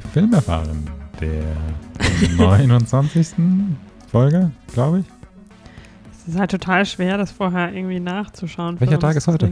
Film 0.00 0.32
erfahren, 0.32 0.88
der 1.20 1.56
29. 2.36 3.34
Folge, 4.10 4.50
glaube 4.72 5.00
ich. 5.00 5.06
Es 6.12 6.28
ist 6.34 6.38
halt 6.38 6.50
total 6.50 6.84
schwer, 6.86 7.18
das 7.18 7.30
vorher 7.30 7.72
irgendwie 7.72 8.00
nachzuschauen. 8.00 8.80
Welcher 8.80 8.98
Tag 8.98 9.16
ist 9.16 9.28
heute? 9.28 9.50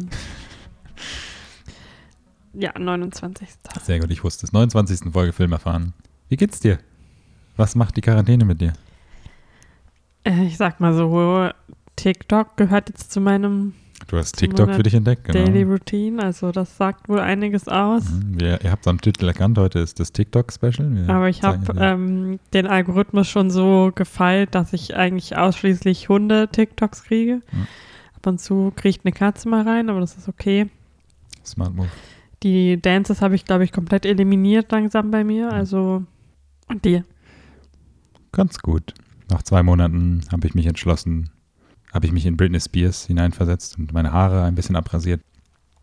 Ja, 2.52 2.72
29. 2.78 3.48
Sehr 3.82 3.98
gut, 4.00 4.10
ich 4.10 4.22
wusste 4.22 4.46
es. 4.46 4.52
29. 4.52 5.12
Folge 5.12 5.32
Film 5.32 5.52
erfahren. 5.52 5.92
Wie 6.28 6.36
geht's 6.36 6.60
dir? 6.60 6.78
Was 7.56 7.74
macht 7.74 7.96
die 7.96 8.00
Quarantäne 8.00 8.44
mit 8.44 8.60
dir? 8.60 8.72
Äh, 10.24 10.44
Ich 10.46 10.56
sag 10.56 10.80
mal 10.80 10.94
so, 10.94 11.48
TikTok 11.96 12.56
gehört 12.56 12.88
jetzt 12.88 13.12
zu 13.12 13.20
meinem 13.20 13.74
Du 14.14 14.20
hast 14.20 14.36
TikTok 14.36 14.72
für 14.72 14.84
dich 14.84 14.94
entdeckt, 14.94 15.24
genau. 15.24 15.44
Daily 15.44 15.64
Routine, 15.64 16.22
also 16.22 16.52
das 16.52 16.76
sagt 16.76 17.08
wohl 17.08 17.18
einiges 17.18 17.66
aus. 17.66 18.04
Mhm, 18.08 18.40
Wir, 18.40 18.62
ihr 18.62 18.70
habt 18.70 18.86
es 18.86 18.88
am 18.88 19.00
Titel 19.00 19.26
erkannt, 19.26 19.58
heute 19.58 19.80
ist 19.80 19.98
das 19.98 20.12
TikTok-Special. 20.12 21.06
Aber 21.08 21.28
ich 21.28 21.42
habe 21.42 21.74
ähm, 21.80 22.38
den 22.52 22.68
Algorithmus 22.68 23.28
schon 23.28 23.50
so 23.50 23.90
gefeilt, 23.92 24.54
dass 24.54 24.72
ich 24.72 24.94
eigentlich 24.94 25.36
ausschließlich 25.36 26.08
Hunde-TikToks 26.08 27.02
kriege. 27.02 27.40
Mhm. 27.50 27.66
Ab 28.14 28.26
und 28.28 28.40
zu 28.40 28.72
kriegt 28.76 29.04
eine 29.04 29.10
Katze 29.10 29.48
mal 29.48 29.66
rein, 29.66 29.90
aber 29.90 29.98
das 29.98 30.16
ist 30.16 30.28
okay. 30.28 30.70
Smart 31.44 31.74
Move. 31.74 31.88
Die 32.44 32.80
Dances 32.80 33.20
habe 33.20 33.34
ich, 33.34 33.44
glaube 33.44 33.64
ich, 33.64 33.72
komplett 33.72 34.06
eliminiert 34.06 34.70
langsam 34.70 35.10
bei 35.10 35.24
mir. 35.24 35.52
Also, 35.52 36.04
und 36.68 36.84
dir? 36.84 37.04
Ganz 38.30 38.60
gut. 38.60 38.94
Nach 39.28 39.42
zwei 39.42 39.64
Monaten 39.64 40.20
habe 40.30 40.46
ich 40.46 40.54
mich 40.54 40.66
entschlossen, 40.66 41.30
habe 41.94 42.06
ich 42.06 42.12
mich 42.12 42.26
in 42.26 42.36
Britney 42.36 42.60
Spears 42.60 43.06
hineinversetzt 43.06 43.78
und 43.78 43.92
meine 43.92 44.12
Haare 44.12 44.42
ein 44.42 44.56
bisschen 44.56 44.74
abrasiert. 44.76 45.22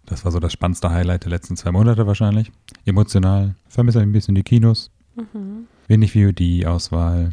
Das 0.06 0.26
war 0.26 0.31
so 0.31 0.40
das 0.40 0.52
spannendste 0.52 0.92
Highlight 0.92 1.23
der 1.23 1.31
letzten 1.31 1.56
zwei 1.56 1.72
Monate 1.72 2.06
wahrscheinlich. 2.06 2.52
Emotional. 2.86 3.56
Vermisse 3.70 4.02
ein 4.02 4.12
bisschen 4.12 4.36
die 4.36 4.44
Kinos. 4.44 4.92
Mhm. 5.16 5.68
Wenig 5.88 6.12
VOD-Auswahl. 6.12 7.31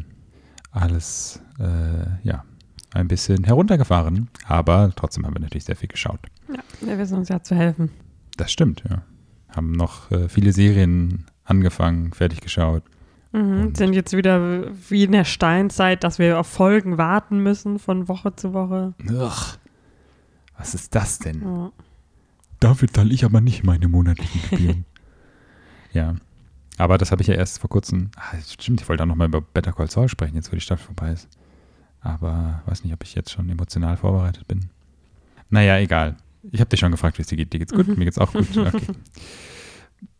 Alles, 0.71 1.41
äh, 1.59 2.25
ja, 2.27 2.45
ein 2.93 3.09
bisschen 3.09 3.43
heruntergefahren. 3.43 4.29
Aber 4.45 4.93
trotzdem 4.95 5.25
haben 5.25 5.35
wir 5.35 5.41
natürlich 5.41 5.65
sehr 5.65 5.75
viel 5.75 5.89
geschaut. 5.89 6.19
Ja, 6.47 6.59
wir 6.79 6.97
wissen 6.97 7.17
uns 7.17 7.27
ja 7.27 7.43
zu 7.43 7.55
helfen. 7.55 7.91
Das 8.37 8.51
stimmt, 8.51 8.83
ja. 8.89 9.01
Haben 9.49 9.73
noch 9.73 10.09
äh, 10.11 10.29
viele 10.29 10.53
Serien 10.53 11.25
angefangen, 11.43 12.13
fertig 12.13 12.39
geschaut. 12.39 12.83
Mhm. 13.31 13.75
Sind 13.75 13.93
jetzt 13.93 14.15
wieder 14.15 14.67
wie 14.89 15.03
in 15.03 15.11
der 15.11 15.25
Steinzeit, 15.25 16.03
dass 16.03 16.17
wir 16.19 16.39
auf 16.39 16.47
Folgen 16.47 16.97
warten 16.97 17.39
müssen 17.39 17.77
von 17.77 18.07
Woche 18.07 18.35
zu 18.35 18.53
Woche. 18.53 18.93
Ugh, 19.07 19.57
was 20.57 20.73
ist 20.73 20.95
das 20.95 21.19
denn? 21.19 21.41
Ja. 21.41 21.71
Dafür 22.59 22.87
zahle 22.87 23.13
ich 23.13 23.23
aber 23.23 23.39
nicht 23.39 23.63
meine 23.63 23.87
monatlichen 23.87 24.41
Gebühren. 24.49 24.85
ja. 25.93 26.15
Aber 26.77 26.97
das 26.97 27.11
habe 27.11 27.21
ich 27.21 27.27
ja 27.27 27.35
erst 27.35 27.59
vor 27.59 27.69
kurzem. 27.69 28.09
Ah, 28.15 28.35
stimmt, 28.47 28.81
ich 28.81 28.89
wollte 28.89 29.03
auch 29.03 29.07
noch 29.07 29.15
mal 29.15 29.27
über 29.27 29.41
Better 29.41 29.73
Call 29.73 29.89
Saul 29.89 30.09
sprechen, 30.09 30.35
jetzt 30.35 30.51
wo 30.51 30.55
die 30.55 30.61
Staffel 30.61 30.85
vorbei 30.85 31.11
ist. 31.11 31.27
Aber 32.01 32.63
weiß 32.65 32.83
nicht, 32.83 32.93
ob 32.93 33.03
ich 33.03 33.15
jetzt 33.15 33.31
schon 33.31 33.49
emotional 33.49 33.97
vorbereitet 33.97 34.47
bin. 34.47 34.69
Naja, 35.49 35.77
egal. 35.77 36.15
Ich 36.51 36.61
habe 36.61 36.69
dich 36.69 36.79
schon 36.79 36.91
gefragt, 36.91 37.17
wie 37.17 37.21
es 37.21 37.27
dir 37.27 37.35
geht. 37.35 37.51
Dir 37.51 37.59
geht's 37.59 37.73
gut? 37.73 37.87
Mhm. 37.87 37.95
Mir 37.97 38.05
geht's 38.05 38.17
auch 38.17 38.31
gut. 38.31 38.57
Okay. 38.57 38.81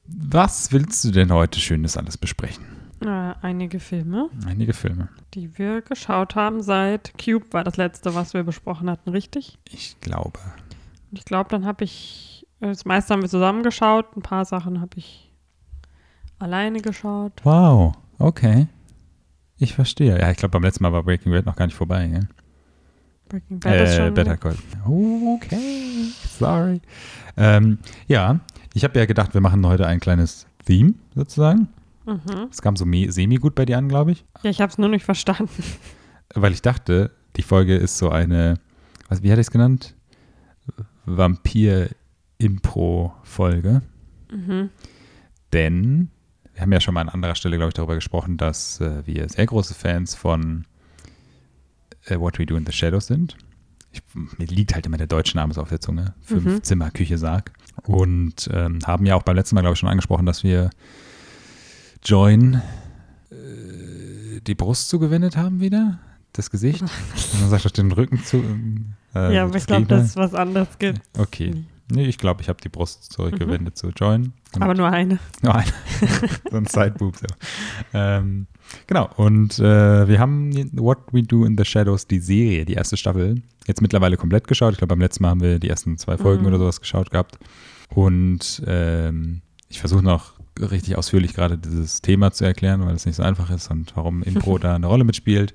Was 0.06 0.72
willst 0.72 1.04
du 1.04 1.12
denn 1.12 1.32
heute 1.32 1.60
Schönes 1.60 1.96
alles 1.96 2.18
besprechen? 2.18 2.66
Äh, 3.02 3.34
einige 3.42 3.80
Filme, 3.80 4.30
Einige 4.46 4.74
Filme. 4.74 5.08
die 5.34 5.58
wir 5.58 5.82
geschaut 5.82 6.36
haben 6.36 6.62
seit 6.62 7.14
Cube 7.18 7.46
war 7.52 7.64
das 7.64 7.78
letzte, 7.78 8.14
was 8.14 8.34
wir 8.34 8.44
besprochen 8.44 8.90
hatten, 8.90 9.10
richtig? 9.12 9.58
Ich 9.72 10.00
glaube. 10.02 10.40
Und 11.12 11.18
ich 11.18 11.26
glaube, 11.26 11.50
dann 11.50 11.66
habe 11.66 11.84
ich, 11.86 12.46
äh, 12.60 12.68
das 12.68 12.84
meiste 12.86 13.14
haben 13.14 13.22
wir 13.22 13.30
zusammen 13.30 13.64
geschaut, 13.64 14.06
ein 14.18 14.22
paar 14.22 14.44
Sachen 14.46 14.82
habe 14.82 14.98
ich 14.98 15.32
alleine 16.40 16.82
geschaut. 16.82 17.34
Wow, 17.44 17.94
okay. 18.18 18.68
Ich 19.58 19.74
verstehe. 19.74 20.20
Ja, 20.20 20.30
ich 20.32 20.38
glaube, 20.38 20.52
beim 20.54 20.64
letzten 20.64 20.84
Mal 20.84 20.94
war 20.94 21.04
Breaking 21.04 21.32
Bad 21.32 21.46
noch 21.46 21.56
gar 21.56 21.66
nicht 21.66 21.76
vorbei. 21.76 22.08
Gell? 22.08 22.28
Breaking 23.30 23.60
Bad 23.60 23.82
ist 23.82 23.92
Äh, 23.94 23.98
schon. 23.98 24.14
Better 24.14 24.38
Call. 24.38 24.56
Okay, 24.86 26.06
sorry. 26.38 26.82
Ähm, 27.38 27.80
ja, 28.08 28.40
ich 28.74 28.84
habe 28.84 28.98
ja 29.00 29.06
gedacht, 29.06 29.34
wir 29.34 29.42
machen 29.42 29.66
heute 29.66 29.86
ein 29.88 30.00
kleines 30.00 30.48
Theme 30.66 30.94
sozusagen. 31.16 31.68
Mhm. 32.10 32.48
Es 32.52 32.62
kam 32.62 32.76
so 32.76 32.86
semi-gut 32.86 33.56
bei 33.56 33.66
dir 33.66 33.78
an, 33.78 33.88
glaube 33.90 34.12
ich. 34.12 34.26
Ja, 34.44 34.50
ich 34.50 34.62
habe 34.62 34.72
es 34.72 34.78
nur 34.78 34.90
nicht 34.90 35.06
verstanden. 35.06 35.64
Weil 36.34 36.54
ich 36.54 36.62
dachte, 36.62 37.12
die 37.36 37.42
Folge 37.44 37.76
ist 37.76 37.98
so 37.98 38.10
eine, 38.10 38.56
was, 39.08 39.24
wie 39.24 39.32
hatte 39.32 39.42
ich 39.42 39.48
es 39.48 39.52
genannt? 39.52 39.96
Vampir-Impro-Folge. 41.06 43.82
Mhm. 44.32 44.70
Denn 45.54 46.10
wir 46.54 46.62
haben 46.62 46.72
ja 46.72 46.82
schon 46.82 46.94
mal 46.94 47.02
an 47.02 47.10
anderer 47.10 47.36
Stelle, 47.36 47.58
glaube 47.58 47.70
ich, 47.70 47.74
darüber 47.74 47.96
gesprochen, 47.96 48.38
dass 48.38 48.80
äh, 48.82 49.06
wir 49.06 49.28
sehr 49.30 49.46
große 49.46 49.74
Fans 49.74 50.16
von 50.16 50.66
äh, 52.06 52.20
What 52.20 52.38
We 52.40 52.46
Do 52.46 52.56
in 52.58 52.66
the 52.66 52.72
Shadows 52.72 53.08
sind. 53.08 53.38
Ich, 53.92 54.02
mir 54.14 54.46
liegt 54.46 54.76
halt 54.76 54.86
immer 54.86 54.98
der 54.98 55.08
deutsche 55.08 55.36
Name 55.38 55.54
so 55.54 55.62
auf 55.62 55.70
der 55.70 55.82
Zunge. 55.82 56.14
Fünf 56.22 56.46
Mhm. 56.46 56.64
Zimmer, 56.64 56.92
Küche, 56.92 57.18
Sarg. 57.18 57.52
Und 57.84 58.50
ähm, 58.54 58.80
haben 58.86 59.06
ja 59.06 59.16
auch 59.16 59.24
beim 59.24 59.36
letzten 59.36 59.56
Mal, 59.56 59.62
glaube 59.62 59.74
ich, 59.74 59.80
schon 59.80 59.90
angesprochen, 59.90 60.26
dass 60.26 60.44
wir 60.44 60.70
Join 62.04 62.62
äh, 63.32 64.42
die 64.46 64.56
Brust 64.56 64.90
zugewendet 64.90 65.38
haben 65.38 65.60
wieder. 65.60 66.00
Das 66.34 66.50
Gesicht. 66.52 66.82
Und 67.34 67.42
man 67.42 67.50
sagt 67.50 67.66
auf 67.66 67.72
den 67.72 67.92
Rücken 67.92 68.24
zu. 68.24 68.38
ähm, 68.38 68.94
Äh, 69.16 69.36
ja, 69.36 69.44
aber 69.46 69.56
ich 69.56 69.66
glaube, 69.66 69.88
dass 69.88 70.04
es 70.06 70.16
was 70.16 70.36
anderes 70.36 70.78
gibt. 70.78 71.02
Okay. 71.18 71.66
Nee, 71.92 72.06
ich 72.06 72.20
glaube, 72.20 72.44
ich 72.44 72.50
habe 72.50 72.62
die 72.62 72.70
Brust 72.70 73.12
zurückgewendet 73.12 73.76
zu 73.76 73.90
Join. 73.90 74.34
Aber 74.60 74.76
nur 74.76 74.88
eine. 74.92 75.18
nur 75.42 75.56
eine. 75.56 75.72
so 76.52 76.58
ein 76.58 76.68
Sideboob. 76.68 77.18
So. 77.18 77.26
Ähm, 77.96 78.46
genau. 78.86 79.10
Und 79.16 79.58
äh, 79.58 80.08
wir 80.08 80.20
haben 80.20 80.54
What 80.80 81.00
We 81.12 81.24
Do 81.24 81.46
in 81.46 81.58
the 81.58 81.66
Shadows, 81.66 82.06
die 82.06 82.20
Serie, 82.20 82.66
die 82.66 82.74
erste 82.74 82.96
Staffel, 82.96 83.42
jetzt 83.66 83.82
mittlerweile 83.82 84.18
komplett 84.18 84.48
geschaut. 84.48 84.74
Ich 84.74 84.78
glaube, 84.78 84.90
beim 84.94 85.02
letzten 85.02 85.24
Mal 85.24 85.30
haben 85.32 85.42
wir 85.42 85.58
die 85.58 85.70
ersten 85.70 85.98
zwei 85.98 86.16
Folgen 86.20 86.44
Mhm. 86.44 86.50
oder 86.50 86.60
sowas 86.60 86.80
geschaut 86.80 87.10
gehabt. 87.10 87.40
Und 87.90 88.62
ähm, 88.68 89.42
ich 89.70 89.80
versuche 89.80 90.04
noch 90.04 90.34
richtig 90.60 90.98
ausführlich 90.98 91.34
gerade 91.34 91.58
dieses 91.58 92.02
Thema 92.02 92.32
zu 92.32 92.46
erklären, 92.46 92.86
weil 92.86 92.96
es 92.96 93.06
nicht 93.06 93.16
so 93.16 93.24
einfach 93.24 93.50
ist 93.50 93.70
und 93.70 93.96
warum 93.96 94.24
Impro 94.24 94.58
da 94.58 94.76
eine 94.76 94.88
Rolle 94.88 95.04
mitspielt. 95.04 95.54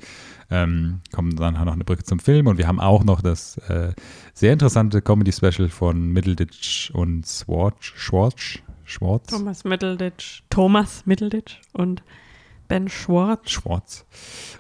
Ähm, 0.51 1.01
kommen 1.13 1.37
dann 1.37 1.55
noch 1.55 1.73
eine 1.73 1.85
Brücke 1.85 2.05
zum 2.05 2.19
Film 2.19 2.47
und 2.47 2.59
wir 2.59 2.67
haben 2.67 2.81
auch 2.81 3.05
noch 3.05 3.21
das 3.21 3.57
äh, 3.69 3.93
sehr 4.35 4.53
interessante 4.53 5.01
Comedy-Special 5.01 5.69
von 5.69 6.13
Middleditch 6.13 6.91
und 6.93 7.27
Schwartz. 7.27 7.93
Schwartz? 7.97 8.59
Schwartz? 8.85 9.29
Thomas 9.29 9.65
Middleditch. 9.65 10.43
Thomas 10.51 11.07
Middleditch 11.07 11.61
und 11.73 12.03
Ben 12.69 12.89
Schwartz. 12.89 13.51
Schwartz. 13.51 14.05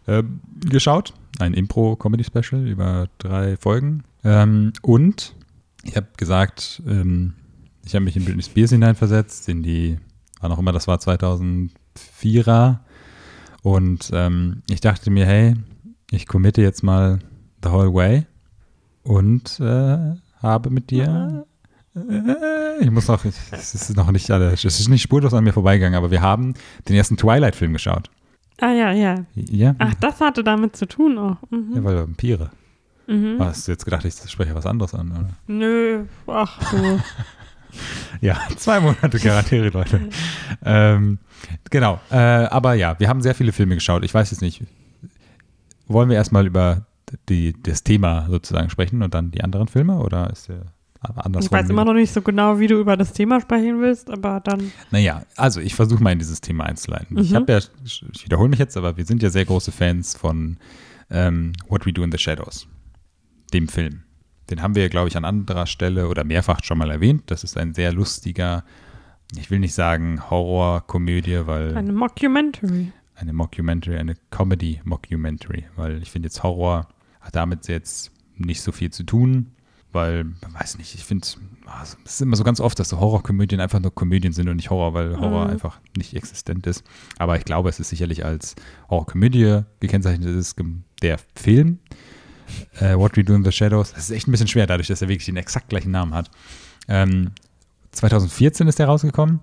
Ähm, 0.07 0.41
geschaut. 0.65 1.13
Ein 1.39 1.53
Impro-Comedy-Special 1.55 2.67
über 2.67 3.09
drei 3.19 3.57
Folgen. 3.57 4.05
Ähm, 4.25 4.73
und 4.83 5.35
ich 5.83 5.97
habe 5.97 6.09
gesagt, 6.17 6.83
ähm, 6.87 7.35
ich 7.85 7.95
habe 7.95 8.05
mich 8.05 8.17
in 8.17 8.25
Britney 8.25 8.43
Spears 8.43 8.71
hineinversetzt, 8.71 9.49
in 9.49 9.63
die, 9.63 9.99
wann 10.45 10.53
auch 10.53 10.59
immer 10.59 10.73
das 10.73 10.87
war, 10.87 10.99
2004er. 10.99 12.79
Und 13.63 14.11
ähm, 14.13 14.63
ich 14.69 14.81
dachte 14.83 15.11
mir, 15.11 15.25
hey, 15.25 15.55
ich 16.11 16.27
committe 16.27 16.61
jetzt 16.61 16.83
mal 16.83 17.19
the 17.63 17.71
whole 17.71 17.93
way 17.95 18.27
und 19.03 19.59
äh, 19.59 20.17
habe 20.43 20.71
mit 20.71 20.91
dir. 20.91 21.47
Äh, 21.97 22.85
ich 22.85 22.91
muss 22.91 23.09
noch, 23.09 23.25
es 23.25 23.75
ist 23.75 23.97
noch 23.97 24.11
nicht 24.13 24.31
alle, 24.31 24.53
es 24.53 24.65
ist 24.65 24.89
nicht 24.89 25.03
spurlos 25.03 25.33
an 25.33 25.45
mir 25.45 25.55
vorbeigegangen, 25.55 25.97
aber 25.97 26.11
wir 26.11 26.21
haben 26.21 26.53
den 26.89 26.97
ersten 26.97 27.17
Twilight-Film 27.17 27.73
geschaut. 27.73 28.11
Ah 28.61 28.73
ja, 28.73 28.93
ja. 28.93 29.25
Ja, 29.35 29.75
Ach, 29.79 29.95
das 29.95 30.21
hatte 30.21 30.45
damit 30.45 30.77
zu 30.77 30.87
tun 30.87 31.17
auch. 31.19 31.39
Mhm. 31.51 31.73
ja 31.75 31.85
weil 31.85 31.97
Vampire. 31.97 32.51
Mhm. 33.07 33.37
Hast 33.39 33.67
du 33.67 33.73
jetzt 33.73 33.85
gedacht, 33.85 34.05
ich 34.05 34.15
spreche 34.15 34.55
was 34.55 34.67
anderes 34.67 34.95
an, 34.95 35.11
oder? 35.11 35.31
Nö, 35.47 36.05
ach 36.27 36.61
so. 36.71 37.01
Ja, 38.21 38.39
zwei 38.57 38.81
Monate 38.81 39.19
Charaktere, 39.19 39.69
Leute. 39.71 40.01
ähm, 40.65 41.19
genau, 41.71 42.01
äh, 42.11 42.17
aber 42.17 42.75
ja, 42.75 42.99
wir 42.99 43.09
haben 43.09 43.21
sehr 43.23 43.35
viele 43.35 43.53
Filme 43.53 43.75
geschaut. 43.75 44.05
Ich 44.05 44.15
weiß 44.15 44.31
jetzt 44.31 44.41
nicht, 44.41 44.63
wollen 45.87 46.09
wir 46.09 46.17
erstmal 46.17 46.47
über 46.47 46.87
die, 47.29 47.55
das 47.63 47.83
Thema 47.85 48.27
sozusagen 48.31 48.71
sprechen 48.71 49.03
und 49.03 49.15
dann 49.15 49.31
die 49.31 49.43
anderen 49.45 49.69
Filme 49.69 49.99
oder 49.99 50.31
ist 50.31 50.49
der 50.49 50.63
anders 51.17 51.45
Ich 51.45 51.53
weiß 51.53 51.69
immer 51.69 51.85
noch 51.85 51.93
nicht 51.93 52.13
so 52.15 52.23
genau, 52.23 52.59
wie 52.59 52.67
du 52.67 52.81
über 52.81 52.97
das 52.97 53.13
Thema 53.13 53.39
sprechen 53.41 53.79
willst, 53.83 54.09
aber 54.11 54.41
dann. 54.41 54.73
Naja, 54.91 55.23
also 55.37 55.61
ich 55.61 55.75
versuche 55.75 56.03
mal 56.03 56.13
in 56.13 56.19
dieses 56.19 56.41
Thema 56.41 56.65
einzuleiten. 56.65 57.19
Ich 57.19 57.31
Mhm. 57.31 57.35
habe 57.37 57.53
ja, 57.53 57.59
ich 57.85 58.03
wiederhole 58.25 58.49
mich 58.49 58.59
jetzt, 58.59 58.75
aber 58.79 58.97
wir 58.97 59.05
sind 59.05 59.23
ja 59.23 59.29
sehr 59.29 59.45
große 59.45 59.71
Fans 59.71 60.17
von 60.17 60.57
ähm, 61.11 61.53
What 61.69 61.85
We 61.85 61.93
Do 61.93 62.03
in 62.03 62.11
the 62.11 62.17
Shadows, 62.17 62.67
dem 63.53 63.69
Film. 63.69 64.03
Den 64.51 64.63
haben 64.63 64.75
wir 64.75 64.89
glaube 64.89 65.09
ich, 65.09 65.17
an 65.17 65.25
anderer 65.25 65.67
Stelle 65.67 66.09
oder 66.09 66.25
mehrfach 66.25 66.63
schon 66.63 66.79
mal 66.79 66.91
erwähnt. 66.91 67.23
Das 67.27 67.45
ist 67.45 67.57
ein 67.57 67.75
sehr 67.75 67.93
lustiger, 67.93 68.65
ich 69.39 69.51
will 69.51 69.59
nicht 69.59 69.75
sagen 69.75 70.29
Horror-Komödie, 70.31 71.47
weil 71.47 71.77
Eine 71.77 71.93
Mockumentary. 71.93 72.93
eine 73.17 73.33
Mockumentary, 73.33 73.97
eine 73.99 74.17
Comedy-Mockumentary, 74.31 75.65
weil 75.77 76.03
ich 76.03 76.11
finde 76.11 76.27
jetzt 76.27 76.43
Horror 76.43 76.89
hat 77.21 77.35
damit 77.37 77.69
jetzt 77.69 78.11
nicht 78.37 78.61
so 78.61 78.71
viel 78.73 78.91
zu 78.91 79.05
tun, 79.05 79.53
weil, 79.93 80.27
weiß 80.59 80.77
nicht, 80.79 80.95
ich 80.95 81.05
finde, 81.05 81.27
ah, 81.67 81.83
es 81.83 81.97
ist 82.05 82.21
immer 82.21 82.37
so 82.37 82.43
ganz 82.45 82.61
oft, 82.61 82.79
dass 82.79 82.89
so 82.89 82.99
Horrorkomödien 83.01 83.61
einfach 83.61 83.79
nur 83.81 83.95
Komödien 83.95 84.33
sind 84.33 84.49
und 84.49 84.57
nicht 84.57 84.69
Horror, 84.71 84.93
weil 84.93 85.19
Horror 85.21 85.45
Mhm. 85.47 85.51
einfach 85.53 85.81
nicht 85.97 86.15
existent 86.15 86.67
ist. 86.67 86.85
Aber 87.17 87.39
ich 87.39 87.45
glaube, 87.45 87.69
es 87.69 87.79
ist 87.81 87.89
sicherlich 87.91 88.25
als 88.25 88.57
Horrorkomödie 88.91 89.61
gekennzeichnet, 89.81 90.29
ist 90.37 90.57
der 91.01 91.19
Film, 91.37 91.79
äh, 92.81 92.95
What 92.95 93.17
We 93.17 93.25
Do 93.25 93.35
in 93.35 93.45
the 93.45 93.53
Shadows. 93.53 93.93
Das 93.93 94.05
ist 94.05 94.11
echt 94.11 94.29
ein 94.29 94.31
bisschen 94.31 94.49
schwer, 94.49 94.67
dadurch, 94.67 94.89
dass 94.89 95.03
er 95.03 95.09
wirklich 95.09 95.27
den 95.27 95.37
exakt 95.37 95.69
gleichen 95.69 95.91
Namen 95.91 96.15
hat. 96.15 96.31
Ähm, 96.89 97.33
2014 97.93 98.69
ist 98.69 98.79
der 98.79 98.87
rausgekommen 98.87 99.41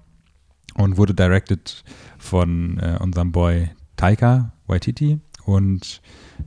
und 0.76 0.98
wurde 0.98 1.14
directed 1.14 1.84
von 2.18 2.80
äh, 2.80 2.98
unserem 3.00 3.32
Boy 3.32 3.70
Taika 3.98 4.54
Waititi 4.68 5.20
und 5.46 6.02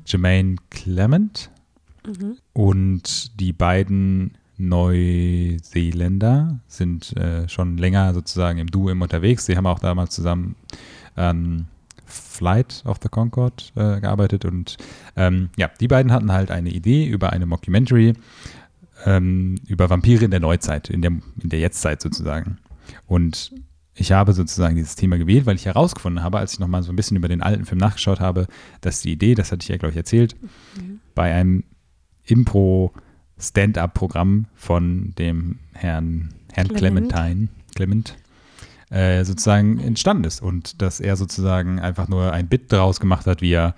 Jermaine 0.07 0.57
Clement. 0.71 1.51
Mhm. 2.07 2.37
Und 2.53 3.41
die 3.41 3.53
beiden 3.53 4.37
Neuseeländer 4.57 6.61
sind 6.69 7.17
äh, 7.17 7.49
schon 7.49 7.77
länger 7.77 8.15
sozusagen 8.15 8.59
im 8.59 8.69
Duo 8.69 8.91
unterwegs. 8.91 9.47
Sie 9.47 9.57
haben 9.57 9.67
auch 9.67 9.79
damals 9.79 10.15
zusammen 10.15 10.57
an 11.17 11.69
Flight 12.07 12.83
of 12.87 12.99
the 13.03 13.09
Concorde 13.09 13.65
äh, 13.75 14.01
gearbeitet. 14.01 14.45
Und 14.45 14.77
ähm, 15.17 15.51
ja, 15.57 15.71
die 15.81 15.89
beiden 15.89 16.13
hatten 16.13 16.33
halt 16.33 16.51
eine 16.51 16.71
Idee 16.71 17.07
über 17.07 17.33
eine 17.33 17.47
Mockumentary 17.47 18.15
ähm, 19.05 19.57
über 19.67 19.91
Vampire 19.91 20.25
in 20.25 20.31
der 20.31 20.39
Neuzeit, 20.41 20.89
in 20.91 21.03
der, 21.03 21.13
in 21.43 21.49
der 21.49 21.59
Jetztzeit 21.61 22.01
sozusagen. 22.01 22.59
Und 23.07 23.53
ich 23.95 24.13
habe 24.13 24.33
sozusagen 24.33 24.77
dieses 24.77 24.95
Thema 24.97 25.19
gewählt, 25.19 25.45
weil 25.47 25.57
ich 25.57 25.67
herausgefunden 25.67 26.25
habe, 26.25 26.39
als 26.39 26.55
ich 26.55 26.61
nochmal 26.61 26.83
so 26.83 26.93
ein 26.93 26.97
bisschen 26.97 27.17
über 27.17 27.29
den 27.29 27.43
alten 27.43 27.65
Film 27.65 27.79
nachgeschaut 27.79 28.19
habe, 28.21 28.47
dass 28.81 29.03
die 29.03 29.13
Idee, 29.13 29.35
das 29.35 29.53
hatte 29.53 29.63
ich 29.63 29.69
ja, 29.69 29.77
glaube 29.77 29.93
ich, 29.93 29.97
erzählt, 29.97 30.35
bei 31.15 31.33
einem 31.33 31.63
Impro-Stand-up-Programm 32.25 34.47
von 34.55 35.15
dem 35.17 35.61
Herrn, 35.75 36.31
Herrn 36.53 36.69
Clement. 36.69 37.13
Clementine, 37.13 37.49
Clement, 37.75 38.17
äh, 38.95 39.25
sozusagen 39.25 39.81
entstanden 39.81 40.25
ist. 40.25 40.41
Und 40.41 40.81
dass 40.81 41.01
er 41.01 41.17
sozusagen 41.17 41.81
einfach 41.81 42.09
nur 42.09 42.33
ein 42.33 42.49
Bit 42.49 42.73
daraus 42.73 43.01
gemacht 43.01 43.27
hat, 43.27 43.43
wie 43.43 43.53
er 43.53 43.75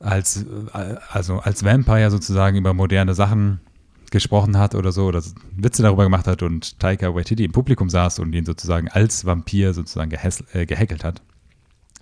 als, 0.00 0.44
äh, 0.74 0.96
also 1.10 1.38
als 1.38 1.64
Vampire 1.64 2.10
sozusagen 2.10 2.56
über 2.56 2.74
moderne 2.74 3.14
Sachen 3.14 3.60
gesprochen 4.10 4.58
hat 4.58 4.74
oder 4.74 4.90
so, 4.90 5.06
oder 5.06 5.22
Witze 5.56 5.82
darüber 5.82 6.02
gemacht 6.02 6.26
hat 6.26 6.42
und 6.42 6.80
Taika 6.80 7.14
Waititi 7.14 7.44
im 7.44 7.52
Publikum 7.52 7.88
saß 7.88 8.18
und 8.18 8.34
ihn 8.34 8.44
sozusagen 8.44 8.88
als 8.88 9.24
Vampir 9.24 9.72
sozusagen 9.72 10.10
äh, 10.52 10.66
gehackelt 10.66 11.04
hat. 11.04 11.22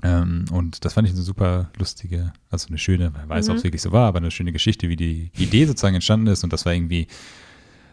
Ähm, 0.02 0.46
und 0.50 0.86
das 0.86 0.94
fand 0.94 1.06
ich 1.08 1.12
eine 1.12 1.22
super 1.22 1.70
lustige, 1.76 2.32
also 2.50 2.68
eine 2.68 2.78
schöne, 2.78 3.12
wer 3.14 3.28
weiß, 3.28 3.50
ob 3.50 3.56
es 3.56 3.62
Mhm. 3.62 3.66
wirklich 3.66 3.82
so 3.82 3.92
war, 3.92 4.08
aber 4.08 4.18
eine 4.18 4.30
schöne 4.30 4.52
Geschichte, 4.52 4.88
wie 4.88 4.96
die 4.96 5.30
Idee 5.36 5.66
sozusagen 5.66 5.96
entstanden 5.96 6.28
ist. 6.28 6.42
Und 6.44 6.52
das 6.54 6.64
war 6.64 6.72
irgendwie 6.72 7.08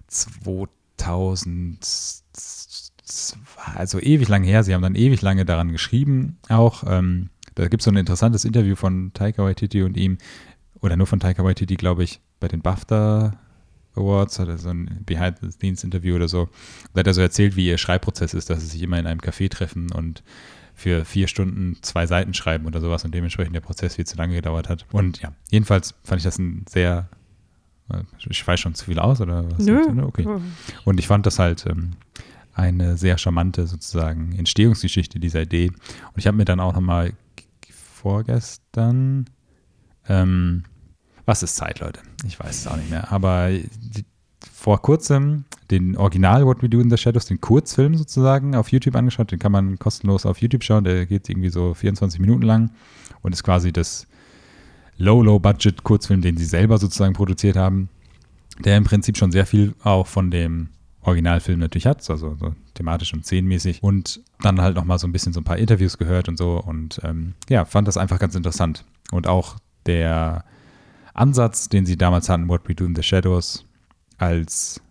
2000, 0.08 2.24
also 3.76 4.00
ewig 4.00 4.28
lange 4.28 4.48
her. 4.48 4.64
Sie 4.64 4.74
haben 4.74 4.82
dann 4.82 4.96
ewig 4.96 5.22
lange 5.22 5.46
daran 5.46 5.72
geschrieben 5.72 6.38
auch. 6.50 6.84
Ähm, 6.88 7.30
da 7.56 7.68
gibt 7.68 7.82
es 7.82 7.86
so 7.86 7.92
ein 7.92 7.98
interessantes 7.98 8.46
Interview 8.46 8.76
von 8.76 9.12
Taika 9.14 9.44
Waititi 9.44 9.84
und 9.84 9.96
ihm, 9.96 10.18
oder 10.82 10.98
nur 10.98 11.08
von 11.08 11.20
Taika 11.20 11.44
Waititi, 11.44 11.76
glaube 11.76 12.04
ich, 12.04 12.20
bei 12.40 12.48
den 12.48 12.62
BAFTA 12.62 13.38
Awards, 13.96 14.40
hat 14.40 14.50
er 14.50 14.58
so 14.58 14.70
ein 14.70 15.04
Behind-the-Scenes-Interview 15.06 16.16
oder 16.16 16.28
so. 16.28 16.50
Da 16.94 17.00
hat 17.00 17.08
er 17.08 17.14
so 17.14 17.22
erzählt, 17.22 17.56
wie 17.56 17.68
ihr 17.68 17.78
Schreibprozess 17.78 18.34
ist, 18.34 18.50
dass 18.50 18.60
sie 18.60 18.68
sich 18.68 18.82
immer 18.82 19.00
in 19.00 19.08
einem 19.08 19.22
Café 19.22 19.50
treffen 19.50 19.92
und 19.92 20.22
für 20.74 21.06
vier 21.06 21.28
Stunden 21.28 21.78
zwei 21.82 22.06
Seiten 22.06 22.34
schreiben 22.34 22.66
oder 22.66 22.82
sowas 22.82 23.06
und 23.06 23.16
dementsprechend 23.16 23.56
der 23.56 23.62
Prozess 23.62 23.96
viel 23.96 24.06
zu 24.06 24.18
lange 24.18 24.36
gedauert 24.36 24.68
hat. 24.68 24.86
Und 24.92 25.22
ja, 25.22 25.32
jedenfalls 25.50 25.96
fand 26.04 26.20
ich 26.20 26.26
das 26.26 26.38
ein 26.38 26.66
sehr, 26.68 27.08
äh, 27.90 28.02
ich 28.30 28.46
weiß 28.46 28.60
schon 28.60 28.76
zu 28.76 28.86
viel 28.86 29.00
aus 29.00 29.22
oder 29.22 29.50
was? 29.50 29.66
Nö. 29.66 30.04
Okay. 30.04 30.28
Und 30.84 31.00
ich 31.00 31.08
fand 31.08 31.26
das 31.26 31.40
halt 31.40 31.66
ähm, 31.66 31.92
eine 32.56 32.98
sehr 32.98 33.18
charmante 33.18 33.68
sozusagen 33.68 34.34
Entstehungsgeschichte 34.34 35.20
dieser 35.20 35.44
Idee. 35.44 35.68
Und 35.68 36.18
ich 36.18 36.26
habe 36.26 36.38
mir 36.38 36.46
dann 36.46 36.60
auch 36.60 36.74
nochmal 36.74 37.14
vorgestern, 37.70 39.26
ähm, 40.08 40.64
was 41.26 41.44
ist 41.44 41.56
Zeit, 41.56 41.80
Leute? 41.80 42.00
Ich 42.26 42.40
weiß 42.40 42.60
es 42.60 42.68
auch 42.68 42.78
nicht 42.78 42.90
mehr. 42.90 43.12
Aber 43.12 43.50
die, 43.50 44.06
vor 44.54 44.82
kurzem 44.82 45.44
den 45.72 45.98
Original 45.98 46.46
What 46.46 46.62
We 46.62 46.70
Do 46.70 46.80
in 46.80 46.90
the 46.90 46.98
Shadows, 46.98 47.26
den 47.26 47.42
Kurzfilm 47.42 47.96
sozusagen 47.98 48.56
auf 48.56 48.70
YouTube 48.70 48.96
angeschaut. 48.96 49.32
Den 49.32 49.40
kann 49.40 49.52
man 49.52 49.80
kostenlos 49.80 50.26
auf 50.26 50.40
YouTube 50.40 50.64
schauen. 50.64 50.84
Der 50.84 51.06
geht 51.06 51.28
irgendwie 51.30 51.50
so 51.50 51.74
24 51.74 52.20
Minuten 52.20 52.44
lang 52.44 52.72
und 53.22 53.34
ist 53.34 53.44
quasi 53.44 53.74
das 53.74 54.08
Low-Low-Budget-Kurzfilm, 54.98 56.22
den 56.22 56.38
sie 56.38 56.46
selber 56.46 56.78
sozusagen 56.78 57.14
produziert 57.14 57.58
haben, 57.58 57.90
der 58.60 58.78
im 58.78 58.86
Prinzip 58.86 59.18
schon 59.18 59.32
sehr 59.32 59.46
viel 59.46 59.74
auch 59.84 60.08
von 60.08 60.32
dem 60.32 60.70
Originalfilm 61.06 61.60
natürlich 61.60 61.86
hat, 61.86 62.10
also 62.10 62.36
so 62.36 62.56
thematisch 62.74 63.14
und 63.14 63.26
szenenmäßig. 63.26 63.84
Und 63.84 64.22
dann 64.42 64.62
halt 64.62 64.76
nochmal 64.76 65.00
so 65.00 65.08
ein 65.08 65.12
bisschen 65.12 65.34
so 65.34 65.40
ein 65.40 65.44
paar 65.44 65.58
Interviews 65.58 65.98
gehört 65.98 66.28
und 66.28 66.38
so. 66.38 66.62
Und 66.62 67.00
ähm, 67.04 67.36
ja, 67.50 67.66
fand 67.66 67.88
das 67.88 67.98
einfach 67.98 68.20
ganz 68.20 68.36
interessant. 68.36 68.86
Und 69.12 69.28
auch 69.28 69.58
der 69.86 70.44
Ansatz, 71.14 71.70
den 71.70 71.86
sie 71.86 71.98
damals 71.98 72.28
hatten, 72.28 72.50
What 72.50 72.68
We 72.68 72.76
Do 72.76 72.86
in 72.86 72.96
the 72.96 73.04
Shadows, 73.04 73.66
als 74.18 74.82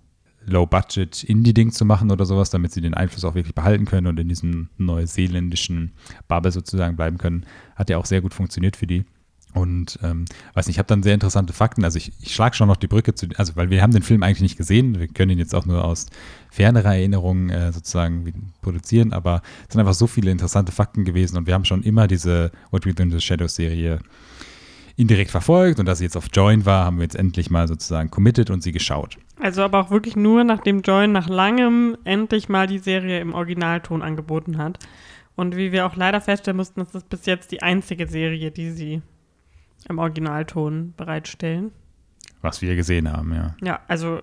Low-Budget-Indie-Ding 0.46 1.72
zu 1.72 1.84
machen 1.84 2.11
oder 2.11 2.26
sowas, 2.26 2.50
damit 2.50 2.72
sie 2.72 2.81
den 2.81 2.94
Einfluss 2.94 3.25
auch 3.25 3.34
wirklich 3.34 3.55
behalten 3.55 3.87
können 3.87 4.06
und 4.06 4.20
in 4.20 4.28
diesem 4.28 4.69
neuseeländischen 4.76 5.93
Bubble 6.28 6.52
sozusagen 6.52 6.96
bleiben 6.96 7.19
können, 7.19 7.46
hat 7.76 7.90
ja 7.90 7.99
auch 7.99 8.06
sehr 8.06 8.20
gut 8.20 8.34
funktioniert 8.34 8.76
für 8.76 8.87
die. 8.87 9.05
Und 9.54 10.00
ähm, 10.02 10.24
weiß 10.54 10.66
nicht, 10.66 10.74
ich 10.74 10.78
habe 10.78 10.88
dann 10.88 11.04
sehr 11.04 11.14
interessante 11.14 11.52
Fakten. 11.52 11.84
Also 11.84 11.96
ich, 11.96 12.12
ich 12.20 12.34
schlage 12.34 12.56
schon 12.56 12.66
noch 12.66 12.76
die 12.76 12.88
Brücke 12.88 13.14
zu, 13.14 13.28
also 13.36 13.54
weil 13.54 13.70
wir 13.70 13.82
haben 13.82 13.92
den 13.92 14.02
Film 14.02 14.24
eigentlich 14.24 14.42
nicht 14.42 14.58
gesehen, 14.58 14.98
wir 14.98 15.06
können 15.06 15.30
ihn 15.30 15.38
jetzt 15.38 15.54
auch 15.54 15.64
nur 15.64 15.84
aus 15.84 16.06
fernerer 16.50 16.96
Erinnerung 16.96 17.50
äh, 17.50 17.72
sozusagen 17.72 18.52
produzieren, 18.62 19.12
aber 19.12 19.42
es 19.68 19.72
sind 19.72 19.80
einfach 19.80 19.94
so 19.94 20.08
viele 20.08 20.32
interessante 20.32 20.72
Fakten 20.72 21.04
gewesen 21.04 21.36
und 21.36 21.46
wir 21.46 21.54
haben 21.54 21.64
schon 21.64 21.84
immer 21.84 22.08
diese 22.08 22.50
What 22.72 22.84
We 22.84 22.94
Do 22.94 23.04
in 23.04 23.12
the 23.12 23.20
Shadows 23.20 23.54
Serie 23.54 24.00
indirekt 24.96 25.30
verfolgt 25.30 25.78
und 25.78 25.87
dass 25.87 25.99
sie 25.99 26.04
jetzt 26.04 26.16
auf 26.16 26.26
Join 26.32 26.66
war, 26.66 26.84
haben 26.84 26.96
wir 26.99 27.04
jetzt 27.04 27.16
endlich 27.16 27.50
mal 27.50 27.68
sozusagen 27.68 28.11
committed 28.11 28.50
und 28.50 28.62
sie 28.62 28.73
geschaut. 28.73 29.18
Also 29.40 29.62
aber 29.62 29.80
auch 29.80 29.90
wirklich 29.90 30.16
nur, 30.16 30.42
nachdem 30.42 30.82
Join 30.82 31.12
nach 31.12 31.28
langem 31.28 31.96
endlich 32.04 32.49
mal 32.49 32.66
die 32.66 32.78
Serie 32.78 33.20
im 33.20 33.34
Originalton 33.34 34.02
angeboten 34.02 34.58
hat. 34.58 34.78
Und 35.37 35.56
wie 35.56 35.73
wir 35.73 35.87
auch 35.87 35.96
leider 35.96 36.20
feststellen 36.20 36.56
mussten, 36.56 36.80
ist 36.80 36.94
das 36.94 37.02
bis 37.04 37.26
jetzt 37.26 37.50
die 37.50 37.62
einzige 37.62 38.06
Serie, 38.06 38.52
die 38.52 38.70
sie 38.70 39.02
im 39.88 39.99
Originalton 39.99 40.95
bereitstellen. 40.97 41.73
Was 42.43 42.61
wir 42.62 42.76
gesehen 42.76 43.11
haben, 43.11 43.33
ja. 43.35 43.55
Ja, 43.62 43.81
also 43.88 44.21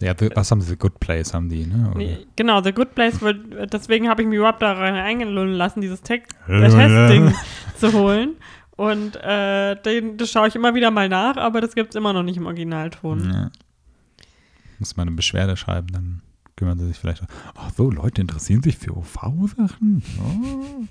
Ja, 0.00 0.14
was 0.34 0.50
haben 0.50 0.60
sie? 0.60 0.70
The 0.70 0.76
Good 0.76 1.00
Place 1.00 1.32
haben 1.34 1.48
die, 1.48 1.66
ne? 1.66 1.92
Nee, 1.96 2.26
genau, 2.36 2.62
The 2.62 2.72
Good 2.72 2.94
Place, 2.94 3.20
wird, 3.20 3.72
deswegen 3.72 4.08
habe 4.08 4.22
ich 4.22 4.28
mich 4.28 4.36
überhaupt 4.38 4.62
da 4.62 4.72
rein 4.72 4.94
eingelullen 4.94 5.54
lassen, 5.54 5.80
dieses 5.80 6.00
äh, 6.02 6.20
Testing 6.46 7.32
zu 7.76 7.92
holen. 7.92 8.36
Und 8.76 9.16
äh, 9.16 9.74
den, 9.82 10.16
das 10.18 10.30
schaue 10.30 10.46
ich 10.46 10.54
immer 10.54 10.74
wieder 10.74 10.92
mal 10.92 11.08
nach, 11.08 11.36
aber 11.36 11.60
das 11.60 11.74
gibt 11.74 11.90
es 11.90 11.96
immer 11.96 12.12
noch 12.12 12.22
nicht 12.22 12.36
im 12.36 12.46
Originalton. 12.46 13.30
Ja. 13.32 13.50
Muss 14.78 14.96
man 14.96 15.08
eine 15.08 15.16
Beschwerde 15.16 15.56
schreiben, 15.56 15.88
dann 15.92 16.22
kümmern 16.54 16.78
sie 16.78 16.86
sich 16.86 16.98
vielleicht. 16.98 17.24
Ach 17.56 17.70
so, 17.76 17.90
Leute 17.90 18.20
interessieren 18.20 18.62
sich 18.62 18.76
für 18.78 18.96
OV-Sachen. 18.96 20.02
Oh. 20.20 20.84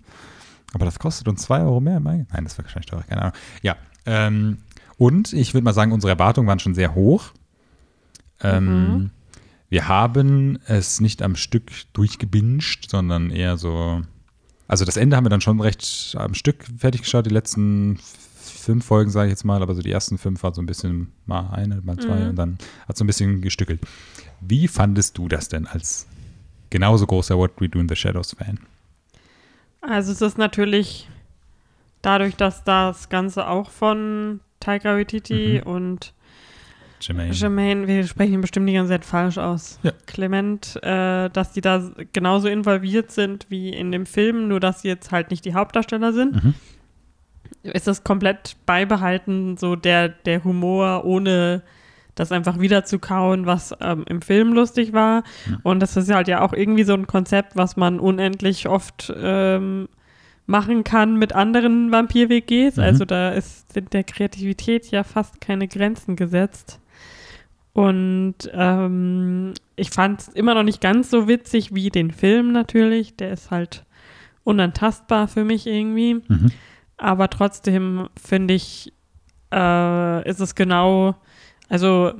Aber 0.77 0.85
das 0.85 0.99
kostet 0.99 1.27
uns 1.27 1.41
2 1.41 1.61
Euro 1.61 1.79
mehr 1.79 1.97
im 1.97 2.05
Eingang. 2.05 2.27
Nein, 2.31 2.43
das 2.43 2.55
war 2.59 2.65
wahrscheinlich 2.65 2.85
teurer, 2.85 3.01
keine 3.01 3.21
Ahnung. 3.23 3.33
Ja, 3.63 3.75
ähm, 4.05 4.59
und 4.97 5.33
ich 5.33 5.55
würde 5.55 5.65
mal 5.65 5.73
sagen, 5.73 5.91
unsere 5.91 6.11
Erwartungen 6.11 6.47
waren 6.47 6.59
schon 6.59 6.75
sehr 6.75 6.93
hoch. 6.93 7.31
Ähm, 8.41 8.65
Mhm. 8.97 9.09
Wir 9.69 9.87
haben 9.87 10.59
es 10.67 11.01
nicht 11.01 11.21
am 11.23 11.35
Stück 11.35 11.71
durchgebinged, 11.93 12.89
sondern 12.89 13.31
eher 13.31 13.57
so. 13.57 14.01
Also 14.67 14.85
das 14.85 14.95
Ende 14.97 15.17
haben 15.17 15.25
wir 15.25 15.29
dann 15.29 15.41
schon 15.41 15.59
recht 15.59 16.15
am 16.17 16.35
Stück 16.35 16.65
fertig 16.77 17.01
geschaut, 17.01 17.25
die 17.25 17.31
letzten 17.31 17.97
fünf 18.37 18.85
Folgen, 18.85 19.09
sage 19.11 19.27
ich 19.27 19.31
jetzt 19.31 19.43
mal, 19.45 19.61
aber 19.61 19.73
so 19.75 19.81
die 19.81 19.91
ersten 19.91 20.17
fünf 20.17 20.43
war 20.43 20.53
so 20.53 20.61
ein 20.61 20.65
bisschen 20.67 21.11
mal 21.25 21.49
eine, 21.51 21.81
mal 21.81 21.97
zwei 21.97 22.19
Mhm. 22.21 22.29
und 22.29 22.35
dann 22.35 22.57
hat 22.87 22.97
so 22.97 23.03
ein 23.03 23.07
bisschen 23.07 23.41
gestückelt. 23.41 23.81
Wie 24.39 24.67
fandest 24.67 25.17
du 25.17 25.27
das 25.27 25.49
denn 25.49 25.65
als 25.67 26.05
genauso 26.69 27.05
großer 27.07 27.37
What 27.37 27.53
We 27.59 27.67
Do 27.67 27.79
in 27.79 27.89
the 27.89 27.95
Shadows 27.95 28.35
Fan? 28.37 28.59
Also 29.81 30.11
es 30.11 30.21
ist 30.21 30.37
natürlich 30.37 31.07
dadurch, 32.01 32.35
dass 32.35 32.63
das 32.63 33.09
Ganze 33.09 33.47
auch 33.47 33.69
von 33.69 34.39
Taika 34.59 34.95
Waititi 34.95 35.61
Mhm. 35.63 35.71
und 35.71 36.13
Jermaine. 36.99 37.31
Jermaine, 37.31 37.87
wir 37.87 38.07
sprechen 38.07 38.33
ihn 38.33 38.41
bestimmt 38.41 38.67
die 38.67 38.73
ganze 38.73 38.91
Zeit 38.93 39.05
falsch 39.05 39.37
aus. 39.37 39.79
Ja. 39.83 39.91
Clement, 40.07 40.79
äh, 40.81 41.29
dass 41.29 41.53
die 41.53 41.61
da 41.61 41.91
genauso 42.11 42.47
involviert 42.47 43.11
sind 43.11 43.45
wie 43.49 43.69
in 43.69 43.91
dem 43.91 44.05
Film, 44.07 44.47
nur 44.47 44.59
dass 44.59 44.81
sie 44.81 44.87
jetzt 44.87 45.11
halt 45.11 45.29
nicht 45.29 45.45
die 45.45 45.53
Hauptdarsteller 45.53 46.11
sind. 46.11 46.43
Mhm. 46.43 46.53
Ist 47.63 47.85
das 47.87 48.03
komplett 48.03 48.55
beibehalten, 48.65 49.57
so 49.57 49.75
der, 49.75 50.09
der 50.09 50.43
Humor, 50.43 51.05
ohne 51.05 51.61
das 52.19 52.31
einfach 52.31 52.59
wieder 52.59 52.85
zu 52.85 52.99
kauen, 52.99 53.45
was 53.45 53.75
ähm, 53.79 54.03
im 54.07 54.21
Film 54.21 54.53
lustig 54.53 54.93
war. 54.93 55.23
Ja. 55.49 55.57
Und 55.63 55.79
das 55.79 55.95
ist 55.97 56.13
halt 56.13 56.27
ja 56.27 56.41
auch 56.41 56.53
irgendwie 56.53 56.83
so 56.83 56.93
ein 56.93 57.07
Konzept, 57.07 57.55
was 57.55 57.77
man 57.77 57.99
unendlich 57.99 58.67
oft 58.67 59.13
ähm, 59.15 59.87
machen 60.45 60.83
kann 60.83 61.17
mit 61.17 61.33
anderen 61.33 61.91
Vampir-WGs. 61.91 62.77
Mhm. 62.77 62.83
Also 62.83 63.05
da 63.05 63.29
ist 63.29 63.73
sind 63.73 63.93
der 63.93 64.03
Kreativität 64.03 64.89
ja 64.91 65.03
fast 65.03 65.41
keine 65.41 65.67
Grenzen 65.67 66.15
gesetzt. 66.15 66.79
Und 67.73 68.35
ähm, 68.53 69.53
ich 69.75 69.91
fand 69.91 70.21
es 70.21 70.27
immer 70.29 70.55
noch 70.55 70.63
nicht 70.63 70.81
ganz 70.81 71.11
so 71.11 71.27
witzig 71.27 71.75
wie 71.75 71.89
den 71.89 72.09
Film 72.09 72.51
natürlich. 72.51 73.15
Der 73.17 73.31
ist 73.31 73.51
halt 73.51 73.85
unantastbar 74.43 75.27
für 75.27 75.43
mich 75.43 75.67
irgendwie. 75.67 76.15
Mhm. 76.15 76.51
Aber 76.97 77.29
trotzdem 77.29 78.09
finde 78.19 78.55
ich, 78.55 78.93
äh, 79.53 80.27
ist 80.27 80.39
es 80.39 80.55
genau, 80.55 81.15
also 81.69 82.13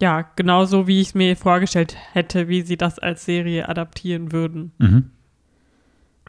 ja, 0.00 0.22
genauso 0.36 0.86
wie 0.86 1.00
ich 1.00 1.08
es 1.08 1.14
mir 1.14 1.36
vorgestellt 1.36 1.96
hätte, 2.12 2.48
wie 2.48 2.62
sie 2.62 2.76
das 2.76 2.98
als 2.98 3.24
Serie 3.24 3.68
adaptieren 3.68 4.32
würden. 4.32 4.72
Mhm. 4.78 5.10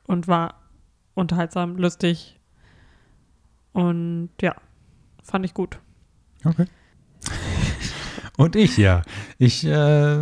Und 0.05 0.27
war 0.27 0.61
unterhaltsam, 1.15 1.77
lustig. 1.77 2.39
Und 3.73 4.29
ja, 4.41 4.55
fand 5.23 5.45
ich 5.45 5.53
gut. 5.53 5.79
Okay. 6.43 6.65
Und 8.37 8.55
ich, 8.55 8.77
ja. 8.77 9.01
Ich 9.37 9.65
äh, 9.65 10.19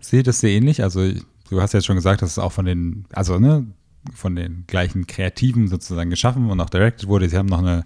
sehe 0.00 0.22
das 0.22 0.40
sehr 0.40 0.50
ähnlich. 0.50 0.82
Also, 0.82 1.10
du 1.50 1.60
hast 1.60 1.74
ja 1.74 1.80
schon 1.80 1.96
gesagt, 1.96 2.22
dass 2.22 2.32
es 2.32 2.38
auch 2.38 2.52
von 2.52 2.64
den, 2.64 3.04
also, 3.12 3.38
ne, 3.38 3.66
von 4.14 4.34
den 4.34 4.64
gleichen 4.66 5.06
Kreativen 5.06 5.68
sozusagen 5.68 6.10
geschaffen 6.10 6.50
und 6.50 6.60
auch 6.60 6.70
directed 6.70 7.08
wurde. 7.08 7.28
Sie 7.28 7.36
haben 7.36 7.46
noch 7.46 7.58
eine 7.58 7.84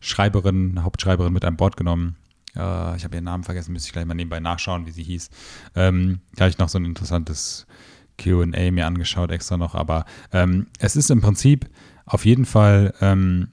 Schreiberin, 0.00 0.72
eine 0.72 0.84
Hauptschreiberin 0.84 1.32
mit 1.32 1.44
an 1.44 1.56
Bord 1.56 1.76
genommen. 1.76 2.16
Äh, 2.56 2.96
ich 2.96 3.04
habe 3.04 3.14
ihren 3.14 3.24
Namen 3.24 3.44
vergessen, 3.44 3.72
müsste 3.72 3.88
ich 3.88 3.92
gleich 3.92 4.06
mal 4.06 4.14
nebenbei 4.14 4.40
nachschauen, 4.40 4.86
wie 4.86 4.90
sie 4.92 5.02
hieß. 5.02 5.30
Ähm, 5.74 6.20
da 6.34 6.44
habe 6.44 6.50
ich 6.50 6.58
noch 6.58 6.68
so 6.68 6.78
ein 6.78 6.84
interessantes 6.84 7.66
QA 8.18 8.70
mir 8.70 8.86
angeschaut, 8.86 9.30
extra 9.30 9.56
noch. 9.56 9.74
Aber 9.74 10.04
ähm, 10.32 10.66
es 10.78 10.96
ist 10.96 11.10
im 11.10 11.20
Prinzip 11.20 11.68
auf 12.04 12.24
jeden 12.24 12.44
Fall. 12.44 12.94
Ähm, 13.00 13.48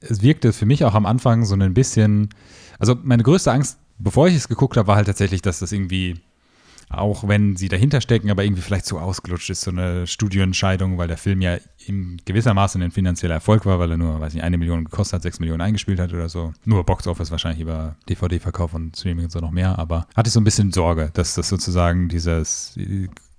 es 0.00 0.22
wirkte 0.22 0.52
für 0.52 0.66
mich 0.66 0.84
auch 0.84 0.94
am 0.94 1.06
Anfang 1.06 1.44
so 1.44 1.54
ein 1.54 1.74
bisschen, 1.74 2.30
also 2.78 2.96
meine 3.02 3.22
größte 3.22 3.52
Angst, 3.52 3.78
bevor 3.98 4.28
ich 4.28 4.34
es 4.34 4.48
geguckt 4.48 4.76
habe, 4.76 4.88
war 4.88 4.96
halt 4.96 5.06
tatsächlich, 5.06 5.42
dass 5.42 5.58
das 5.58 5.72
irgendwie, 5.72 6.20
auch 6.90 7.28
wenn 7.28 7.56
sie 7.56 7.68
dahinter 7.68 8.00
stecken, 8.00 8.30
aber 8.30 8.42
irgendwie 8.42 8.62
vielleicht 8.62 8.84
zu 8.84 8.98
ausgelutscht 8.98 9.48
ist, 9.48 9.60
so 9.62 9.70
eine 9.70 10.08
Studioentscheidung, 10.08 10.98
weil 10.98 11.06
der 11.06 11.16
Film 11.16 11.40
ja 11.40 11.58
in 11.86 12.20
gewissermaßen 12.24 12.82
ein 12.82 12.90
finanzieller 12.90 13.34
Erfolg 13.34 13.64
war, 13.64 13.78
weil 13.78 13.92
er 13.92 13.96
nur, 13.96 14.20
weiß 14.20 14.34
nicht, 14.34 14.42
eine 14.42 14.58
Million 14.58 14.84
gekostet 14.84 15.14
hat, 15.14 15.22
sechs 15.22 15.38
Millionen 15.38 15.60
eingespielt 15.60 16.00
hat 16.00 16.12
oder 16.12 16.28
so. 16.28 16.52
Nur 16.64 16.84
Boxoffice 16.84 17.30
wahrscheinlich 17.30 17.62
über 17.62 17.94
DVD-Verkauf 18.08 18.74
und 18.74 18.96
Streaming 18.96 19.26
und 19.26 19.30
so 19.30 19.38
noch 19.38 19.52
mehr, 19.52 19.78
aber 19.78 20.06
hatte 20.16 20.28
ich 20.28 20.32
so 20.32 20.40
ein 20.40 20.44
bisschen 20.44 20.72
Sorge, 20.72 21.10
dass 21.14 21.34
das 21.34 21.48
sozusagen 21.48 22.08
dieses 22.08 22.76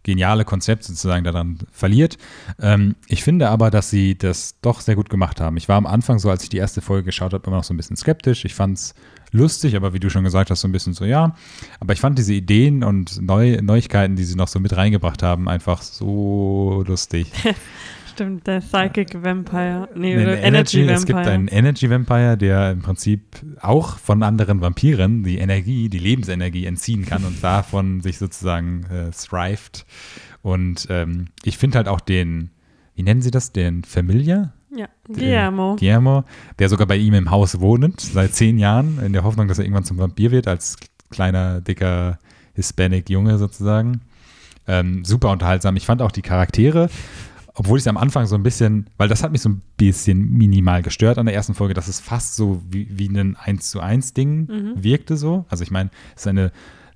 geniale 0.03 0.45
Konzept 0.45 0.83
sozusagen 0.83 1.23
daran 1.23 1.59
verliert. 1.71 2.17
Ähm, 2.59 2.95
ich 3.07 3.23
finde 3.23 3.49
aber, 3.49 3.69
dass 3.69 3.89
sie 3.89 4.17
das 4.17 4.55
doch 4.61 4.81
sehr 4.81 4.95
gut 4.95 5.09
gemacht 5.09 5.41
haben. 5.41 5.57
Ich 5.57 5.69
war 5.69 5.75
am 5.75 5.85
Anfang 5.85 6.19
so, 6.19 6.29
als 6.29 6.43
ich 6.43 6.49
die 6.49 6.57
erste 6.57 6.81
Folge 6.81 7.05
geschaut 7.05 7.33
habe, 7.33 7.45
immer 7.47 7.57
noch 7.57 7.63
so 7.63 7.73
ein 7.73 7.77
bisschen 7.77 7.97
skeptisch. 7.97 8.45
Ich 8.45 8.55
fand 8.55 8.77
es 8.77 8.95
lustig, 9.31 9.75
aber 9.75 9.93
wie 9.93 9.99
du 9.99 10.09
schon 10.09 10.23
gesagt 10.23 10.49
hast, 10.51 10.61
so 10.61 10.67
ein 10.67 10.71
bisschen 10.71 10.93
so, 10.93 11.05
ja. 11.05 11.35
Aber 11.79 11.93
ich 11.93 11.99
fand 11.99 12.17
diese 12.17 12.33
Ideen 12.33 12.83
und 12.83 13.21
Neu 13.21 13.59
Neuigkeiten, 13.61 14.15
die 14.15 14.23
sie 14.23 14.35
noch 14.35 14.47
so 14.47 14.59
mit 14.59 14.75
reingebracht 14.75 15.23
haben, 15.23 15.47
einfach 15.47 15.81
so 15.81 16.83
lustig. 16.87 17.31
Stimmt, 18.11 18.45
der 18.45 18.59
Psychic 18.59 19.23
Vampire. 19.23 19.87
Nee, 19.95 20.15
Den 20.15 20.23
oder 20.23 20.37
Energy, 20.37 20.79
Vampire. 20.79 20.97
Es 20.97 21.05
gibt 21.05 21.19
einen 21.19 21.47
Energy 21.47 21.89
Vampire, 21.89 22.37
der 22.37 22.71
im 22.71 22.81
Prinzip 22.81 23.21
auch 23.61 23.97
von 23.97 24.21
anderen 24.21 24.59
Vampiren 24.59 25.23
die 25.23 25.37
Energie, 25.37 25.87
die 25.87 25.99
Lebensenergie 25.99 26.65
entziehen 26.65 27.05
kann 27.05 27.23
und 27.23 27.41
davon 27.41 28.01
sich 28.01 28.17
sozusagen 28.17 28.83
äh, 28.91 29.11
thrived. 29.11 29.85
Und 30.41 30.87
ähm, 30.89 31.27
ich 31.43 31.57
finde 31.57 31.77
halt 31.77 31.87
auch 31.87 32.01
den, 32.01 32.49
wie 32.95 33.03
nennen 33.03 33.21
sie 33.21 33.31
das, 33.31 33.53
den 33.53 33.83
Familiar? 33.85 34.53
Ja, 34.75 34.87
Guillermo. 35.07 35.75
Guillermo, 35.77 36.23
der 36.59 36.69
sogar 36.69 36.87
bei 36.87 36.97
ihm 36.97 37.13
im 37.13 37.29
Haus 37.31 37.59
wohnt, 37.59 37.99
seit 38.01 38.33
zehn 38.33 38.57
Jahren, 38.57 38.99
in 39.03 39.13
der 39.13 39.23
Hoffnung, 39.23 39.47
dass 39.47 39.57
er 39.59 39.65
irgendwann 39.65 39.83
zum 39.83 39.97
Vampir 39.97 40.31
wird, 40.31 40.47
als 40.47 40.77
kleiner, 41.09 41.61
dicker 41.61 42.19
Hispanic-Junge 42.53 43.37
sozusagen. 43.37 44.01
Ähm, 44.67 45.03
super 45.03 45.31
unterhaltsam. 45.31 45.75
Ich 45.75 45.85
fand 45.85 46.01
auch 46.01 46.11
die 46.11 46.21
Charaktere, 46.21 46.89
obwohl 47.55 47.77
ich 47.77 47.83
es 47.83 47.87
am 47.87 47.97
Anfang 47.97 48.25
so 48.27 48.35
ein 48.35 48.43
bisschen, 48.43 48.87
weil 48.97 49.09
das 49.09 49.23
hat 49.23 49.31
mich 49.31 49.41
so 49.41 49.49
ein 49.49 49.61
bisschen 49.77 50.37
minimal 50.37 50.81
gestört 50.83 51.17
an 51.17 51.25
der 51.25 51.35
ersten 51.35 51.53
Folge, 51.53 51.73
dass 51.73 51.87
es 51.87 51.99
fast 51.99 52.35
so 52.35 52.61
wie, 52.69 52.87
wie 52.89 53.07
ein 53.09 53.35
1 53.35 53.69
zu 53.71 53.81
1 53.81 54.13
Ding 54.13 54.47
Mhm. 54.47 54.83
wirkte 54.83 55.17
so. 55.17 55.45
Also 55.49 55.63
ich 55.63 55.71
meine, 55.71 55.89
es 56.15 56.21
ist 56.21 56.27
eine 56.27 56.51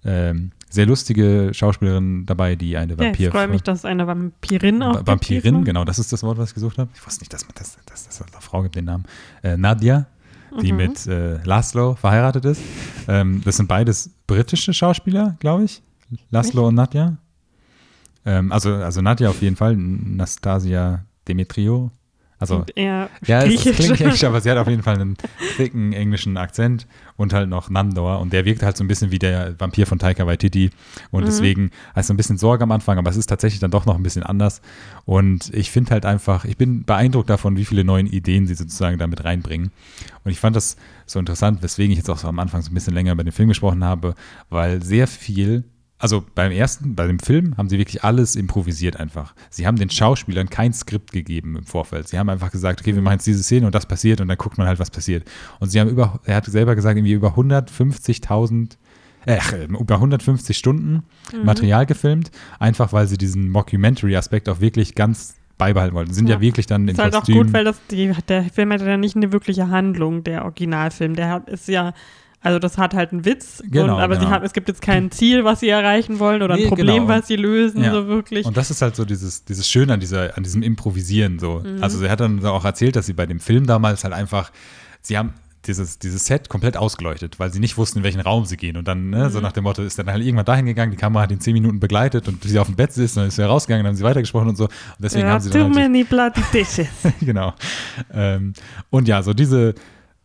ähm, 0.06 0.52
sehr 0.70 0.86
lustige 0.86 1.52
Schauspielerin 1.54 2.26
dabei, 2.26 2.56
die 2.56 2.76
eine 2.78 2.94
Ja, 2.94 3.00
Vampir 3.00 3.28
ich 3.28 3.32
freue 3.32 3.48
mich, 3.48 3.62
dass 3.64 3.86
eine 3.86 4.08
Vampirin 4.08 4.82
auch 4.84 4.96
Va- 4.96 5.08
Vampirin, 5.08 5.56
gibt 5.56 5.66
genau, 5.66 5.86
das 5.86 6.00
ist 6.00 6.12
das 6.12 6.24
Wort, 6.24 6.38
was 6.38 6.50
ich 6.50 6.56
gesucht 6.56 6.78
habe. 6.78 6.90
Ich 6.94 7.06
wusste 7.06 7.22
nicht, 7.22 7.32
dass 7.34 7.44
man 7.46 7.54
das, 7.56 7.78
dass 7.86 8.06
das 8.08 8.22
eine 8.22 8.42
Frau 8.42 8.62
gibt, 8.64 8.76
den 8.76 8.86
Namen. 8.86 9.06
Äh, 9.44 9.56
Nadia, 9.58 10.08
die 10.62 10.72
Mhm. 10.72 10.78
mit 10.78 11.08
äh, 11.08 11.42
Laszlo 11.44 11.96
verheiratet 11.96 12.46
ist. 12.46 12.62
Ähm, 13.08 13.42
das 13.46 13.58
sind 13.58 13.68
beides 13.68 14.10
britische 14.28 14.74
Schauspieler, 14.74 15.36
glaube 15.40 15.64
ich. 15.66 15.82
Laszlo 16.30 16.68
und 16.68 16.76
Nadja. 16.76 17.18
Ähm, 18.26 18.52
also, 18.52 18.74
also 18.74 19.02
Nadja 19.02 19.30
auf 19.30 19.42
jeden 19.42 19.56
Fall, 19.56 19.76
Nastasia 19.76 21.06
Demetrio. 21.28 21.92
Also, 22.38 22.66
ja, 22.76 23.44
es 23.44 23.62
klingt 23.62 24.02
englisch, 24.02 24.24
aber 24.26 24.42
sie 24.42 24.52
hat 24.52 24.58
auf 24.58 24.68
jeden 24.68 24.84
Fall 24.84 24.96
einen 24.96 25.16
dicken 25.58 25.94
englischen 25.94 26.36
Akzent 26.36 26.86
und 27.16 27.32
halt 27.32 27.48
noch 27.50 27.70
Nandor. 27.70 28.20
Und 28.20 28.34
der 28.34 28.44
wirkt 28.44 28.62
halt 28.62 28.76
so 28.76 28.84
ein 28.84 28.88
bisschen 28.90 29.10
wie 29.12 29.20
der 29.20 29.58
Vampir 29.60 29.88
von 29.88 30.00
Taika 30.00 30.28
Waititi. 30.28 30.70
Und 31.12 31.22
Mhm. 31.22 31.26
deswegen 31.28 31.72
hast 31.96 32.10
du 32.10 32.14
ein 32.14 32.18
bisschen 32.18 32.38
Sorge 32.38 32.64
am 32.64 32.72
Anfang, 32.72 32.98
aber 32.98 33.10
es 33.10 33.16
ist 33.16 33.28
tatsächlich 33.28 33.60
dann 33.62 33.72
doch 33.72 33.86
noch 33.86 33.96
ein 33.96 34.04
bisschen 34.04 34.24
anders. 34.24 34.62
Und 35.06 35.54
ich 35.54 35.72
finde 35.72 35.92
halt 35.92 36.06
einfach, 36.06 36.44
ich 36.44 36.58
bin 36.58 36.84
beeindruckt 36.84 37.30
davon, 37.30 37.56
wie 37.56 37.64
viele 37.66 37.86
neuen 37.86 38.08
Ideen 38.08 38.48
sie 38.48 38.56
sozusagen 38.56 38.98
damit 38.98 39.24
reinbringen. 39.24 39.72
Und 40.26 40.32
ich 40.32 40.40
fand 40.40 40.56
das 40.58 40.76
so 41.06 41.20
interessant, 41.20 41.64
weswegen 41.64 41.92
ich 41.92 42.00
jetzt 42.00 42.10
auch 42.10 42.18
so 42.18 42.28
am 42.28 42.40
Anfang 42.40 42.62
so 42.62 42.70
ein 42.70 42.74
bisschen 42.74 42.94
länger 42.94 43.14
über 43.14 43.24
den 43.24 43.32
Film 43.32 43.48
gesprochen 43.48 43.84
habe, 43.84 44.14
weil 44.50 44.84
sehr 44.84 45.08
viel 45.08 45.64
also 46.06 46.24
beim 46.36 46.52
ersten, 46.52 46.94
bei 46.96 47.08
dem 47.08 47.18
Film 47.20 47.58
haben 47.58 47.68
sie 47.68 47.80
wirklich 47.80 48.04
alles 48.04 48.36
improvisiert 48.36 48.98
einfach. 49.00 49.34
Sie 49.50 49.66
haben 49.66 49.76
den 49.78 49.90
Schauspielern 49.90 50.50
kein 50.50 50.72
Skript 50.72 51.12
gegeben 51.12 51.56
im 51.58 51.66
Vorfeld. 51.66 52.08
Sie 52.08 52.20
haben 52.20 52.30
einfach 52.30 52.52
gesagt, 52.52 52.80
okay, 52.82 52.94
wir 52.94 53.02
machen 53.02 53.16
jetzt 53.16 53.26
diese 53.26 53.42
Szene 53.42 53.66
und 53.66 53.74
das 53.74 53.88
passiert 53.88 54.22
und 54.22 54.28
dann 54.28 54.38
guckt 54.38 54.58
man 54.60 54.68
halt, 54.68 54.78
was 54.80 54.92
passiert. 54.92 55.28
Und 55.60 55.70
sie 55.70 55.80
haben 55.80 55.90
über, 55.90 56.20
er 56.26 56.36
hat 56.36 56.46
selber 56.46 56.76
gesagt, 56.76 56.96
irgendwie 56.98 57.14
über 57.14 57.36
150.000, 57.36 58.78
äh, 59.26 59.40
über 59.66 59.96
150 59.96 60.56
Stunden 60.58 61.04
Mhm. 61.34 61.44
Material 61.46 61.86
gefilmt, 61.86 62.30
einfach 62.60 62.94
weil 62.94 63.08
sie 63.08 63.18
diesen 63.18 63.50
Mockumentary-Aspekt 63.50 64.48
auch 64.50 64.62
wirklich 64.62 64.94
ganz 64.96 65.36
beibehalten 65.58 65.96
wollten. 65.96 66.14
Sind 66.14 66.28
ja, 66.30 66.36
Ja. 66.36 66.42
wirklich 66.42 66.68
dann 66.68 66.84
im 66.88 66.90
ist 66.96 67.00
halt 67.00 67.14
Kostüm. 67.14 67.36
auch 67.38 67.42
gut, 67.44 67.54
weil 67.54 67.64
das, 67.64 67.78
die, 67.90 68.12
der 68.28 68.44
Film 68.44 68.72
hat 68.72 68.82
ja 68.82 68.98
nicht 68.98 69.16
eine 69.16 69.32
wirkliche 69.32 69.70
Handlung, 69.70 70.24
der 70.24 70.44
Originalfilm. 70.44 71.16
Der 71.16 71.30
hat, 71.30 71.50
ist 71.50 71.68
ja, 71.68 71.94
also 72.46 72.60
das 72.60 72.78
hat 72.78 72.94
halt 72.94 73.12
einen 73.12 73.26
Witz, 73.26 73.64
Genau, 73.66 73.96
und, 73.96 74.02
aber 74.02 74.16
genau. 74.16 74.28
sie 74.28 74.34
haben, 74.34 74.46
es 74.46 74.54
gibt 74.54 74.68
jetzt 74.68 74.82
kein 74.82 75.10
Ziel, 75.12 75.44
was 75.44 75.60
sie 75.62 75.70
erreichen 75.70 76.20
wollen 76.20 76.42
oder 76.44 76.54
ein 76.54 76.62
Nee, 76.62 76.68
Problem, 76.68 76.88
genau. 77.04 77.08
was 77.08 77.28
sie 77.28 77.36
lösen, 77.36 77.84
Ja. 77.84 77.92
so 77.92 78.08
wirklich. 78.08 78.46
Und 78.46 78.56
das 78.56 78.70
ist 78.72 78.82
halt 78.82 78.96
so 78.96 79.04
dieses, 79.04 79.44
dieses 79.46 79.68
Schöne 79.68 79.94
an, 79.94 80.00
dieser, 80.00 80.38
an 80.38 80.44
diesem 80.44 80.62
Improvisieren 80.62 81.40
so. 81.40 81.64
Also 81.82 81.98
sie 81.98 82.10
hat 82.10 82.20
dann 82.20 82.46
auch 82.46 82.64
erzählt, 82.64 82.96
dass 82.96 83.08
sie 83.08 83.14
bei 83.14 83.26
dem 83.26 83.40
Film 83.40 83.66
damals 83.66 84.04
halt 84.04 84.14
einfach, 84.14 84.52
sie 85.02 85.18
haben 85.18 85.34
dieses, 85.68 85.98
dieses 85.98 86.26
Set 86.26 86.48
komplett 86.50 86.78
ausgeleuchtet, 86.78 87.40
weil 87.40 87.52
sie 87.52 87.60
nicht 87.60 87.78
wussten, 87.78 88.00
in 88.00 88.04
welchen 88.04 88.22
Raum 88.22 88.46
sie 88.46 88.58
gehen. 88.58 88.78
Und 88.78 88.88
dann, 88.88 89.10
ne, 89.10 89.30
so 89.32 89.40
nach 89.42 89.52
dem 89.52 89.64
Motto, 89.64 89.82
ist 89.82 89.98
dann 89.98 90.08
halt 90.12 90.24
irgendwann 90.24 90.46
dahin 90.46 90.68
gegangen, 90.68 90.92
die 90.92 90.98
Kamera 90.98 91.24
hat 91.24 91.32
ihn 91.32 91.40
zehn 91.40 91.54
Minuten 91.54 91.80
begleitet 91.80 92.28
und 92.28 92.44
sie 92.44 92.60
auf 92.60 92.68
dem 92.68 92.76
Bett 92.76 92.94
sitzt, 92.94 93.18
dann 93.18 93.28
ist 93.28 93.36
sie 93.38 93.44
rausgegangen, 93.48 93.84
dann 93.84 93.90
haben 93.92 93.98
sie 93.98 94.04
weitergesprochen 94.04 94.50
und 94.50 94.58
so. 94.58 94.66
Und 94.66 94.72
deswegen 95.00 95.26
ja, 95.26 95.34
haben 95.34 95.42
sie 95.42 95.50
too 95.50 95.58
dann 95.58 95.76
halt 95.76 95.92
many 95.92 96.04
bloody 96.04 96.42
dishes. 96.54 96.88
genau. 97.22 97.54
Ähm, 98.14 98.54
und 98.92 99.08
ja, 99.08 99.24
so 99.24 99.34
diese, 99.34 99.74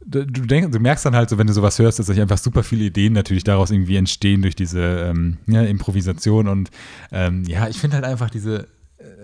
du, 0.05 0.25
denk, 0.25 0.73
du 0.73 0.81
merkst 0.81 1.05
dann 1.05 1.15
halt 1.15 1.31
so, 1.31 1.39
wenn 1.39 1.47
du 1.47 1.53
sowas 1.53 1.79
hörst, 1.79 1.99
dass 1.99 2.07
sich 2.07 2.21
einfach 2.21 2.39
super 2.39 2.63
viele 2.63 2.85
Ideen 2.85 3.13
natürlich 3.13 3.45
daraus 3.45 3.71
irgendwie 3.71 3.97
entstehen 3.97 4.43
durch 4.43 4.57
diese 4.57 4.81
ähm, 4.81 5.39
ja, 5.47 5.63
Improvisation. 5.63 6.49
Und 6.49 6.71
ähm, 7.13 7.45
ja, 7.45 7.69
ich 7.69 7.79
finde 7.79 7.97
halt 7.97 8.05
einfach 8.05 8.31
diese, 8.31 8.69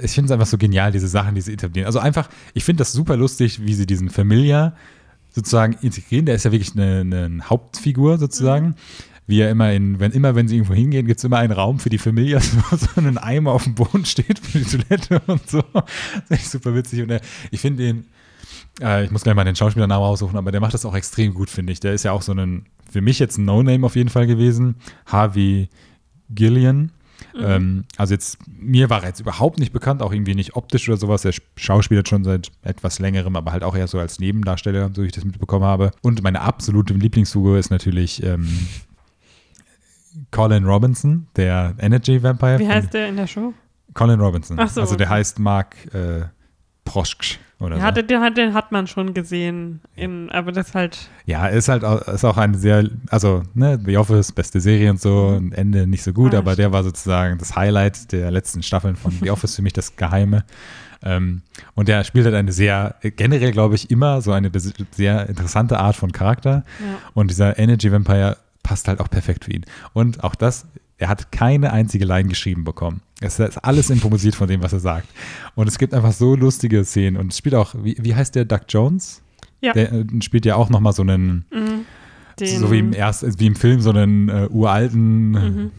ich 0.01 0.13
finde 0.13 0.27
es 0.27 0.33
einfach 0.33 0.47
so 0.47 0.59
genial, 0.59 0.93
diese 0.93 1.09
Sachen, 1.09 1.35
die 1.35 1.41
sie 1.41 1.53
etablieren. 1.53 1.87
Also 1.87 1.99
einfach, 1.99 2.29
ich 2.55 2.65
finde 2.65 2.81
das 2.81 2.93
super 2.93 3.17
lustig, 3.17 3.65
wie 3.65 3.75
sie 3.75 3.87
diesen 3.87 4.11
Familiar 4.11 4.75
sozusagen 5.31 5.77
integrieren. 5.83 6.27
Der 6.27 6.35
ist 6.35 6.45
ja 6.45 6.53
wirklich 6.53 6.73
eine, 6.75 7.01
eine 7.01 7.41
Hauptfigur 7.49 8.19
sozusagen. 8.19 8.75
Wie 9.29 9.41
er 9.41 9.51
immer 9.51 9.73
in, 9.73 9.99
wenn 9.99 10.13
immer, 10.13 10.37
wenn 10.37 10.47
sie 10.47 10.55
irgendwo 10.55 10.75
hingehen, 10.75 11.07
gibt 11.07 11.19
es 11.19 11.25
immer 11.25 11.39
einen 11.39 11.53
Raum 11.53 11.81
für 11.81 11.91
die 11.91 11.99
Familie, 11.99 12.41
wo 12.71 12.77
so 12.77 12.87
ein 12.97 13.19
Eimer 13.19 13.53
auf 13.53 13.65
dem 13.65 13.75
Boden 13.75 14.05
steht 14.05 14.39
für 14.39 14.59
die 14.59 14.65
Toilette 14.65 15.21
und 15.27 15.49
so. 15.51 15.65
Das 15.73 15.85
ist 16.25 16.31
echt 16.31 16.51
super 16.51 16.75
witzig. 16.75 17.03
Und 17.03 17.11
er, 17.11 17.21
ich 17.51 17.61
finde 17.61 17.83
den, 17.83 18.05
Äh, 18.81 19.05
ich 19.05 19.11
muss 19.11 19.23
gleich 19.23 19.35
mal 19.35 19.45
den 19.45 19.57
Schauspielernamen 19.57 20.05
raussuchen, 20.05 20.37
aber 20.37 20.53
der 20.53 20.61
macht 20.61 20.75
das 20.75 20.85
auch 20.85 20.95
extrem 20.95 21.35
gut, 21.35 21.51
finde 21.51 21.73
ich. 21.73 21.81
Der 21.81 21.95
ist 21.95 22.05
ja 22.05 22.13
auch 22.13 22.23
so 22.23 22.33
ein, 22.33 22.67
für 22.91 23.01
mich 23.01 23.19
jetzt 23.19 23.39
ein 23.39 23.45
No-Name 23.45 23.85
auf 23.87 23.97
jeden 23.97 24.11
Fall 24.11 24.27
gewesen. 24.27 24.77
Harvey 25.07 25.69
Gillian. 26.31 26.93
Mhm. 27.35 27.45
Ähm, 27.45 27.85
also 27.97 28.15
jetzt, 28.15 28.39
mir 28.47 28.91
war 28.91 29.03
er 29.03 29.09
jetzt 29.09 29.21
überhaupt 29.21 29.59
nicht 29.59 29.73
bekannt, 29.73 30.03
auch 30.03 30.13
irgendwie 30.13 30.35
nicht 30.35 30.57
optisch 30.57 30.89
oder 30.89 30.99
sowas. 30.99 31.25
Er 31.25 31.33
schauspielt 31.57 32.09
schon 32.09 32.25
seit 32.25 32.51
etwas 32.63 32.99
längerem, 32.99 33.37
aber 33.37 33.53
halt 33.53 33.65
auch 33.65 33.77
eher 33.77 33.87
so 33.87 33.99
als 33.99 34.19
Nebendarsteller, 34.19 34.91
so 34.95 35.03
wie 35.03 35.07
ich 35.07 35.13
das 35.13 35.25
mitbekommen 35.25 35.65
habe. 35.65 35.93
Und 36.03 36.23
meine 36.23 36.43
absolute 36.43 36.95
Lieblingsfigur 36.95 37.59
ist 37.59 37.71
natürlich 37.71 38.23
ähm, 38.23 38.69
Colin 40.31 40.65
Robinson, 40.65 41.27
der 41.37 41.75
Energy 41.79 42.23
Vampire. 42.23 42.59
Wie 42.59 42.69
heißt 42.69 42.93
der 42.93 43.09
in 43.09 43.17
der 43.17 43.27
Show? 43.27 43.55
Colin 43.95 44.21
Robinson. 44.21 44.59
Ach 44.59 44.69
so, 44.69 44.83
also 44.83 44.97
der 44.97 45.07
okay. 45.07 45.17
heißt 45.17 45.39
Mark 45.39 45.77
äh, 45.95 46.27
Proschk 46.85 47.39
oder 47.59 47.79
Ja, 47.79 47.87
so. 47.87 47.93
den, 47.93 48.07
den, 48.07 48.21
hat- 48.21 48.37
den 48.37 48.55
hat 48.55 48.71
man 48.73 48.87
schon 48.87 49.15
gesehen, 49.15 49.81
in, 49.95 50.31
aber 50.31 50.53
das 50.53 50.75
halt, 50.75 51.09
Ja, 51.25 51.47
ist 51.47 51.69
halt 51.69 51.85
auch, 51.85 52.03
ist 52.09 52.25
auch 52.25 52.37
eine 52.37 52.57
sehr, 52.59 52.89
also 53.09 53.43
ne, 53.55 53.79
The 53.85 53.97
Office, 53.97 54.33
beste 54.33 54.61
Serie 54.61 54.91
und 54.91 55.01
so, 55.01 55.39
Mhm. 55.41 55.49
ein 55.49 55.53
Ende 55.53 55.87
nicht 55.87 56.03
so 56.03 56.13
gut, 56.13 56.35
Ah, 56.35 56.39
aber 56.39 56.55
der 56.57 56.73
war 56.73 56.85
sozusagen 56.85 57.39
das 57.39 57.57
Highlight 57.57 58.13
der 58.13 58.31
letzten 58.31 58.63
Staffeln 58.63 58.97
von 58.97 59.11
The 59.13 59.31
Office, 59.31 59.57
für 59.57 59.63
mich 59.63 59.73
das 59.73 59.97
Geheime. 59.97 60.45
Ähm, 61.03 61.43
und 61.75 61.89
der 61.89 62.05
spielt 62.05 62.25
halt 62.25 62.35
eine 62.35 62.53
sehr, 62.53 62.97
generell 63.03 63.53
glaube 63.53 63.75
ich, 63.75 63.91
immer 63.91 64.21
so 64.23 64.33
eine 64.33 64.51
sehr 64.93 65.29
interessante 65.29 65.79
Art 65.79 65.97
von 65.97 66.11
Charakter. 66.13 66.65
ja. 66.81 66.99
Und 67.15 67.31
dieser 67.31 67.59
Energy 67.59 67.91
Vampire 67.93 68.37
passt 68.63 68.89
halt 68.89 69.01
auch 69.01 69.09
perfekt 69.09 69.45
für 69.45 69.53
ihn. 69.53 69.65
Und 69.93 70.25
auch 70.25 70.35
das, 70.35 70.67
er 70.99 71.09
hat 71.09 71.31
keine 71.33 71.73
einzige 71.73 72.05
Line 72.05 72.29
geschrieben 72.29 72.65
bekommen. 72.65 73.01
Es 73.21 73.39
ist 73.39 73.59
alles 73.65 73.91
improvisiert 73.91 74.35
von 74.35 74.49
dem, 74.49 74.63
was 74.63 74.73
er 74.73 74.81
sagt. 74.81 75.09
Und 75.55 75.69
es 75.69 75.79
gibt 75.79 75.95
einfach 75.95 76.13
so 76.13 76.35
lustige 76.37 76.85
Szenen. 76.85 77.17
Und 77.17 77.33
es 77.33 77.39
spielt 77.39 77.55
auch, 77.55 77.75
wie, 77.83 77.97
wie 78.01 78.15
heißt 78.15 78.35
der, 78.35 78.45
Doug 78.45 78.61
Jones? 78.69 79.23
Ja. 79.61 79.73
Der 79.73 79.93
äh, 79.93 80.05
spielt 80.21 80.45
ja 80.47 80.57
auch 80.57 80.71
nochmal 80.71 80.93
so 80.93 81.03
einen, 81.03 81.45
Mhm. 81.51 81.85
So 82.39 82.71
wie 82.71 82.81
im, 82.81 82.93
erst, 82.93 83.41
wie 83.41 83.47
im 83.47 83.57
Film, 83.57 83.81
so 83.81 83.89
einen 83.91 84.29
äh, 84.29 84.47
uralten 84.51 85.31
Mhm. 85.31 85.71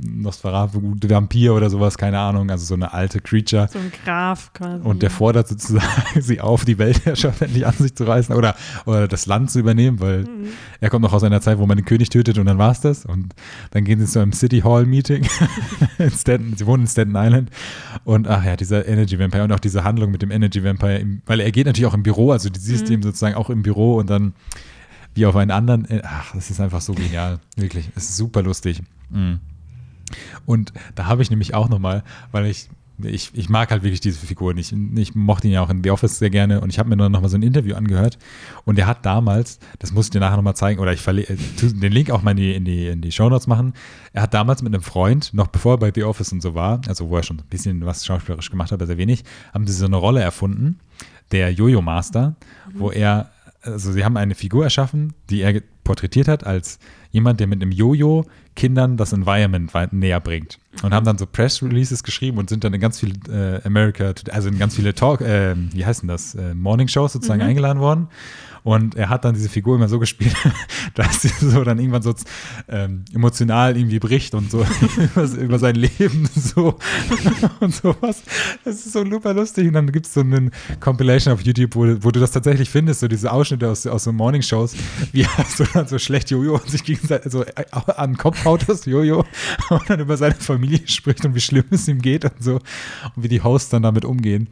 Nosferatu, 0.00 0.80
Vampir 1.02 1.54
oder 1.54 1.70
sowas, 1.70 1.96
keine 1.98 2.18
Ahnung, 2.18 2.50
also 2.50 2.64
so 2.64 2.74
eine 2.74 2.92
alte 2.92 3.20
Creature. 3.20 3.68
so 3.72 3.78
ein 3.78 3.92
Graf 4.04 4.52
quasi. 4.52 4.82
Und 4.84 5.02
der 5.02 5.10
fordert 5.10 5.48
sozusagen 5.48 5.86
sie 6.20 6.40
auf, 6.40 6.64
die 6.64 6.78
Weltherrschaft 6.78 7.42
endlich 7.42 7.66
an 7.66 7.74
sich 7.74 7.94
zu 7.94 8.04
reißen 8.04 8.34
oder, 8.34 8.54
oder 8.84 9.08
das 9.08 9.26
Land 9.26 9.50
zu 9.50 9.58
übernehmen, 9.60 10.00
weil 10.00 10.24
Mhm. 10.24 10.48
er 10.80 10.90
kommt 10.90 11.02
noch 11.02 11.12
aus 11.12 11.22
einer 11.24 11.40
Zeit, 11.40 11.58
wo 11.58 11.66
man 11.66 11.76
den 11.76 11.84
König 11.86 12.08
tötet 12.08 12.38
und 12.38 12.46
dann 12.46 12.58
war's 12.58 12.80
das. 12.80 13.06
Und 13.06 13.34
dann 13.70 13.84
gehen 13.84 13.98
sie 14.00 14.06
zu 14.06 14.18
einem 14.20 14.32
City 14.32 14.60
Hall 14.60 14.86
Meeting. 14.86 15.26
in 15.98 16.10
Stanton, 16.10 16.56
sie 16.56 16.66
wohnen 16.66 16.82
in 16.84 16.88
Staten 16.88 17.14
Island. 17.16 17.50
Und 18.04 18.28
ach 18.28 18.44
ja, 18.44 18.56
dieser 18.56 18.86
Energy 18.86 19.18
Vampire 19.18 19.44
und 19.44 19.52
auch 19.52 19.60
diese 19.60 19.84
Handlung 19.84 20.10
mit 20.10 20.22
dem 20.22 20.30
Energy 20.30 20.62
Vampire, 20.62 21.04
weil 21.26 21.40
er 21.40 21.50
geht 21.52 21.66
natürlich 21.66 21.86
auch 21.86 21.94
im 21.94 22.02
Büro, 22.02 22.32
also 22.32 22.48
du 22.50 22.58
siehst 22.58 22.86
Mhm. 22.88 22.94
ihn 22.94 23.02
sozusagen 23.02 23.34
auch 23.36 23.50
im 23.50 23.62
Büro 23.62 23.96
und 23.96 24.10
dann 24.10 24.34
wie 25.14 25.24
auf 25.26 25.36
einen 25.36 25.50
anderen. 25.50 25.86
Ach, 26.04 26.34
das 26.34 26.50
ist 26.50 26.60
einfach 26.60 26.80
so 26.82 26.92
genial. 26.92 27.38
Wirklich. 27.56 27.88
Es 27.94 28.10
ist 28.10 28.16
super 28.16 28.42
lustig. 28.42 28.82
Mhm. 29.10 29.40
Und 30.44 30.72
da 30.94 31.06
habe 31.06 31.22
ich 31.22 31.30
nämlich 31.30 31.54
auch 31.54 31.68
nochmal, 31.68 32.04
weil 32.32 32.46
ich, 32.46 32.68
ich, 33.02 33.30
ich 33.34 33.48
mag 33.48 33.70
halt 33.70 33.82
wirklich 33.82 34.00
diese 34.00 34.18
Figuren. 34.18 34.56
Ich, 34.56 34.72
ich 34.72 35.14
mochte 35.14 35.48
ihn 35.48 35.52
ja 35.52 35.62
auch 35.62 35.70
in 35.70 35.82
The 35.82 35.90
Office 35.90 36.18
sehr 36.18 36.30
gerne 36.30 36.60
und 36.60 36.70
ich 36.70 36.78
habe 36.78 36.88
mir 36.88 36.96
dann 36.96 37.12
nochmal 37.12 37.28
so 37.28 37.36
ein 37.36 37.42
Interview 37.42 37.74
angehört 37.74 38.18
und 38.64 38.78
er 38.78 38.86
hat 38.86 39.04
damals, 39.04 39.58
das 39.78 39.92
muss 39.92 40.06
ich 40.06 40.10
dir 40.10 40.20
nachher 40.20 40.36
nochmal 40.36 40.56
zeigen, 40.56 40.80
oder 40.80 40.92
ich 40.92 41.06
äh, 41.06 41.36
den 41.60 41.92
Link 41.92 42.10
auch 42.10 42.22
mal 42.22 42.30
in 42.32 42.36
die, 42.36 42.54
in 42.54 42.64
die, 42.64 42.86
in 42.86 43.00
die 43.02 43.12
Shownotes 43.12 43.46
machen. 43.46 43.74
Er 44.12 44.22
hat 44.22 44.34
damals 44.34 44.62
mit 44.62 44.72
einem 44.72 44.82
Freund, 44.82 45.34
noch 45.34 45.48
bevor 45.48 45.74
er 45.74 45.78
bei 45.78 45.92
The 45.94 46.04
Office 46.04 46.32
und 46.32 46.40
so 46.40 46.54
war, 46.54 46.80
also 46.88 47.08
wo 47.10 47.16
er 47.16 47.22
schon 47.22 47.38
ein 47.38 47.48
bisschen 47.50 47.84
was 47.84 48.04
schauspielerisch 48.06 48.50
gemacht 48.50 48.72
hat, 48.72 48.78
aber 48.78 48.86
sehr 48.86 48.98
wenig, 48.98 49.24
haben 49.52 49.66
sie 49.66 49.74
so 49.74 49.86
eine 49.86 49.96
Rolle 49.96 50.20
erfunden, 50.20 50.78
der 51.32 51.52
Jojo 51.52 51.82
Master, 51.82 52.36
wo 52.74 52.90
er, 52.90 53.30
also 53.62 53.92
sie 53.92 54.04
haben 54.04 54.16
eine 54.16 54.34
Figur 54.34 54.64
erschaffen, 54.64 55.12
die 55.28 55.42
er 55.42 55.60
porträtiert 55.84 56.28
hat 56.28 56.44
als 56.44 56.78
jemand, 57.10 57.40
der 57.40 57.46
mit 57.46 57.62
einem 57.62 57.72
Jojo 57.72 58.24
Kindern 58.54 58.96
das 58.96 59.12
Environment 59.12 59.70
näher 59.92 60.20
bringt. 60.20 60.58
Und 60.82 60.92
haben 60.92 61.06
dann 61.06 61.18
so 61.18 61.26
Press 61.26 61.62
Releases 61.62 62.02
geschrieben 62.02 62.38
und 62.38 62.48
sind 62.48 62.64
dann 62.64 62.74
in 62.74 62.80
ganz 62.80 63.00
viele 63.00 63.14
äh, 63.28 63.66
America, 63.66 64.12
also 64.30 64.48
in 64.48 64.58
ganz 64.58 64.76
viele 64.76 64.94
Talk, 64.94 65.20
äh, 65.20 65.54
wie 65.56 65.84
heißen 65.84 66.08
das, 66.08 66.34
äh, 66.34 66.54
Morning 66.54 66.88
Shows 66.88 67.12
sozusagen 67.12 67.42
eingeladen 67.42 67.80
worden. 67.80 68.08
Und 68.66 68.96
er 68.96 69.10
hat 69.10 69.24
dann 69.24 69.36
diese 69.36 69.48
Figur 69.48 69.76
immer 69.76 69.88
so 69.88 70.00
gespielt, 70.00 70.34
dass 70.94 71.22
sie 71.22 71.28
so 71.28 71.62
dann 71.62 71.78
irgendwann 71.78 72.02
so 72.02 72.12
ähm, 72.68 73.04
emotional 73.14 73.76
irgendwie 73.76 74.00
bricht 74.00 74.34
und 74.34 74.50
so 74.50 74.66
über, 75.38 75.60
sein 75.60 75.76
Leben 75.76 76.28
so 76.34 76.76
und 77.60 77.72
sowas. 77.72 78.24
Das 78.64 78.84
ist 78.84 78.92
so 78.92 79.08
super 79.08 79.34
lustig. 79.34 79.68
Und 79.68 79.74
dann 79.74 79.92
gibt 79.92 80.06
es 80.06 80.14
so 80.14 80.20
einen 80.20 80.50
Compilation 80.80 81.32
auf 81.32 81.42
YouTube, 81.42 81.76
wo, 81.76 81.82
wo 82.00 82.10
du 82.10 82.18
das 82.18 82.32
tatsächlich 82.32 82.68
findest, 82.68 82.98
so 82.98 83.06
diese 83.06 83.30
Ausschnitte 83.30 83.70
aus, 83.70 83.86
aus 83.86 84.02
so 84.02 84.10
Morning-Shows, 84.12 84.74
wie 85.12 85.22
er 85.22 85.44
so, 85.48 85.62
dann 85.72 85.86
so 85.86 86.00
schlecht 86.00 86.32
Jojo 86.32 86.54
und 86.54 86.68
sich 86.68 86.82
gegenseitig 86.82 87.30
so 87.30 87.44
äh, 87.44 87.64
an 87.70 88.14
den 88.14 88.16
Kopf 88.18 88.44
haut, 88.44 88.68
das 88.68 88.84
Jojo, 88.84 89.24
und 89.70 89.88
dann 89.88 90.00
über 90.00 90.16
seine 90.16 90.34
Familie 90.34 90.80
spricht 90.88 91.24
und 91.24 91.36
wie 91.36 91.40
schlimm 91.40 91.66
es 91.70 91.86
ihm 91.86 92.02
geht 92.02 92.24
und 92.24 92.42
so. 92.42 92.54
Und 92.54 93.22
wie 93.22 93.28
die 93.28 93.42
Hosts 93.42 93.70
dann 93.70 93.84
damit 93.84 94.04
umgehen. 94.04 94.48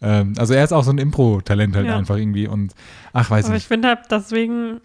Ähm, 0.00 0.34
also 0.38 0.54
er 0.54 0.62
ist 0.62 0.72
auch 0.72 0.84
so 0.84 0.90
ein 0.92 0.98
Impro-Talent 0.98 1.74
halt 1.74 1.88
Ja. 1.88 1.96
einfach 1.96 2.16
irgendwie. 2.16 2.46
Und 2.46 2.74
ach, 3.12 3.28
weiß 3.28 3.55
Aber 3.56 3.62
ich 3.62 3.66
finde 3.68 3.88
halt 3.88 4.00
deswegen 4.10 4.80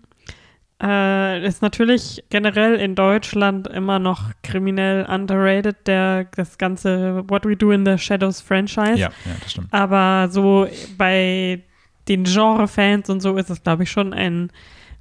äh, 0.81 1.45
ist 1.45 1.62
natürlich 1.62 2.23
generell 2.29 2.75
in 2.75 2.95
Deutschland 2.95 3.67
immer 3.67 3.99
noch 3.99 4.31
kriminell 4.43 5.05
underrated, 5.05 5.75
der, 5.86 6.25
das 6.36 6.57
ganze 6.57 7.23
What 7.29 7.45
We 7.45 7.55
Do 7.55 7.71
in 7.71 7.86
the 7.86 7.97
Shadows 7.97 8.41
Franchise. 8.41 8.95
Ja, 8.97 9.10
ja, 9.25 9.36
das 9.41 9.51
stimmt. 9.51 9.67
Aber 9.71 10.29
so 10.31 10.67
bei 10.97 11.62
den 12.07 12.23
Genre-Fans 12.23 13.10
und 13.12 13.19
so 13.21 13.38
ist 13.38 13.49
es, 13.51 13.62
glaube 13.62 13.84
ich, 13.84 13.91
schon 13.91 14.12
ein, 14.13 14.51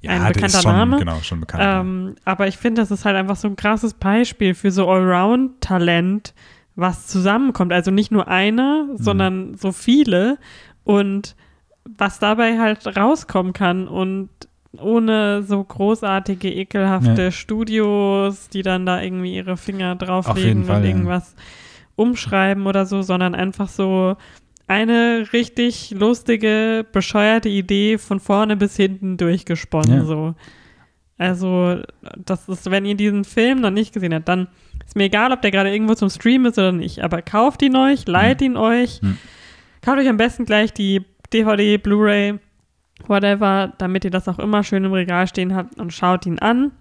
Ja, 0.01 0.11
ein 0.11 0.33
bekannter 0.33 0.61
schon, 0.61 0.71
Name. 0.71 0.97
genau, 0.99 1.19
schon 1.21 1.39
bekannt. 1.39 1.63
Ähm, 1.65 2.15
aber 2.25 2.47
ich 2.47 2.57
finde, 2.57 2.81
das 2.81 2.91
ist 2.91 3.05
halt 3.05 3.15
einfach 3.15 3.35
so 3.35 3.47
ein 3.47 3.55
krasses 3.55 3.95
Beispiel 3.95 4.53
für 4.53 4.69
so 4.69 4.87
Allround-Talent, 4.87 6.33
was 6.75 7.07
zusammenkommt. 7.07 7.73
Also 7.73 7.89
nicht 7.91 8.11
nur 8.11 8.27
einer, 8.27 8.83
Mhm. 8.83 8.97
sondern 8.97 9.55
so 9.55 9.71
viele 9.71 10.37
und 10.83 11.35
was 12.01 12.17
dabei 12.17 12.57
halt 12.57 12.97
rauskommen 12.97 13.53
kann 13.53 13.87
und 13.87 14.29
ohne 14.79 15.43
so 15.43 15.63
großartige, 15.63 16.51
ekelhafte 16.51 17.25
Ja. 17.25 17.31
Studios, 17.31 18.49
die 18.49 18.63
dann 18.63 18.87
da 18.87 18.99
irgendwie 18.99 19.35
ihre 19.35 19.55
Finger 19.55 19.95
drauflegen 19.95 20.65
Fall, 20.65 20.77
und 20.77 20.83
ja. 20.83 20.89
irgendwas 20.89 21.35
umschreiben 21.95 22.65
oder 22.65 22.87
so, 22.87 23.03
sondern 23.03 23.35
einfach 23.35 23.69
so 23.69 24.15
eine 24.65 25.27
richtig 25.31 25.91
lustige, 25.91 26.87
bescheuerte 26.91 27.49
Idee 27.49 27.99
von 27.99 28.19
vorne 28.19 28.57
bis 28.57 28.75
hinten 28.75 29.17
durchgesponnen. 29.17 29.99
Ja. 29.99 30.03
So. 30.05 30.33
Also, 31.19 31.81
das 32.17 32.49
ist, 32.49 32.71
wenn 32.71 32.85
ihr 32.85 32.95
diesen 32.95 33.25
Film 33.25 33.61
noch 33.61 33.69
nicht 33.69 33.93
gesehen 33.93 34.15
habt, 34.15 34.27
dann 34.27 34.47
ist 34.87 34.95
mir 34.95 35.03
egal, 35.03 35.31
ob 35.31 35.43
der 35.43 35.51
gerade 35.51 35.71
irgendwo 35.71 35.93
zum 35.93 36.09
Stream 36.09 36.47
ist 36.47 36.57
oder 36.57 36.71
nicht, 36.71 37.03
aber 37.03 37.21
kauft 37.21 37.61
ihn 37.61 37.75
euch, 37.75 38.07
leiht 38.07 38.41
ihn 38.41 38.57
euch, 38.57 39.01
kauft 39.83 39.99
euch 39.99 40.09
am 40.09 40.17
besten 40.17 40.45
gleich 40.45 40.73
die 40.73 41.05
DVD, 41.33 41.77
Blu-ray, 41.77 42.39
whatever, 43.07 43.73
damit 43.77 44.05
ihr 44.05 44.11
das 44.11 44.27
auch 44.27 44.39
immer 44.39 44.63
schön 44.63 44.83
im 44.83 44.93
Regal 44.93 45.27
stehen 45.27 45.55
habt 45.55 45.79
und 45.79 45.93
schaut 45.93 46.25
ihn 46.25 46.39
an. 46.39 46.71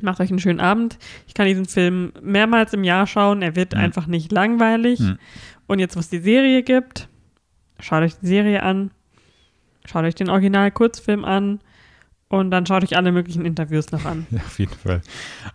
Macht 0.00 0.20
euch 0.20 0.30
einen 0.30 0.38
schönen 0.38 0.60
Abend. 0.60 0.98
Ich 1.26 1.34
kann 1.34 1.46
diesen 1.46 1.64
Film 1.66 2.12
mehrmals 2.22 2.72
im 2.72 2.84
Jahr 2.84 3.06
schauen. 3.06 3.42
Er 3.42 3.56
wird 3.56 3.74
Mhm. 3.74 3.80
einfach 3.80 4.06
nicht 4.06 4.30
langweilig. 4.30 5.00
Mhm. 5.00 5.18
Und 5.66 5.80
jetzt, 5.80 5.96
wo 5.96 6.00
es 6.00 6.08
die 6.08 6.20
Serie 6.20 6.62
gibt, 6.62 7.08
schaut 7.80 8.02
euch 8.02 8.14
die 8.20 8.26
Serie 8.28 8.62
an. 8.62 8.92
Schaut 9.86 10.04
euch 10.04 10.14
den 10.14 10.30
Original-Kurzfilm 10.30 11.24
an. 11.24 11.60
Und 12.28 12.50
dann 12.50 12.66
schaut 12.66 12.84
euch 12.84 12.96
alle 12.96 13.10
möglichen 13.10 13.44
Interviews 13.44 13.90
noch 13.90 14.04
an. 14.04 14.26
Ja, 14.30 14.38
auf 14.40 14.58
jeden 14.58 14.74
Fall. 14.74 15.00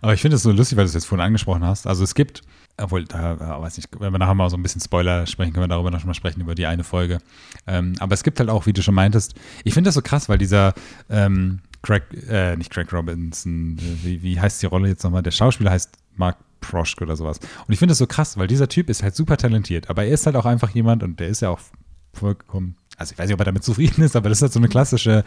Aber 0.02 0.12
ich 0.12 0.20
finde 0.20 0.36
es 0.36 0.42
so 0.42 0.50
lustig, 0.52 0.76
weil 0.76 0.84
du 0.84 0.88
es 0.88 0.94
jetzt 0.94 1.06
vorhin 1.06 1.24
angesprochen 1.24 1.64
hast. 1.64 1.86
Also 1.86 2.04
es 2.04 2.14
gibt, 2.14 2.42
obwohl, 2.76 3.04
da 3.04 3.34
äh, 3.34 3.62
weiß 3.62 3.76
nicht, 3.76 3.88
wenn 3.98 4.12
wir 4.12 4.18
nachher 4.18 4.34
mal 4.34 4.50
so 4.50 4.56
ein 4.56 4.62
bisschen 4.62 4.80
Spoiler 4.80 5.26
sprechen, 5.26 5.52
können 5.52 5.64
wir 5.64 5.68
darüber 5.68 5.90
noch 5.90 6.04
mal 6.04 6.14
sprechen, 6.14 6.40
über 6.40 6.54
die 6.54 6.66
eine 6.66 6.84
Folge. 6.84 7.18
Ähm, 7.66 7.94
aber 8.00 8.14
es 8.14 8.22
gibt 8.24 8.40
halt 8.40 8.50
auch, 8.50 8.66
wie 8.66 8.72
du 8.72 8.82
schon 8.82 8.94
meintest, 8.94 9.34
ich 9.62 9.74
finde 9.74 9.88
das 9.88 9.94
so 9.94 10.02
krass, 10.02 10.28
weil 10.28 10.38
dieser 10.38 10.74
ähm, 11.08 11.60
Craig, 11.82 12.02
äh, 12.28 12.56
nicht 12.56 12.70
Craig 12.70 12.92
Robinson, 12.92 13.78
äh, 13.78 14.04
wie, 14.04 14.22
wie 14.22 14.40
heißt 14.40 14.62
die 14.62 14.66
Rolle 14.66 14.88
jetzt 14.88 15.04
nochmal? 15.04 15.22
Der 15.22 15.30
Schauspieler 15.30 15.70
heißt 15.70 15.92
Mark 16.16 16.36
Proschk 16.60 17.02
oder 17.02 17.16
sowas. 17.16 17.38
Und 17.66 17.72
ich 17.72 17.78
finde 17.78 17.92
das 17.92 17.98
so 17.98 18.06
krass, 18.06 18.38
weil 18.38 18.46
dieser 18.46 18.68
Typ 18.68 18.90
ist 18.90 19.02
halt 19.02 19.14
super 19.14 19.36
talentiert, 19.36 19.90
aber 19.90 20.04
er 20.04 20.14
ist 20.14 20.26
halt 20.26 20.36
auch 20.36 20.46
einfach 20.46 20.70
jemand 20.70 21.02
und 21.02 21.20
der 21.20 21.28
ist 21.28 21.42
ja 21.42 21.50
auch 21.50 21.60
vollkommen, 22.12 22.76
also 22.96 23.12
ich 23.12 23.18
weiß 23.18 23.26
nicht, 23.26 23.34
ob 23.34 23.40
er 23.40 23.46
damit 23.46 23.64
zufrieden 23.64 24.02
ist, 24.02 24.16
aber 24.16 24.28
das 24.28 24.38
ist 24.38 24.42
halt 24.42 24.52
so 24.52 24.60
eine 24.60 24.68
klassische 24.68 25.24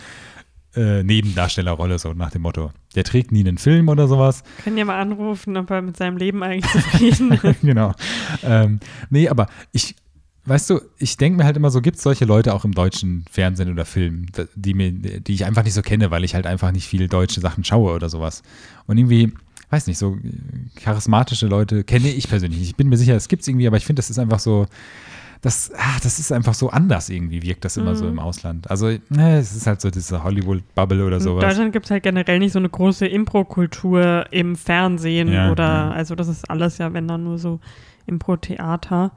äh, 0.77 1.03
Nebendarstellerrolle, 1.03 1.97
so 1.99 2.13
nach 2.13 2.31
dem 2.31 2.43
Motto. 2.43 2.71
Der 2.95 3.03
trägt 3.03 3.31
nie 3.31 3.41
einen 3.41 3.57
Film 3.57 3.89
oder 3.89 4.07
sowas. 4.07 4.43
Können 4.63 4.77
ja 4.77 4.85
mal 4.85 4.99
anrufen, 4.99 5.57
ob 5.57 5.69
er 5.71 5.81
mit 5.81 5.97
seinem 5.97 6.17
Leben 6.17 6.43
eigentlich 6.43 6.71
zufrieden 6.71 7.31
ist. 7.31 7.61
genau. 7.61 7.93
Ähm, 8.43 8.79
nee, 9.09 9.27
aber 9.27 9.47
ich, 9.71 9.95
weißt 10.45 10.69
du, 10.69 10.81
ich 10.97 11.17
denke 11.17 11.37
mir 11.37 11.45
halt 11.45 11.57
immer 11.57 11.71
so, 11.71 11.81
gibt 11.81 11.97
es 11.97 12.03
solche 12.03 12.25
Leute 12.25 12.53
auch 12.53 12.63
im 12.63 12.73
deutschen 12.73 13.25
Fernsehen 13.29 13.71
oder 13.71 13.85
Film, 13.85 14.27
die, 14.55 14.73
mir, 14.73 14.91
die 14.91 15.33
ich 15.33 15.45
einfach 15.45 15.63
nicht 15.63 15.73
so 15.73 15.81
kenne, 15.81 16.11
weil 16.11 16.23
ich 16.23 16.35
halt 16.35 16.45
einfach 16.45 16.71
nicht 16.71 16.87
viele 16.87 17.07
deutsche 17.07 17.41
Sachen 17.41 17.63
schaue 17.63 17.93
oder 17.93 18.09
sowas. 18.09 18.43
Und 18.85 18.97
irgendwie, 18.97 19.33
weiß 19.69 19.87
nicht, 19.87 19.97
so 19.97 20.17
charismatische 20.75 21.47
Leute 21.47 21.83
kenne 21.83 22.09
ich 22.09 22.29
persönlich 22.29 22.59
nicht. 22.59 22.69
Ich 22.69 22.75
bin 22.75 22.89
mir 22.89 22.97
sicher, 22.97 23.15
es 23.15 23.27
gibt 23.27 23.41
es 23.41 23.47
irgendwie, 23.47 23.67
aber 23.67 23.77
ich 23.77 23.85
finde, 23.85 23.99
das 23.99 24.09
ist 24.09 24.19
einfach 24.19 24.39
so, 24.39 24.67
das, 25.41 25.71
ah, 25.77 25.97
das 26.01 26.19
ist 26.19 26.31
einfach 26.31 26.53
so 26.53 26.69
anders 26.69 27.09
irgendwie, 27.09 27.41
wirkt 27.43 27.63
das 27.65 27.77
immer 27.77 27.95
so 27.95 28.05
Mhm. 28.05 28.11
im 28.11 28.19
Ausland. 28.19 28.69
Also, 28.69 28.87
ne, 29.09 29.37
es 29.37 29.55
ist 29.55 29.67
halt 29.67 29.81
so 29.81 29.89
diese 29.91 30.23
Hollywood-Bubble 30.23 31.05
oder 31.05 31.17
In 31.17 31.21
sowas. 31.23 31.43
Deutschland 31.43 31.73
gibt 31.73 31.85
es 31.85 31.91
halt 31.91 32.03
generell 32.03 32.39
nicht 32.39 32.53
so 32.53 32.59
eine 32.59 32.69
große 32.69 33.05
Impro-Kultur 33.07 34.25
im 34.31 34.55
Fernsehen 34.55 35.31
Ja, 35.31 35.51
oder, 35.51 35.63
ja. 35.67 35.89
also 35.91 36.15
das 36.15 36.27
ist 36.27 36.49
alles 36.49 36.77
ja, 36.79 36.93
wenn 36.93 37.07
dann 37.07 37.23
nur 37.23 37.37
so 37.37 37.59
Impro-Theater. 38.07 39.11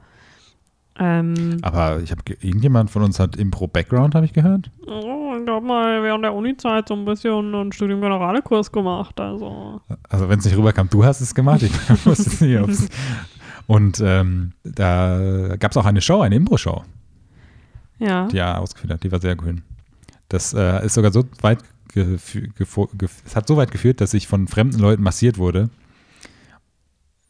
Ähm, 0.99 1.57
Aber 1.61 1.99
ich 2.01 2.11
habe, 2.11 2.21
irgendjemand 2.41 2.91
von 2.91 3.01
uns 3.01 3.17
hat 3.19 3.35
Impro-Background, 3.37 4.13
habe 4.13 4.25
ich 4.25 4.33
gehört. 4.33 4.69
oh, 4.85 5.33
ich 5.41 5.49
habe 5.49 5.65
mal 5.65 6.03
während 6.03 6.23
der 6.23 6.33
Uni-Zeit 6.33 6.89
so 6.89 6.93
ein 6.95 7.05
bisschen 7.05 7.55
einen 7.55 7.71
Studium-Generale-Kurs 7.71 8.71
gemacht, 8.71 9.19
also. 9.19 9.81
Also, 10.09 10.29
wenn 10.29 10.39
es 10.39 10.45
nicht 10.45 10.57
rüberkam, 10.57 10.89
du 10.89 11.03
hast 11.03 11.21
es 11.21 11.33
gemacht. 11.33 11.63
Ich 11.63 11.71
wusste 12.05 12.45
nicht, 12.45 12.59
ob's. 12.61 12.89
Und 13.71 14.01
ähm, 14.03 14.51
da 14.63 15.55
gab 15.57 15.71
es 15.71 15.77
auch 15.77 15.85
eine 15.85 16.01
Show, 16.01 16.19
eine 16.19 16.35
Impro-Show, 16.35 16.83
Ja. 17.99 18.27
die 18.27 18.37
er 18.37 18.59
ausgeführt 18.59 18.91
hat. 18.91 19.03
Die 19.03 19.11
war 19.13 19.21
sehr 19.21 19.37
cool. 19.41 19.61
Das 20.27 20.53
äh, 20.53 20.85
ist 20.85 20.95
sogar 20.95 21.13
so 21.13 21.23
weit 21.41 21.59
es 21.93 23.35
hat 23.35 23.47
so 23.47 23.57
weit 23.57 23.71
geführt, 23.71 23.99
dass 23.99 24.13
ich 24.13 24.25
von 24.27 24.47
fremden 24.47 24.79
Leuten 24.79 25.03
massiert 25.03 25.37
wurde 25.37 25.69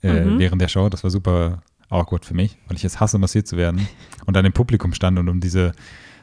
äh, 0.03 0.25
Mhm. 0.25 0.39
während 0.39 0.61
der 0.61 0.67
Show. 0.67 0.87
Das 0.89 1.03
war 1.03 1.09
super 1.11 1.61
awkward 1.89 2.25
für 2.25 2.33
mich, 2.35 2.57
weil 2.67 2.77
ich 2.77 2.85
es 2.85 2.99
hasse, 2.99 3.17
massiert 3.17 3.47
zu 3.47 3.57
werden. 3.57 3.87
Und 4.25 4.35
dann 4.35 4.45
im 4.45 4.53
Publikum 4.53 4.93
stand 4.93 5.17
und 5.19 5.29
um 5.29 5.39
diese 5.41 5.71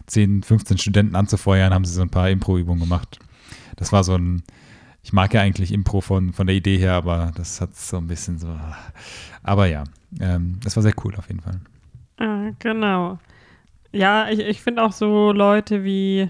10, 0.07 0.42
15 0.42 0.78
Studenten 0.78 1.14
anzufeuern, 1.16 1.74
haben 1.74 1.85
sie 1.85 1.92
so 1.94 2.02
ein 2.02 2.11
paar 2.11 2.31
Impro-Übungen 2.31 2.81
gemacht. 2.81 3.18
Das 3.76 3.92
war 3.92 4.02
so 4.04 4.14
ein, 4.16 4.42
ich 5.09 5.12
mag 5.14 5.33
ja 5.33 5.40
eigentlich 5.40 5.73
Impro 5.73 6.03
von, 6.03 6.35
von 6.35 6.47
der 6.47 6.55
Idee 6.55 6.77
her, 6.77 6.92
aber 6.92 7.33
das 7.35 7.62
hat 7.62 7.75
so 7.75 7.97
ein 7.97 8.09
bisschen 8.09 8.38
so, 8.38 8.49
aber 9.42 9.64
ja, 9.64 9.85
ähm, 10.21 10.59
das 10.62 10.77
war 10.77 10.83
sehr 10.83 10.92
cool 11.03 11.14
auf 11.16 11.29
jeden 11.29 11.40
Fall. 11.40 11.61
Äh, 12.18 12.53
genau. 12.59 13.18
Ja, 13.90 14.29
ich, 14.29 14.40
ich 14.40 14.61
finde 14.61 14.83
auch 14.83 14.92
so 14.92 15.33
Leute 15.33 15.83
wie 15.83 16.29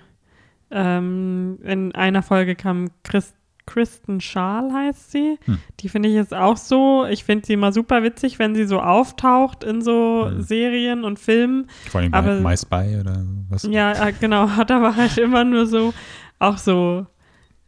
ähm, 0.70 1.58
in 1.64 1.92
einer 1.96 2.22
Folge 2.22 2.54
kam 2.54 2.90
Chris, 3.02 3.34
Kristen 3.66 4.20
Schaal 4.20 4.72
heißt 4.72 5.10
sie. 5.10 5.40
Hm. 5.46 5.58
Die 5.80 5.88
finde 5.88 6.08
ich 6.08 6.14
jetzt 6.14 6.32
auch 6.32 6.56
so. 6.56 7.04
Ich 7.04 7.24
finde 7.24 7.46
sie 7.46 7.54
immer 7.54 7.72
super 7.72 8.04
witzig, 8.04 8.38
wenn 8.38 8.54
sie 8.54 8.64
so 8.64 8.78
auftaucht 8.80 9.64
in 9.64 9.82
so 9.82 10.28
Hm. 10.30 10.42
Serien 10.42 11.02
und 11.02 11.18
Filmen. 11.18 11.66
Vor 11.90 12.00
allem 12.00 12.12
bei 12.12 12.38
My 12.38 12.56
Spy 12.56 13.00
oder 13.00 13.24
was? 13.48 13.64
Ja, 13.64 14.06
äh, 14.06 14.12
genau, 14.12 14.50
hat 14.56 14.70
aber 14.70 14.94
halt 14.94 15.18
immer 15.18 15.42
nur 15.42 15.66
so 15.66 15.92
auch 16.38 16.58
so 16.58 17.08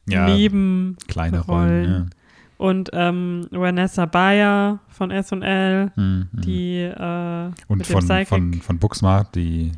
Ja, 0.09 0.27
Neben 0.35 0.97
kleine 1.09 1.41
Rollen. 1.41 1.85
Rollen. 1.93 2.11
und 2.59 2.91
ähm, 2.93 3.47
Vanessa 3.51 4.07
Bayer 4.07 4.81
von 4.89 5.11
S&L, 5.11 5.93
Ja. 5.97 6.03
Mhm, 6.03 6.29
mhm. 6.33 6.41
die 6.41 6.79
äh, 6.81 7.51
Und 7.69 7.87
von, 7.87 8.27
von, 8.27 8.55
von 8.55 8.79
Booksmart, 8.79 9.35
die 9.35 9.73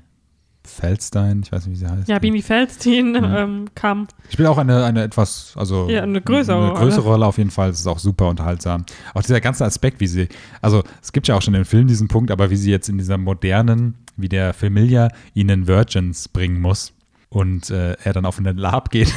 Feldstein, 0.64 1.42
ich 1.44 1.50
weiß 1.50 1.66
nicht, 1.66 1.74
wie 1.80 1.84
sie 1.84 1.90
heißt. 1.90 2.08
Ja, 2.08 2.18
Bini 2.20 2.40
Feldstein 2.40 3.10
Mhm. 3.12 3.24
ähm, 3.36 3.64
kam. 3.74 4.06
Spielt 4.30 4.48
auch 4.48 4.58
eine, 4.58 4.84
eine 4.84 5.02
etwas, 5.02 5.54
also 5.56 5.88
Ja, 5.90 6.02
eine 6.04 6.20
größere 6.22 6.56
eine 6.56 6.68
Rolle. 6.68 6.78
größere 6.80 7.04
Rolle 7.04 7.26
auf 7.26 7.36
jeden 7.38 7.50
Fall. 7.50 7.70
Es 7.70 7.80
ist 7.80 7.86
auch 7.88 7.98
super 7.98 8.28
unterhaltsam. 8.28 8.84
Auch 9.12 9.22
dieser 9.22 9.40
ganze 9.40 9.64
Aspekt, 9.64 10.00
wie 10.00 10.06
sie, 10.06 10.28
also 10.60 10.82
es 11.02 11.12
gibt 11.12 11.26
ja 11.28 11.34
auch 11.36 11.42
schon 11.42 11.54
im 11.54 11.64
Film 11.64 11.88
diesen 11.88 12.06
Punkt, 12.08 12.30
aber 12.30 12.50
wie 12.50 12.56
sie 12.56 12.70
jetzt 12.70 12.88
in 12.88 12.96
dieser 12.96 13.18
modernen, 13.18 13.96
wie 14.16 14.28
der 14.28 14.54
Familia 14.54 15.08
ihnen 15.34 15.66
Virgins 15.66 16.28
bringen 16.28 16.60
muss 16.60 16.92
und 17.32 17.70
äh, 17.70 17.94
er 17.94 18.12
dann 18.12 18.26
auf 18.26 18.38
einen 18.38 18.58
Lab 18.58 18.90
geht. 18.90 19.10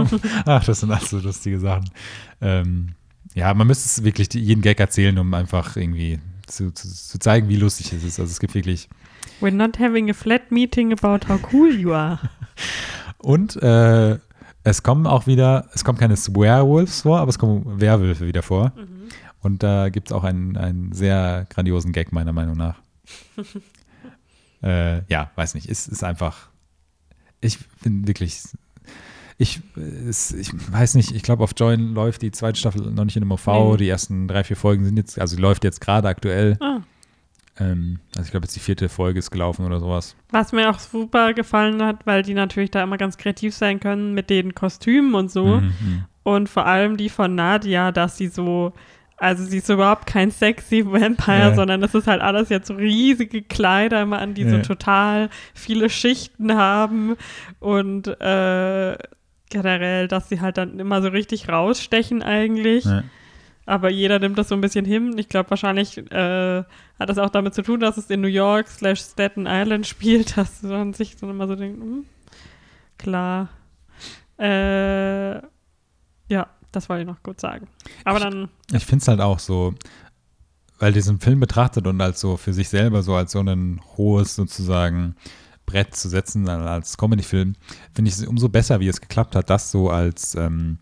Ach, 0.44 0.64
das 0.64 0.80
sind 0.80 0.90
alles 0.90 1.10
so 1.10 1.18
lustige 1.18 1.60
Sachen. 1.60 1.88
Ähm, 2.40 2.94
ja, 3.34 3.54
man 3.54 3.68
müsste 3.68 3.86
es 3.86 4.04
wirklich 4.04 4.34
jeden 4.34 4.60
Gag 4.60 4.80
erzählen, 4.80 5.16
um 5.18 5.32
einfach 5.34 5.76
irgendwie 5.76 6.18
zu, 6.48 6.72
zu, 6.72 6.88
zu 6.88 7.18
zeigen, 7.20 7.48
wie 7.48 7.56
lustig 7.56 7.92
es 7.92 8.02
ist. 8.02 8.18
Also 8.18 8.32
es 8.32 8.40
gibt 8.40 8.54
wirklich 8.56 8.88
We're 9.40 9.52
not 9.52 9.78
having 9.78 10.10
a 10.10 10.14
flat 10.14 10.50
meeting 10.50 10.92
about 10.92 11.28
how 11.28 11.40
cool 11.52 11.72
you 11.72 11.92
are. 11.92 12.18
Und 13.18 13.54
äh, 13.62 14.18
es 14.64 14.82
kommen 14.82 15.06
auch 15.06 15.28
wieder, 15.28 15.68
es 15.72 15.84
kommen 15.84 15.98
keine 15.98 16.16
Werewolves 16.16 17.02
vor, 17.02 17.20
aber 17.20 17.28
es 17.28 17.38
kommen 17.38 17.80
Werwölfe 17.80 18.26
wieder 18.26 18.42
vor. 18.42 18.72
Und 19.42 19.62
da 19.62 19.90
gibt 19.90 20.10
es 20.10 20.12
auch 20.12 20.24
einen, 20.24 20.56
einen 20.56 20.92
sehr 20.92 21.46
grandiosen 21.50 21.92
Gag, 21.92 22.12
meiner 22.12 22.32
Meinung 22.32 22.56
nach. 22.56 22.82
äh, 24.62 25.04
ja, 25.06 25.30
weiß 25.36 25.54
nicht, 25.54 25.68
ist, 25.68 25.86
ist 25.86 26.02
einfach, 26.02 26.49
ich 27.40 27.58
bin 27.82 28.06
wirklich, 28.06 28.42
ich, 29.38 29.60
es, 30.08 30.32
ich 30.32 30.52
weiß 30.72 30.94
nicht, 30.94 31.12
ich 31.12 31.22
glaube, 31.22 31.42
auf 31.42 31.52
Join 31.56 31.94
läuft 31.94 32.22
die 32.22 32.30
zweite 32.30 32.58
Staffel 32.58 32.90
noch 32.90 33.04
nicht 33.04 33.16
in 33.16 33.22
dem 33.22 33.32
OV. 33.32 33.46
Nee. 33.46 33.76
Die 33.78 33.88
ersten 33.88 34.28
drei, 34.28 34.44
vier 34.44 34.56
Folgen 34.56 34.84
sind 34.84 34.96
jetzt, 34.96 35.18
also 35.18 35.38
läuft 35.38 35.64
jetzt 35.64 35.80
gerade 35.80 36.08
aktuell. 36.08 36.56
Ah. 36.60 36.80
Ähm, 37.58 38.00
also 38.16 38.26
ich 38.26 38.30
glaube, 38.30 38.44
jetzt 38.44 38.56
die 38.56 38.60
vierte 38.60 38.88
Folge 38.88 39.18
ist 39.18 39.30
gelaufen 39.30 39.64
oder 39.64 39.80
sowas. 39.80 40.16
Was 40.30 40.52
mir 40.52 40.70
auch 40.70 40.78
super 40.78 41.34
gefallen 41.34 41.82
hat, 41.82 42.06
weil 42.06 42.22
die 42.22 42.34
natürlich 42.34 42.70
da 42.70 42.82
immer 42.82 42.98
ganz 42.98 43.18
kreativ 43.18 43.54
sein 43.54 43.80
können 43.80 44.14
mit 44.14 44.30
den 44.30 44.54
Kostümen 44.54 45.14
und 45.14 45.30
so. 45.30 45.44
Mhm, 45.44 45.74
mhm. 45.80 46.04
Und 46.22 46.48
vor 46.48 46.66
allem 46.66 46.96
die 46.96 47.08
von 47.08 47.34
Nadia, 47.34 47.92
dass 47.92 48.16
sie 48.16 48.28
so, 48.28 48.72
also 49.20 49.44
sie 49.44 49.58
ist 49.58 49.66
so 49.66 49.74
überhaupt 49.74 50.06
kein 50.06 50.30
sexy 50.30 50.84
Vampire, 50.84 51.50
Ja. 51.50 51.54
sondern 51.54 51.80
das 51.80 51.94
ist 51.94 52.06
halt 52.08 52.22
alles 52.22 52.48
jetzt 52.48 52.66
so 52.68 52.74
riesige 52.74 53.42
Kleider 53.42 54.00
immer 54.02 54.18
an, 54.18 54.34
die 54.34 54.48
so 54.48 54.56
Ja. 54.56 54.62
total 54.62 55.28
viele 55.54 55.88
Schichten 55.90 56.56
haben 56.56 57.16
und 57.60 58.08
äh, 58.08 58.96
generell, 59.50 60.08
dass 60.08 60.28
sie 60.28 60.40
halt 60.40 60.56
dann 60.58 60.78
immer 60.80 61.02
so 61.02 61.08
richtig 61.08 61.48
rausstechen 61.48 62.22
eigentlich. 62.22 62.84
Ja. 62.86 63.02
Aber 63.66 63.90
jeder 63.90 64.18
nimmt 64.18 64.36
das 64.38 64.48
so 64.48 64.54
ein 64.56 64.60
bisschen 64.60 64.84
hin. 64.84 65.16
Ich 65.18 65.28
glaube, 65.28 65.50
wahrscheinlich 65.50 65.96
äh, 65.98 66.58
hat 66.98 67.08
das 67.08 67.18
auch 67.18 67.30
damit 67.30 67.54
zu 67.54 67.62
tun, 67.62 67.78
dass 67.78 67.96
es 67.98 68.10
in 68.10 68.20
New 68.20 68.26
York 68.28 68.68
slash 68.68 69.00
Staten 69.00 69.46
Island 69.46 69.86
spielt, 69.86 70.36
dass 70.36 70.62
man 70.62 70.92
sich 70.94 71.16
dann 71.16 71.30
immer 71.30 71.46
so 71.46 71.54
denkt, 71.56 71.78
hm, 71.80 72.04
klar. 72.98 73.48
Äh, 74.38 75.34
ja, 76.28 76.46
das 76.72 76.88
wollte 76.88 77.02
ich 77.02 77.06
noch 77.08 77.22
kurz 77.22 77.40
sagen. 77.42 77.68
Aber 78.04 78.18
Ich- 78.18 78.24
dann, 78.24 78.48
Ich 78.72 78.84
finde 78.86 79.02
es 79.02 79.08
halt 79.08 79.20
auch 79.20 79.38
so, 79.38 79.74
weil 80.78 80.92
diesen 80.92 81.20
Film 81.20 81.40
betrachtet 81.40 81.86
und 81.86 82.00
als 82.00 82.20
so 82.20 82.36
für 82.36 82.52
sich 82.52 82.68
selber 82.68 83.02
so 83.02 83.14
als 83.14 83.32
so 83.32 83.40
ein 83.40 83.80
hohes 83.96 84.34
sozusagen 84.36 85.14
Brett 85.66 85.94
zu 85.94 86.08
setzen, 86.08 86.46
äh, 86.48 86.50
als 86.52 86.96
Comedy-Film, 86.96 87.54
finde 87.94 88.08
ich 88.08 88.16
es 88.16 88.26
umso 88.26 88.48
besser, 88.48 88.80
wie 88.80 88.88
es 88.88 89.00
geklappt 89.00 89.36
hat, 89.36 89.50
das 89.50 89.70
so 89.70 89.90
als, 89.90 90.34
ähm, 90.34 90.78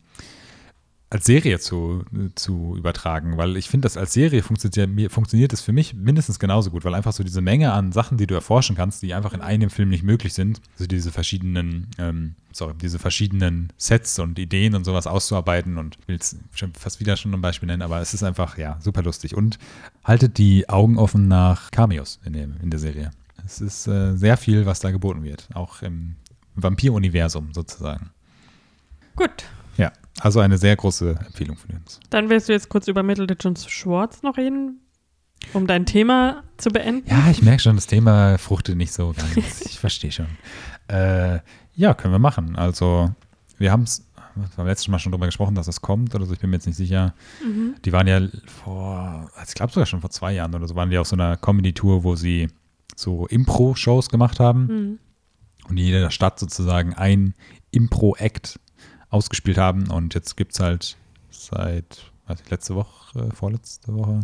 als 1.10 1.24
Serie 1.24 1.58
zu, 1.58 2.04
zu 2.34 2.74
übertragen, 2.76 3.38
weil 3.38 3.56
ich 3.56 3.70
finde, 3.70 3.86
das 3.86 3.96
als 3.96 4.12
Serie 4.12 4.42
funktioniert, 4.42 5.10
funktioniert 5.10 5.52
es 5.54 5.62
für 5.62 5.72
mich 5.72 5.94
mindestens 5.94 6.38
genauso 6.38 6.70
gut, 6.70 6.84
weil 6.84 6.94
einfach 6.94 7.14
so 7.14 7.24
diese 7.24 7.40
Menge 7.40 7.72
an 7.72 7.92
Sachen, 7.92 8.18
die 8.18 8.26
du 8.26 8.34
erforschen 8.34 8.76
kannst, 8.76 9.02
die 9.02 9.14
einfach 9.14 9.32
in 9.32 9.40
einem 9.40 9.70
Film 9.70 9.88
nicht 9.88 10.02
möglich 10.02 10.34
sind, 10.34 10.60
also 10.74 10.86
diese 10.86 11.10
verschiedenen, 11.10 11.86
ähm, 11.98 12.34
sorry, 12.52 12.74
diese 12.80 12.98
verschiedenen 12.98 13.72
Sets 13.78 14.18
und 14.18 14.38
Ideen 14.38 14.74
und 14.74 14.84
sowas 14.84 15.06
auszuarbeiten 15.06 15.78
und 15.78 15.96
will 16.06 16.16
es 16.20 16.36
fast 16.74 17.00
wieder 17.00 17.16
schon 17.16 17.32
ein 17.32 17.40
Beispiel 17.40 17.68
nennen, 17.68 17.82
aber 17.82 18.00
es 18.02 18.12
ist 18.12 18.22
einfach, 18.22 18.58
ja, 18.58 18.76
super 18.80 19.02
lustig 19.02 19.34
und 19.34 19.58
haltet 20.04 20.36
die 20.36 20.68
Augen 20.68 20.98
offen 20.98 21.26
nach 21.26 21.70
Cameos 21.70 22.20
in, 22.26 22.34
dem, 22.34 22.56
in 22.62 22.68
der 22.68 22.80
Serie. 22.80 23.12
Es 23.46 23.62
ist 23.62 23.86
äh, 23.86 24.14
sehr 24.14 24.36
viel, 24.36 24.66
was 24.66 24.80
da 24.80 24.90
geboten 24.90 25.22
wird, 25.22 25.48
auch 25.54 25.80
im 25.80 26.16
Vampir-Universum 26.54 27.54
sozusagen. 27.54 28.10
gut. 29.16 29.46
Also 30.20 30.40
eine 30.40 30.58
sehr 30.58 30.74
große 30.76 31.10
Empfehlung 31.26 31.56
von 31.56 31.76
uns. 31.76 32.00
Dann 32.10 32.28
willst 32.28 32.48
du 32.48 32.52
jetzt 32.52 32.68
kurz 32.68 32.88
über 32.88 33.02
Middleton 33.02 33.54
Schwartz 33.56 34.22
noch 34.22 34.36
reden, 34.36 34.80
um 35.52 35.66
dein 35.66 35.86
Thema 35.86 36.42
zu 36.56 36.70
beenden. 36.70 37.08
Ja, 37.08 37.30
ich 37.30 37.42
merke 37.42 37.62
schon, 37.62 37.76
das 37.76 37.86
Thema 37.86 38.36
fruchtet 38.38 38.76
nicht 38.76 38.92
so 38.92 39.14
ganz. 39.16 39.60
Ich 39.64 39.78
verstehe 39.78 40.10
schon. 40.12 40.26
Äh, 40.88 41.38
ja, 41.74 41.94
können 41.94 42.12
wir 42.12 42.18
machen. 42.18 42.56
Also, 42.56 43.10
wir 43.58 43.70
haben 43.70 43.82
es 43.84 44.04
beim 44.56 44.66
letzten 44.66 44.90
Mal 44.90 44.98
schon 44.98 45.12
drüber 45.12 45.26
gesprochen, 45.26 45.54
dass 45.54 45.66
das 45.66 45.80
kommt 45.80 46.14
oder 46.14 46.24
so. 46.26 46.32
Ich 46.32 46.40
bin 46.40 46.50
mir 46.50 46.56
jetzt 46.56 46.66
nicht 46.66 46.76
sicher. 46.76 47.14
Mhm. 47.44 47.74
Die 47.84 47.92
waren 47.92 48.06
ja 48.06 48.20
vor, 48.46 49.30
ich 49.46 49.54
glaube 49.54 49.72
sogar 49.72 49.86
schon 49.86 50.00
vor 50.00 50.10
zwei 50.10 50.32
Jahren 50.32 50.54
oder 50.54 50.66
so, 50.66 50.74
waren 50.74 50.90
die 50.90 50.98
auf 50.98 51.06
so 51.08 51.16
einer 51.16 51.36
Comedy-Tour, 51.36 52.02
wo 52.04 52.14
sie 52.16 52.48
so 52.96 53.26
Impro-Shows 53.26 54.08
gemacht 54.08 54.40
haben 54.40 54.66
Mhm. 54.66 54.98
und 55.68 55.76
in 55.78 55.84
jeder 55.84 56.10
Stadt 56.10 56.38
sozusagen 56.40 56.94
ein 56.94 57.34
Impro-Act 57.70 58.58
ausgespielt 59.10 59.58
haben. 59.58 59.90
Und 59.90 60.14
jetzt 60.14 60.36
gibt 60.36 60.52
es 60.52 60.60
halt 60.60 60.96
seit, 61.30 62.10
weiß 62.26 62.40
ich, 62.44 62.50
letzte 62.50 62.74
Woche, 62.74 63.28
vorletzte 63.34 63.94
Woche, 63.94 64.20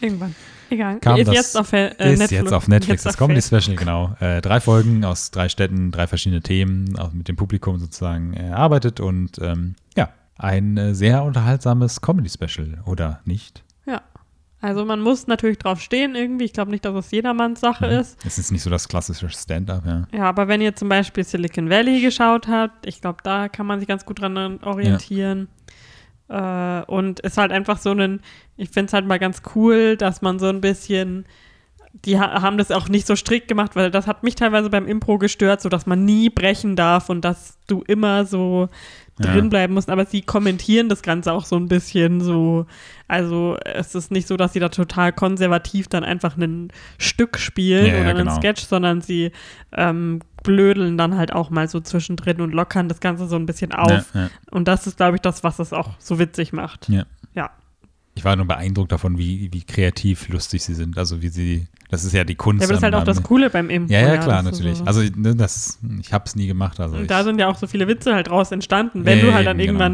Irgendwann. 0.00 0.34
Egal. 0.70 0.98
Kam 0.98 1.16
ist 1.18 1.28
das- 1.28 1.34
jetzt 1.36 1.56
auf 1.56 1.72
äh, 1.72 1.86
ist 1.90 2.18
Netflix. 2.18 2.30
jetzt 2.32 2.52
auf 2.52 2.68
Netflix, 2.68 3.04
Jetzt 3.04 3.06
das 3.06 3.16
Comedy. 3.16 3.40
Special, 3.40 3.76
genau. 3.76 4.14
Äh, 4.20 4.42
drei 4.42 4.60
Folgen 4.60 5.04
aus 5.04 5.30
drei 5.30 5.48
Städten, 5.48 5.92
drei 5.92 6.06
verschiedene 6.08 6.42
Themen, 6.42 6.98
auch 6.98 7.12
mit 7.12 7.28
dem 7.28 7.36
Publikum 7.36 7.78
sozusagen 7.78 8.34
erarbeitet 8.34 8.98
und 9.00 9.38
ähm, 9.40 9.76
ja, 9.96 10.10
ein 10.36 10.76
äh, 10.76 10.94
sehr 10.94 11.22
unterhaltsames 11.22 12.00
Comedy 12.02 12.28
Special, 12.28 12.82
oder 12.84 13.20
nicht? 13.24 13.62
Ja. 14.64 14.68
Also 14.70 14.84
man 14.84 15.00
muss 15.00 15.26
natürlich 15.26 15.58
drauf 15.58 15.80
stehen 15.80 16.14
irgendwie. 16.14 16.44
Ich 16.44 16.52
glaube 16.52 16.70
nicht, 16.70 16.84
dass 16.84 16.94
es 16.94 17.10
jedermanns 17.10 17.60
Sache 17.60 17.86
Mhm. 17.86 17.92
ist. 18.00 18.18
Es 18.26 18.38
ist 18.38 18.50
nicht 18.50 18.62
so 18.62 18.70
das 18.70 18.88
klassische 18.88 19.28
Stand-up, 19.28 19.84
ja. 19.86 20.06
Ja, 20.12 20.22
aber 20.24 20.48
wenn 20.48 20.60
ihr 20.60 20.74
zum 20.74 20.88
Beispiel 20.88 21.22
Silicon 21.24 21.70
Valley 21.70 22.00
geschaut 22.00 22.48
habt, 22.48 22.86
ich 22.86 23.00
glaube, 23.00 23.18
da 23.22 23.48
kann 23.48 23.66
man 23.66 23.78
sich 23.78 23.88
ganz 23.88 24.04
gut 24.04 24.20
dran 24.20 24.58
orientieren. 24.62 25.48
Äh, 26.28 26.82
und 26.86 27.20
ist 27.20 27.36
halt 27.36 27.52
einfach 27.52 27.78
so 27.78 27.90
ein, 27.92 28.20
ich 28.56 28.70
finde 28.70 28.86
es 28.86 28.92
halt 28.94 29.06
mal 29.06 29.18
ganz 29.18 29.42
cool, 29.54 29.96
dass 29.96 30.22
man 30.22 30.38
so 30.38 30.46
ein 30.46 30.60
bisschen 30.62 31.26
die 32.04 32.18
ha 32.18 32.42
haben 32.42 32.58
das 32.58 32.70
auch 32.70 32.88
nicht 32.88 33.06
so 33.06 33.14
strikt 33.16 33.48
gemacht, 33.48 33.76
weil 33.76 33.90
das 33.90 34.06
hat 34.06 34.22
mich 34.24 34.34
teilweise 34.34 34.68
beim 34.68 34.86
Impro 34.86 35.18
gestört, 35.18 35.60
so 35.62 35.68
dass 35.68 35.86
man 35.86 36.04
nie 36.04 36.28
brechen 36.28 36.76
darf 36.76 37.08
und 37.08 37.24
dass 37.24 37.56
du 37.66 37.82
immer 37.86 38.24
so 38.26 38.68
Ja. 39.22 39.32
drin 39.32 39.48
bleiben 39.48 39.74
musst. 39.74 39.88
Aber 39.90 40.04
sie 40.06 40.22
kommentieren 40.22 40.88
das 40.88 41.00
Ganze 41.02 41.32
auch 41.32 41.44
so 41.44 41.54
ein 41.56 41.68
bisschen 41.68 42.20
so. 42.20 42.66
Also 43.06 43.56
es 43.64 43.94
ist 43.94 44.10
nicht 44.10 44.26
so, 44.26 44.36
dass 44.36 44.54
sie 44.54 44.58
da 44.60 44.70
total 44.70 45.12
konservativ 45.12 45.86
dann 45.86 46.02
einfach 46.02 46.36
ein 46.36 46.72
Stück 46.98 47.38
spielen 47.38 47.86
Ja, 47.86 47.92
ja, 47.94 48.00
oder 48.00 48.10
einen 48.10 48.18
genau. 48.26 48.36
Sketch, 48.36 48.64
sondern 48.64 49.00
sie 49.02 49.30
ähm, 49.72 50.18
blödeln 50.42 50.98
dann 50.98 51.16
halt 51.16 51.32
auch 51.32 51.50
mal 51.50 51.68
so 51.68 51.78
zwischendrin 51.80 52.40
und 52.40 52.52
lockern 52.52 52.88
das 52.88 52.98
Ganze 52.98 53.28
so 53.28 53.36
ein 53.36 53.46
bisschen 53.46 53.72
auf. 53.72 54.12
Und 54.50 54.66
das 54.66 54.86
ist, 54.88 54.96
glaube 54.96 55.16
ich, 55.16 55.22
das, 55.22 55.44
was 55.44 55.60
es 55.60 55.72
auch 55.72 55.90
so 56.00 56.18
witzig 56.18 56.52
macht. 56.52 56.88
Ja. 56.88 57.04
Ich 58.16 58.24
war 58.24 58.36
nur 58.36 58.46
beeindruckt 58.46 58.92
davon, 58.92 59.18
wie, 59.18 59.52
wie 59.52 59.62
kreativ 59.62 60.28
lustig 60.28 60.62
sie 60.62 60.74
sind. 60.74 60.96
Also 60.98 61.20
wie 61.20 61.28
sie, 61.28 61.66
das 61.90 62.04
ist 62.04 62.12
ja 62.12 62.22
die 62.24 62.36
Kunst. 62.36 62.60
Ja, 62.62 62.66
aber 62.66 62.72
das 62.74 62.78
ist 62.80 62.84
halt 62.84 62.94
auch 62.94 63.04
das 63.04 63.22
Coole 63.22 63.50
beim 63.50 63.70
Impro. 63.70 63.92
Ja, 63.92 64.00
ja, 64.00 64.16
klar, 64.18 64.42
natürlich. 64.42 64.78
so- 64.78 64.84
Also 64.84 65.02
ne, 65.16 65.34
das, 65.34 65.78
ich 66.00 66.12
habe 66.12 66.24
es 66.26 66.36
nie 66.36 66.46
gemacht. 66.46 66.78
Also 66.78 66.94
Und 66.96 67.02
ich, 67.02 67.08
da 67.08 67.24
sind 67.24 67.40
ja 67.40 67.48
auch 67.48 67.56
so 67.56 67.66
viele 67.66 67.88
Witze 67.88 68.14
halt 68.14 68.28
draus 68.28 68.52
entstanden, 68.52 69.04
wenn 69.04 69.18
Ja, 69.18 69.24
du 69.26 69.34
halt 69.34 69.46
dann 69.48 69.58
eben, 69.58 69.78
genau. 69.78 69.84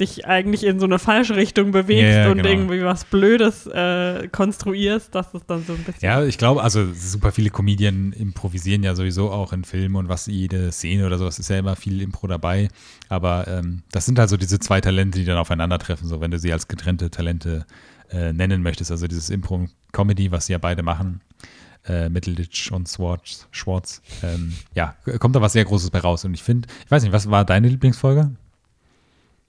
Dich 0.00 0.26
eigentlich 0.26 0.64
in 0.64 0.80
so 0.80 0.86
eine 0.86 0.98
falsche 0.98 1.36
Richtung 1.36 1.70
bewegst 1.70 2.02
Ja, 2.02 2.24
ja, 2.24 2.30
und 2.30 2.38
genau. 2.38 2.48
irgendwie 2.48 2.82
was 2.82 3.04
Blödes 3.04 3.66
äh, 3.66 4.28
konstruierst, 4.28 5.14
dass 5.14 5.34
es 5.34 5.44
dann 5.46 5.64
so 5.64 5.74
ein 5.74 5.84
bisschen. 5.84 6.02
ja, 6.02 6.24
ich 6.24 6.38
glaube, 6.38 6.62
also 6.62 6.92
super 6.92 7.32
viele 7.32 7.50
Comedien 7.50 8.12
improvisieren 8.12 8.82
ja 8.82 8.94
sowieso 8.94 9.30
auch 9.30 9.52
in 9.52 9.64
Filmen 9.64 9.96
und 9.96 10.08
was 10.08 10.26
jede 10.26 10.72
Szene 10.72 11.06
oder 11.06 11.18
sowas 11.18 11.38
ist 11.38 11.50
ja 11.50 11.58
immer 11.58 11.76
viel 11.76 12.00
Impro 12.00 12.26
dabei. 12.26 12.68
Aber 13.08 13.46
ähm, 13.48 13.82
das 13.92 14.06
sind 14.06 14.18
halt 14.18 14.30
so 14.30 14.36
diese 14.36 14.58
zwei 14.58 14.80
Talente, 14.80 15.18
die 15.18 15.24
dann 15.24 15.38
aufeinandertreffen, 15.38 16.08
so 16.08 16.20
wenn 16.20 16.30
du 16.30 16.38
sie 16.38 16.52
als 16.52 16.68
getrennte 16.68 17.10
Talente 17.10 17.66
äh, 18.10 18.32
nennen 18.32 18.62
möchtest. 18.62 18.90
Also 18.90 19.06
dieses 19.06 19.30
Impro 19.30 19.54
und 19.56 19.70
Comedy, 19.92 20.30
was 20.32 20.46
sie 20.46 20.52
ja 20.52 20.58
beide 20.58 20.82
machen. 20.82 21.20
Äh, 21.86 22.10
Middleditch 22.10 22.70
und 22.72 22.88
Schwartz, 22.88 23.48
Schwartz. 23.50 24.02
Ähm, 24.22 24.54
ja, 24.74 24.94
kommt 25.18 25.34
da 25.34 25.40
was 25.40 25.54
sehr 25.54 25.64
Großes 25.64 25.90
bei 25.90 26.00
raus. 26.00 26.24
Und 26.24 26.34
ich 26.34 26.42
finde, 26.42 26.68
ich 26.84 26.90
weiß 26.90 27.02
nicht, 27.02 27.12
was 27.12 27.30
war 27.30 27.44
deine 27.44 27.68
Lieblingsfolge? 27.68 28.30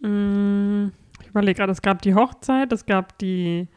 Mm, 0.02 0.88
ich 1.22 1.28
überlege 1.28 1.58
gerade, 1.58 1.72
es 1.72 1.82
gab 1.82 2.02
die 2.02 2.16
Hochzeit, 2.16 2.72
es 2.74 2.86
gab 2.86 3.18
die, 3.20 3.68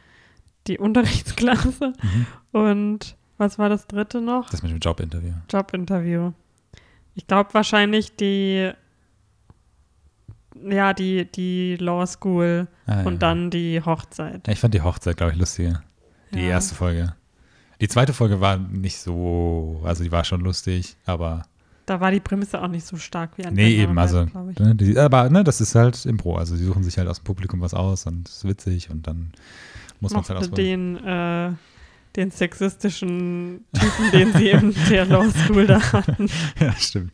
die 0.66 0.78
Unterrichtsklasse 0.78 1.92
Mhm. 2.02 2.26
und 2.52 3.16
was 3.37 3.58
war 3.58 3.68
das 3.68 3.87
dritte 3.87 4.20
noch? 4.20 4.48
Das 4.50 4.62
mit 4.62 4.70
dem 4.72 4.78
Jobinterview. 4.78 5.32
Jobinterview. 5.50 6.32
Ich 7.14 7.26
glaube 7.26 7.52
wahrscheinlich 7.52 8.16
die, 8.16 8.70
ja, 10.68 10.92
die, 10.94 11.30
die 11.30 11.76
Law 11.76 12.06
School 12.06 12.68
Ah, 12.87 13.00
ja. 13.00 13.06
und 13.06 13.22
dann 13.22 13.50
die 13.50 13.80
Hochzeit. 13.84 14.46
Ja, 14.46 14.52
ich 14.52 14.60
fand 14.60 14.74
die 14.74 14.82
Hochzeit, 14.82 15.16
glaube 15.16 15.32
ich, 15.32 15.38
lustiger. 15.38 15.82
Die 16.32 16.40
Ja. 16.40 16.50
erste 16.50 16.74
Folge. 16.74 17.14
Die 17.80 17.88
zweite 17.88 18.12
Folge 18.12 18.40
war 18.40 18.56
nicht 18.56 18.98
so, 18.98 19.80
also 19.84 20.04
die 20.04 20.12
war 20.12 20.24
schon 20.24 20.40
lustig, 20.40 20.96
aber 21.06 21.42
Da 21.87 22.01
war 22.01 22.11
die 22.11 22.20
Prämisse 22.20 22.62
auch 22.62 22.68
nicht 22.68 22.87
so 22.87 22.97
stark 22.97 23.33
wie 23.37 23.44
an 23.44 23.53
nee, 23.55 23.77
eben, 23.83 23.99
also, 23.99 24.25
ne, 24.59 24.75
die, 24.75 24.99
aber 24.99 25.29
ne, 25.29 25.44
das 25.44 25.61
ist 25.61 25.75
halt 25.75 26.07
Impro, 26.07 26.37
also 26.37 26.57
die 26.57 26.64
suchen 26.64 26.83
sich 26.83 26.97
halt 26.97 27.09
aus 27.09 27.18
dem 27.20 27.25
Publikum 27.25 27.61
was 27.61 27.75
aus 27.75 28.07
und 28.07 28.27
es 28.29 28.37
ist 28.38 28.44
witzig 28.49 28.88
und 28.90 29.07
dann 29.07 29.33
muss 30.01 30.12
man 30.12 30.23
es 30.23 30.31
halt 30.31 30.38
ausprobieren. 30.40 30.94
den, 30.97 31.07
äh, 31.07 31.53
den 32.16 32.31
sexistischen 32.31 33.64
Typen, 33.75 34.11
den 34.12 34.33
sie 34.33 34.49
in 34.51 34.75
der 34.88 35.05
Law 35.05 35.29
School 35.31 35.66
da 35.66 35.81
hatten. 35.92 36.29
ja, 36.61 36.73
stimmt. 36.73 37.12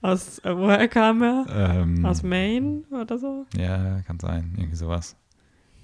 Aus, 0.00 0.38
äh, 0.38 0.56
woher 0.56 0.88
kam 0.88 1.22
er? 1.22 1.44
Ähm, 1.50 2.06
Aus 2.06 2.22
Maine 2.22 2.84
oder 2.90 3.18
so? 3.18 3.44
ja, 3.56 4.00
kann 4.06 4.18
sein, 4.18 4.54
irgendwie 4.56 4.76
sowas. 4.76 5.14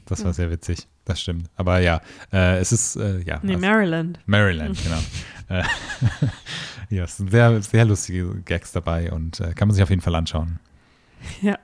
Das 0.07 0.21
war 0.21 0.29
Ja. 0.29 0.33
sehr 0.35 0.51
witzig, 0.51 0.89
das 1.05 1.21
stimmt. 1.21 1.51
Aber 1.57 1.81
ja, 1.81 2.01
äh, 2.33 2.59
es 2.59 2.73
ist, 2.73 2.97
äh, 2.97 3.21
ja. 3.21 3.41
Nee, 3.43 3.55
also- 3.57 3.67
Maryland. 3.67 4.19
Maryland, 4.27 4.79
genau. 4.83 5.61
Ja, 6.93 7.05
es 7.05 7.17
sind 7.17 7.31
sehr, 7.31 7.63
sehr 7.63 7.87
lustige 7.87 8.43
Gags 8.45 8.71
dabei 8.73 9.11
und 9.11 9.41
äh, 9.41 9.55
kann 9.55 9.67
man 9.67 9.75
sich 9.75 9.83
auf 9.83 9.89
jeden 9.89 10.03
Fall 10.03 10.15
anschauen. 10.15 10.59
Ja. 11.41 11.57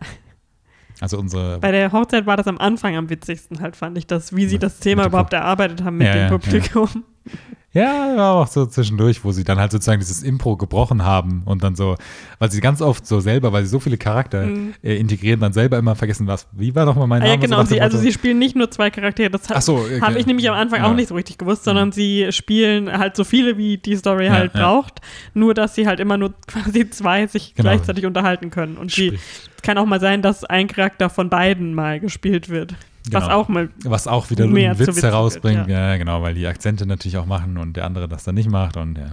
Also 1.00 1.18
unsere 1.18 1.58
Bei 1.58 1.70
der 1.70 1.92
Hochzeit 1.92 2.26
war 2.26 2.36
das 2.36 2.46
am 2.46 2.58
Anfang 2.58 2.96
am 2.96 3.08
witzigsten 3.10 3.60
halt, 3.60 3.76
fand 3.76 3.98
ich 3.98 4.06
das, 4.06 4.34
wie 4.34 4.46
sie 4.46 4.58
das 4.58 4.78
Thema 4.80 5.06
überhaupt 5.06 5.32
erarbeitet 5.32 5.84
haben 5.84 5.98
mit 5.98 6.06
Ja, 6.08 6.28
dem 6.28 6.40
ja, 6.40 6.58
ja. 6.58 6.86
Ja, 7.74 8.16
war 8.16 8.34
auch 8.36 8.46
so 8.46 8.64
zwischendurch, 8.64 9.22
wo 9.24 9.30
sie 9.30 9.44
dann 9.44 9.58
halt 9.58 9.70
sozusagen 9.72 10.00
dieses 10.00 10.22
Impro 10.22 10.56
gebrochen 10.56 11.04
haben 11.04 11.42
und 11.44 11.62
dann 11.62 11.76
so, 11.76 11.96
weil 12.38 12.50
sie 12.50 12.62
ganz 12.62 12.80
oft 12.80 13.06
so 13.06 13.20
selber, 13.20 13.52
weil 13.52 13.62
sie 13.64 13.68
so 13.68 13.78
viele 13.78 13.98
Charakter 13.98 14.46
Mhm. 14.46 14.72
äh, 14.82 14.96
integrieren, 14.96 15.38
dann 15.40 15.52
selber 15.52 15.76
immer 15.76 15.94
vergessen, 15.94 16.26
was, 16.26 16.46
wie 16.52 16.74
war 16.74 16.86
doch 16.86 16.96
mal 16.96 17.06
mein 17.06 17.20
Ah, 17.20 17.26
Name? 17.26 17.34
ja, 17.34 17.40
genau. 17.40 17.60
So 17.60 17.66
Sie, 17.66 17.80
also 17.82 17.98
sie 17.98 18.10
spielen 18.10 18.38
nicht 18.38 18.56
nur 18.56 18.70
zwei 18.70 18.88
Charaktere. 18.90 19.30
Das 19.30 19.50
hat, 19.50 19.62
so, 19.62 19.76
okay. 19.76 20.00
habe 20.00 20.18
ich 20.18 20.24
nämlich 20.24 20.48
am 20.48 20.56
Anfang 20.56 20.80
Ja. 20.80 20.90
auch 20.90 20.94
nicht 20.94 21.08
so 21.08 21.14
richtig 21.14 21.36
gewusst, 21.36 21.64
sondern 21.64 21.92
sie 21.92 22.28
spielen 22.30 22.90
halt 22.90 23.16
so 23.16 23.24
viele, 23.24 23.58
wie 23.58 23.76
die 23.76 23.96
Story 23.96 24.26
Ja, 24.26 24.32
halt 24.32 24.54
ja. 24.54 24.60
braucht. 24.60 25.02
Nur, 25.34 25.52
dass 25.52 25.74
sie 25.74 25.86
halt 25.86 26.00
immer 26.00 26.16
nur 26.16 26.32
quasi 26.46 26.88
zwei 26.88 27.26
sich 27.26 27.54
Genau. 27.54 27.68
gleichzeitig 27.68 28.06
unterhalten 28.06 28.50
können. 28.50 28.78
Und 28.78 28.92
Sprich. 28.92 29.20
es 29.56 29.62
kann 29.62 29.76
auch 29.76 29.86
mal 29.86 30.00
sein, 30.00 30.22
dass 30.22 30.42
ein 30.44 30.68
Charakter 30.68 31.10
von 31.10 31.28
beiden 31.28 31.74
mal 31.74 32.00
gespielt 32.00 32.48
wird. 32.48 32.74
Was 33.12 33.24
Genau. 33.24 33.34
auch 33.36 33.48
mal. 33.48 33.68
Was 33.84 34.06
auch 34.06 34.30
wieder 34.30 34.44
einen 34.44 34.78
Witz 34.78 35.02
herausbringt. 35.02 35.60
wird, 35.60 35.68
ja. 35.68 35.96
genau, 35.96 36.22
weil 36.22 36.34
die 36.34 36.46
Akzente 36.46 36.86
natürlich 36.86 37.16
auch 37.18 37.26
machen 37.26 37.56
und 37.58 37.76
der 37.76 37.84
andere 37.84 38.08
das 38.08 38.24
dann 38.24 38.34
nicht 38.34 38.50
macht 38.50 38.76
und 38.76 38.96
ja, 38.98 39.06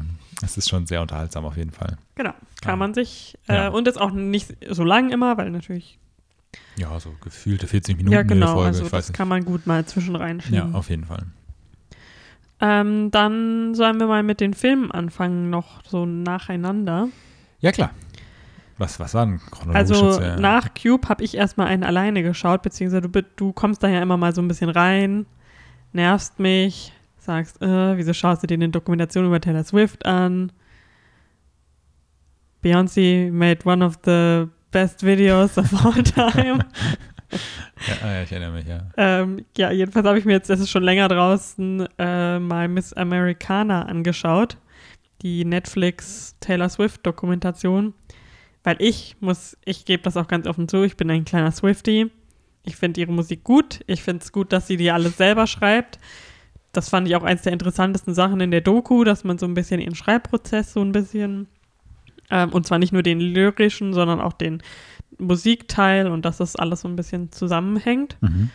es 0.44 0.58
ist 0.58 0.70
schon 0.70 0.86
sehr 0.88 1.02
unterhaltsam 1.02 1.46
auf 1.46 1.58
jeden 1.58 1.72
Fall. 1.72 1.98
Genau. 2.16 2.32
Kann 2.62 2.72
Ja. 2.74 2.76
man 2.76 2.94
sich. 2.94 3.38
Äh, 3.48 3.56
Ja. 3.56 3.68
Und 3.70 3.88
ist 3.88 4.00
auch 4.00 4.12
nicht 4.12 4.54
so 4.70 4.84
lang 4.84 5.12
immer, 5.12 5.38
weil 5.38 5.50
natürlich. 5.52 5.98
Ja, 6.78 7.00
so 7.00 7.14
gefühlte 7.22 7.68
40 7.68 7.98
Minuten 7.98 8.14
ja, 8.14 8.24
genau. 8.24 8.54
Folge, 8.54 8.68
also 8.68 8.84
ich 8.86 8.92
das 8.92 9.14
kann 9.14 9.28
man 9.28 9.44
gut 9.46 9.66
mal 9.68 9.86
zwischen 9.86 10.14
Ja, 10.16 10.20
reinschieben. 10.22 10.74
auf 10.76 10.90
jeden 10.90 11.06
Fall. 11.06 11.24
ähm, 12.62 13.12
dann 13.12 13.76
sollen 13.76 14.00
wir 14.00 14.08
mal 14.08 14.24
mit 14.24 14.40
den 14.40 14.54
Filmen 14.54 14.92
anfangen, 14.92 15.50
noch 15.50 15.82
so 15.86 16.06
nacheinander. 16.06 17.10
Ja, 17.60 17.72
klar. 17.72 17.92
Was, 18.78 19.00
was 19.00 19.14
war 19.14 19.26
denn 19.26 19.40
chronologisch 19.52 19.98
Also 19.98 20.22
ja. 20.22 20.38
nach 20.38 20.74
Cube 20.74 21.08
habe 21.08 21.24
ich 21.24 21.36
erstmal 21.36 21.68
einen 21.68 21.84
alleine 21.84 22.24
geschaut, 22.24 22.62
beziehungsweise 22.62 23.08
du, 23.08 23.22
du 23.36 23.54
kommst 23.54 23.84
da 23.84 23.88
ja 23.88 24.02
immer 24.02 24.18
mal 24.18 24.36
so 24.36 24.42
ein 24.42 24.48
bisschen 24.48 24.70
rein, 24.70 25.26
nervst 25.94 26.40
mich, 26.40 26.92
sagst, 27.18 27.62
äh, 27.62 27.98
wieso 27.98 28.14
schaust 28.14 28.44
du 28.44 28.48
dir 28.48 28.56
eine 28.56 28.70
Dokumentation 28.70 29.26
über 29.26 29.40
Taylor 29.40 29.64
Swift 29.64 30.06
an? 30.06 30.52
Beyoncé 32.64 33.32
made 33.32 33.60
one 33.66 33.86
of 33.86 34.00
the 34.04 34.48
best 34.72 35.04
videos 35.04 35.58
of 35.58 35.86
all 35.86 36.04
time. 36.04 36.60
Ja, 37.88 37.94
ah, 38.04 38.14
ja, 38.14 38.22
ich 38.22 38.32
erinnere 38.32 38.52
mich, 38.52 38.66
ja. 38.68 38.80
ähm, 38.98 39.46
ja, 39.58 39.72
jedenfalls 39.72 40.06
habe 40.06 40.18
ich 40.18 40.26
mir 40.26 40.34
jetzt, 40.34 40.50
das 40.50 40.60
ist 40.60 40.70
schon 40.70 40.84
länger 40.84 41.08
draußen, 41.08 41.88
äh, 41.98 42.40
mal 42.40 42.68
Miss 42.68 42.94
Americana 42.94 43.84
angeschaut. 43.84 44.58
Die 45.22 45.44
Netflix 45.44 46.36
Taylor 46.40 46.70
Swift 46.70 47.06
Dokumentation. 47.06 47.94
Weil 48.66 48.78
ich 48.80 49.16
muss, 49.20 49.56
ich 49.64 49.86
gebe 49.86 50.02
das 50.02 50.18
auch 50.18 50.28
ganz 50.28 50.48
offen 50.48 50.68
zu, 50.68 50.84
ich 50.84 50.98
bin 50.98 51.10
ein 51.12 51.24
kleiner 51.24 51.52
Swiftie. 51.52 52.10
Ich 52.64 52.76
finde 52.76 53.00
ihre 53.00 53.12
Musik 53.12 53.44
gut. 53.44 53.82
Ich 53.86 54.02
finde 54.02 54.24
es 54.24 54.32
gut, 54.32 54.52
dass 54.52 54.66
sie 54.66 54.76
die 54.76 54.90
alles 54.90 55.18
selber 55.18 55.46
schreibt. 55.46 56.00
Das 56.72 56.90
fand 56.90 57.08
ich 57.08 57.16
auch 57.16 57.24
eins 57.24 57.44
der 57.44 57.54
interessantesten 57.54 58.16
Sachen 58.16 58.42
in 58.42 58.50
der 58.50 58.62
Doku, 58.62 59.04
dass 59.04 59.24
man 59.24 59.38
so 59.38 59.46
ein 59.46 59.54
bisschen 59.54 59.80
ihren 59.80 59.94
Schreibprozess 59.94 60.74
so 60.74 60.82
ein 60.82 60.92
bisschen, 60.92 61.48
ähm, 62.32 62.52
und 62.54 62.66
zwar 62.66 62.80
nicht 62.80 62.92
nur 62.92 63.04
den 63.04 63.20
lyrischen, 63.20 63.94
sondern 63.94 64.20
auch 64.20 64.34
den 64.34 64.64
Musikteil 65.20 66.08
und 66.08 66.26
dass 66.26 66.38
das 66.38 66.56
alles 66.56 66.82
so 66.82 66.88
ein 66.88 66.96
bisschen 66.96 67.32
zusammenhängt. 67.32 68.18
Mhm. 68.22 68.50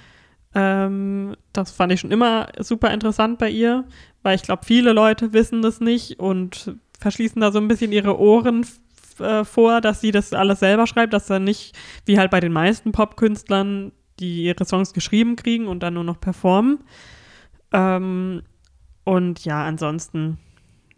Ähm, 0.56 1.36
das 1.52 1.70
fand 1.70 1.92
ich 1.92 2.00
schon 2.00 2.10
immer 2.10 2.48
super 2.58 2.92
interessant 2.92 3.38
bei 3.38 3.48
ihr, 3.48 3.84
weil 4.24 4.34
ich 4.34 4.42
glaube, 4.42 4.66
viele 4.66 4.92
Leute 4.92 5.32
wissen 5.32 5.62
das 5.62 5.80
nicht 5.80 6.18
und 6.18 6.74
verschließen 6.98 7.40
da 7.40 7.52
so 7.52 7.60
ein 7.60 7.68
bisschen 7.68 7.92
ihre 7.92 8.18
Ohren 8.18 8.66
äh, 9.20 9.44
vor, 9.44 9.80
dass 9.80 10.00
sie 10.00 10.10
das 10.10 10.32
alles 10.32 10.60
selber 10.60 10.86
schreibt, 10.86 11.12
dass 11.12 11.30
er 11.30 11.38
nicht, 11.38 11.76
wie 12.06 12.18
halt 12.18 12.30
bei 12.30 12.40
den 12.40 12.52
meisten 12.52 12.92
Popkünstlern, 12.92 13.92
die 14.18 14.44
ihre 14.44 14.64
Songs 14.64 14.92
geschrieben 14.92 15.36
kriegen 15.36 15.66
und 15.66 15.82
dann 15.82 15.94
nur 15.94 16.04
noch 16.04 16.20
performen. 16.20 16.80
Ähm, 17.72 18.42
und 19.04 19.44
ja, 19.44 19.64
ansonsten 19.64 20.38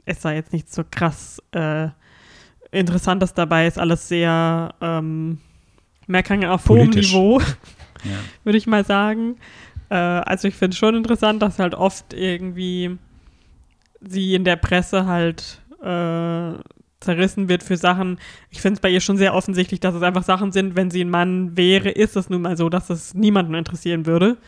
ist 0.07 0.25
da 0.25 0.33
jetzt 0.33 0.53
nichts 0.53 0.75
so 0.75 0.83
krass 0.89 1.41
äh, 1.53 1.89
Interessantes 2.71 3.35
dabei, 3.35 3.67
ist 3.67 3.79
alles 3.79 4.09
sehr 4.09 4.75
ähm, 4.81 5.39
Meckern 6.07 6.45
auf 6.45 6.69
hohem. 6.69 6.91
Niveau 6.91 7.41
Ja. 8.05 8.19
würde 8.43 8.59
ich 8.59 8.67
mal 8.67 8.85
sagen. 8.85 9.37
Äh, 9.89 9.95
also 9.95 10.49
ich 10.49 10.55
finde 10.55 10.75
es 10.75 10.79
schon 10.79 10.97
interessant, 10.97 11.41
dass 11.43 11.59
halt 11.59 11.75
oft 11.75 12.15
irgendwie 12.15 12.99
sie 14.01 14.35
in 14.35 14.45
der 14.45 14.57
Presse 14.57 15.07
halt 15.07 15.61
äh, 15.81 16.55
zerrissen 17.03 17.49
wird 17.49 17.63
für 17.63 17.77
Sachen. 17.77 18.19
Ich 18.51 18.61
finde 18.61 18.75
es 18.75 18.81
bei 18.81 18.91
ihr 18.91 19.01
schon 19.01 19.17
sehr 19.17 19.35
offensichtlich, 19.35 19.81
dass 19.81 19.95
es 19.95 20.03
einfach 20.03 20.23
Sachen 20.23 20.53
sind, 20.53 20.77
wenn 20.77 20.91
sie 20.91 21.05
ein 21.05 21.11
Mann 21.11 21.57
wäre, 21.57 21.91
ist 21.91 22.17
es 22.17 22.31
nun 22.31 22.43
mal 22.43 22.57
so, 22.57 22.69
dass 22.69 22.91
es 22.91 23.15
niemanden 23.15 23.55
interessieren 23.55 24.07
würde. 24.07 24.39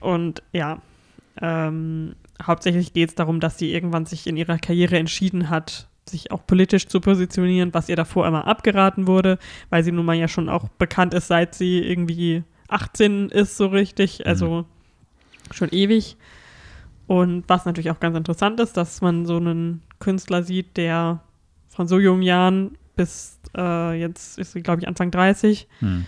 Und 0.00 0.42
ja, 0.52 0.80
ähm, 1.40 2.14
hauptsächlich 2.42 2.92
geht 2.92 3.10
es 3.10 3.14
darum, 3.14 3.40
dass 3.40 3.58
sie 3.58 3.72
irgendwann 3.72 4.06
sich 4.06 4.26
in 4.26 4.36
ihrer 4.36 4.58
Karriere 4.58 4.98
entschieden 4.98 5.50
hat, 5.50 5.88
sich 6.08 6.30
auch 6.30 6.46
politisch 6.46 6.86
zu 6.88 7.00
positionieren, 7.00 7.72
was 7.72 7.88
ihr 7.88 7.96
davor 7.96 8.26
immer 8.26 8.46
abgeraten 8.46 9.06
wurde, 9.06 9.38
weil 9.70 9.82
sie 9.82 9.92
nun 9.92 10.04
mal 10.04 10.14
ja 10.14 10.28
schon 10.28 10.48
auch 10.48 10.68
bekannt 10.68 11.14
ist, 11.14 11.28
seit 11.28 11.54
sie 11.54 11.78
irgendwie 11.78 12.42
18 12.68 13.30
ist, 13.30 13.56
so 13.56 13.66
richtig, 13.66 14.26
also 14.26 14.66
schon 15.50 15.70
ewig. 15.70 16.16
Und 17.06 17.44
was 17.48 17.66
natürlich 17.66 17.90
auch 17.90 18.00
ganz 18.00 18.16
interessant 18.16 18.60
ist, 18.60 18.76
dass 18.76 19.00
man 19.00 19.26
so 19.26 19.36
einen 19.36 19.82
Künstler 19.98 20.42
sieht, 20.42 20.76
der 20.76 21.20
von 21.68 21.86
so 21.88 21.98
jungen 21.98 22.22
Jahren 22.22 22.78
bis 22.96 23.38
äh, 23.56 23.98
jetzt 23.98 24.38
ist 24.38 24.52
sie, 24.52 24.62
glaube 24.62 24.80
ich, 24.80 24.88
Anfang 24.88 25.10
30. 25.10 25.66
Hm. 25.80 26.06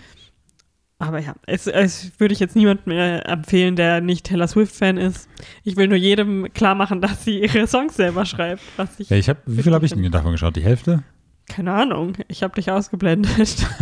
Aber 0.99 1.19
ja, 1.19 1.35
es, 1.45 1.67
es 1.67 2.11
würde 2.19 2.33
ich 2.33 2.39
jetzt 2.39 2.55
niemandem 2.55 2.95
mehr 2.95 3.29
empfehlen, 3.29 3.75
der 3.75 4.01
nicht 4.01 4.25
Taylor 4.25 4.47
Swift-Fan 4.47 4.97
ist. 4.97 5.29
Ich 5.63 5.75
will 5.75 5.87
nur 5.87 5.97
jedem 5.97 6.51
klar 6.53 6.73
machen, 6.73 7.01
dass 7.01 7.23
sie 7.23 7.41
ihre 7.41 7.67
Songs 7.67 7.95
selber 7.95 8.25
schreibt. 8.25 8.63
Was 8.77 8.99
ich 8.99 9.09
Ja, 9.09 9.17
ich 9.17 9.29
hab, 9.29 9.37
wie 9.45 9.61
viel 9.61 9.73
habe 9.73 9.85
ich 9.85 9.93
denn 9.93 10.11
davon 10.11 10.31
geschaut? 10.31 10.55
Die 10.55 10.63
Hälfte? 10.63 11.03
Keine 11.47 11.73
Ahnung, 11.73 12.13
ich 12.27 12.43
habe 12.43 12.55
dich 12.55 12.71
ausgeblendet. 12.71 13.67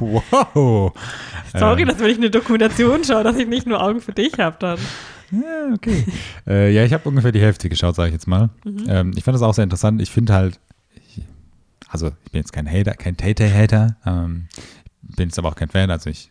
Wow. 0.00 0.92
Sorry, 1.54 1.82
Ähm, 1.82 1.88
dass 1.88 2.00
wenn 2.00 2.10
ich 2.10 2.18
eine 2.18 2.30
Dokumentation 2.30 3.04
schaue, 3.04 3.22
dass 3.22 3.36
ich 3.36 3.46
nicht 3.46 3.64
nur 3.64 3.80
Augen 3.80 4.00
für 4.00 4.10
dich 4.10 4.40
habe 4.40 4.56
dann. 4.58 4.78
Ja, 5.30 5.74
okay. 5.74 6.04
äh, 6.46 6.72
ja, 6.72 6.84
ich 6.84 6.92
habe 6.92 7.08
ungefähr 7.08 7.32
die 7.32 7.40
Hälfte 7.40 7.68
geschaut, 7.68 7.94
sage 7.94 8.08
ich 8.08 8.14
jetzt 8.14 8.26
mal. 8.26 8.50
Mhm. 8.64 8.84
Ähm, 8.88 9.12
ich 9.16 9.24
fand 9.24 9.34
das 9.34 9.42
auch 9.42 9.54
sehr 9.54 9.64
interessant. 9.64 10.00
Ich 10.02 10.10
finde 10.10 10.32
halt, 10.32 10.60
ich, 10.94 11.22
also 11.88 12.08
ich 12.08 12.32
bin 12.32 12.40
jetzt 12.40 12.52
kein 12.52 12.68
Hater, 12.70 12.94
kein 12.94 13.16
Tay-Tay-Hater, 13.16 13.96
ähm, 14.06 14.46
bin 15.02 15.28
jetzt 15.28 15.38
aber 15.38 15.48
auch 15.48 15.56
kein 15.56 15.68
Fan. 15.68 15.90
Also 15.90 16.10
ich 16.10 16.30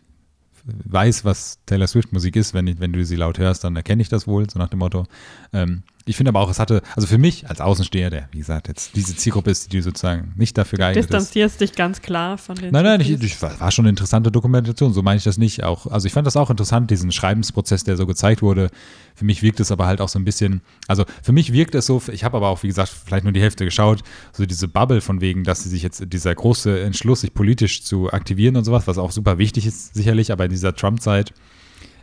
weiß, 0.64 1.24
was 1.24 1.58
Taylor 1.66 1.86
Swift 1.86 2.12
Musik 2.12 2.36
ist. 2.36 2.54
Wenn, 2.54 2.66
ich, 2.66 2.80
wenn 2.80 2.92
du 2.92 3.04
sie 3.04 3.16
laut 3.16 3.38
hörst, 3.38 3.64
dann 3.64 3.76
erkenne 3.76 4.02
ich 4.02 4.08
das 4.08 4.26
wohl, 4.26 4.48
so 4.48 4.58
nach 4.58 4.68
dem 4.68 4.80
Motto. 4.80 5.06
Ähm, 5.52 5.82
ich 6.06 6.16
finde 6.16 6.30
aber 6.30 6.40
auch, 6.40 6.50
es 6.50 6.58
hatte, 6.58 6.82
also 6.96 7.06
für 7.06 7.18
mich 7.18 7.48
als 7.48 7.60
Außensteher, 7.60 8.10
der, 8.10 8.28
wie 8.32 8.38
gesagt, 8.38 8.68
jetzt 8.68 8.96
diese 8.96 9.14
Zielgruppe 9.14 9.50
ist, 9.50 9.72
die 9.72 9.82
sozusagen 9.82 10.32
nicht 10.36 10.56
dafür 10.56 10.78
geeignet 10.78 11.04
ist. 11.04 11.12
Distanzierst 11.12 11.60
dich 11.60 11.72
ganz 11.74 12.00
klar 12.00 12.38
von 12.38 12.56
den. 12.56 12.72
Nein, 12.72 12.84
nein, 12.84 13.00
ich, 13.00 13.10
ich, 13.10 13.42
war 13.42 13.60
war 13.60 13.70
schon 13.70 13.84
eine 13.84 13.90
interessante 13.90 14.32
Dokumentation, 14.32 14.94
so 14.94 15.02
meine 15.02 15.18
ich 15.18 15.24
das 15.24 15.36
nicht. 15.36 15.62
Auch, 15.62 15.86
also 15.86 16.06
ich 16.06 16.12
fand 16.12 16.26
das 16.26 16.36
auch 16.36 16.48
interessant, 16.48 16.90
diesen 16.90 17.12
Schreibensprozess, 17.12 17.84
der 17.84 17.96
so 17.96 18.06
gezeigt 18.06 18.40
wurde. 18.40 18.70
Für 19.14 19.24
mich 19.26 19.42
wirkt 19.42 19.60
es 19.60 19.70
aber 19.70 19.86
halt 19.86 20.00
auch 20.00 20.08
so 20.08 20.18
ein 20.18 20.24
bisschen, 20.24 20.62
also 20.88 21.04
für 21.22 21.32
mich 21.32 21.52
wirkt 21.52 21.74
es 21.74 21.86
so, 21.86 22.00
ich 22.10 22.24
habe 22.24 22.38
aber 22.38 22.48
auch, 22.48 22.62
wie 22.62 22.68
gesagt, 22.68 22.88
vielleicht 22.88 23.24
nur 23.24 23.32
die 23.32 23.42
Hälfte 23.42 23.66
geschaut, 23.66 24.02
so 24.32 24.46
diese 24.46 24.68
Bubble 24.68 25.02
von 25.02 25.20
wegen, 25.20 25.44
dass 25.44 25.64
sie 25.64 25.68
sich 25.68 25.82
jetzt, 25.82 26.02
dieser 26.12 26.34
große 26.34 26.80
Entschluss, 26.80 27.20
sich 27.20 27.34
politisch 27.34 27.82
zu 27.82 28.10
aktivieren 28.10 28.56
und 28.56 28.64
sowas, 28.64 28.86
was 28.86 28.96
auch 28.96 29.12
super 29.12 29.36
wichtig 29.36 29.66
ist, 29.66 29.94
sicherlich, 29.94 30.32
aber 30.32 30.46
in 30.46 30.50
dieser 30.50 30.74
Trump-Zeit 30.74 31.34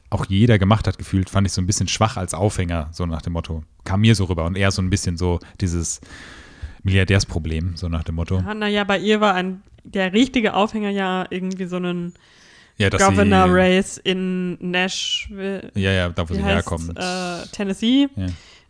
auch 0.10 0.26
jeder 0.26 0.58
gemacht 0.58 0.88
hat, 0.88 0.98
gefühlt, 0.98 1.30
fand 1.30 1.48
ich 1.48 1.54
so 1.54 1.62
ein 1.62 1.66
bisschen 1.68 1.88
schwach 1.88 2.16
als 2.18 2.34
Aufhänger, 2.34 2.90
so 2.92 3.06
nach 3.06 3.22
dem 3.22 3.34
Motto. 3.34 3.64
Kam 3.84 4.02
mir 4.02 4.16
so 4.16 4.26
rüber 4.26 4.46
und 4.46 4.56
eher 4.58 4.72
so 4.72 4.82
ein 4.82 4.90
bisschen 4.90 5.18
so 5.18 5.40
dieses 5.60 6.00
Milliardärsproblem, 6.84 7.76
so 7.76 7.90
nach 7.90 8.04
dem 8.04 8.16
Motto. 8.16 8.40
Ja, 8.40 8.54
naja, 8.54 8.84
bei 8.84 9.00
ihr 9.00 9.20
war 9.20 9.34
ein, 9.34 9.62
der 9.84 10.14
richtige 10.14 10.54
Aufhänger 10.54 10.90
ja 10.90 11.26
irgendwie 11.30 11.66
so 11.66 11.78
ein 11.78 12.14
Ja, 12.78 12.90
Governor 12.90 13.48
sie, 13.48 13.54
Race 13.54 13.98
in 13.98 14.58
Nashville, 14.72 15.72
Ja, 15.76 15.92
ja, 15.92 16.10
da 16.10 16.30
wo 16.30 16.34
sie 16.34 16.44
heißt, 16.44 16.56
herkommt. 16.70 16.98
äh, 16.98 17.46
Tennessee. 17.52 18.08
Ja. 18.16 18.28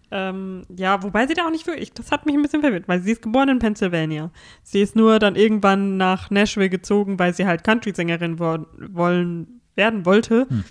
Ähm, 0.10 0.64
ja, 0.76 1.04
wobei 1.04 1.28
sie 1.28 1.34
da 1.34 1.46
auch 1.46 1.52
nicht 1.52 1.68
wirklich, 1.68 1.92
das 1.92 2.12
hat 2.12 2.26
mich 2.26 2.34
ein 2.34 2.42
bisschen 2.42 2.62
verwirrt, 2.62 2.88
weil 2.88 3.02
sie 3.02 3.12
ist 3.12 3.22
geboren 3.22 3.50
in 3.50 3.60
Pennsylvania. 3.60 4.32
Sie 4.64 4.82
ist 4.82 4.96
nur 4.96 5.20
dann 5.20 5.36
irgendwann 5.36 5.98
nach 5.98 6.30
Nashville 6.32 6.70
gezogen, 6.70 7.20
weil 7.20 7.34
sie 7.34 7.46
halt 7.46 7.66
Country-Sängerin 7.66 8.40
wo 8.40 8.58
wollen, 8.94 9.60
werden 9.76 10.06
wollte. 10.06 10.48
Hm. 10.50 10.64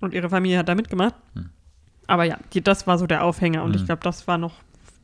Und 0.00 0.14
ihre 0.14 0.28
Familie 0.30 0.58
hat 0.58 0.68
da 0.68 0.74
mitgemacht. 0.74 1.14
Hm. 1.34 1.50
Aber 2.06 2.24
ja, 2.24 2.38
die, 2.54 2.62
das 2.62 2.86
war 2.86 2.98
so 2.98 3.06
der 3.06 3.22
Aufhänger 3.24 3.62
und 3.62 3.72
Hm. 3.74 3.80
ich 3.80 3.86
glaube, 3.86 4.02
das 4.02 4.26
war 4.26 4.38
noch 4.38 4.54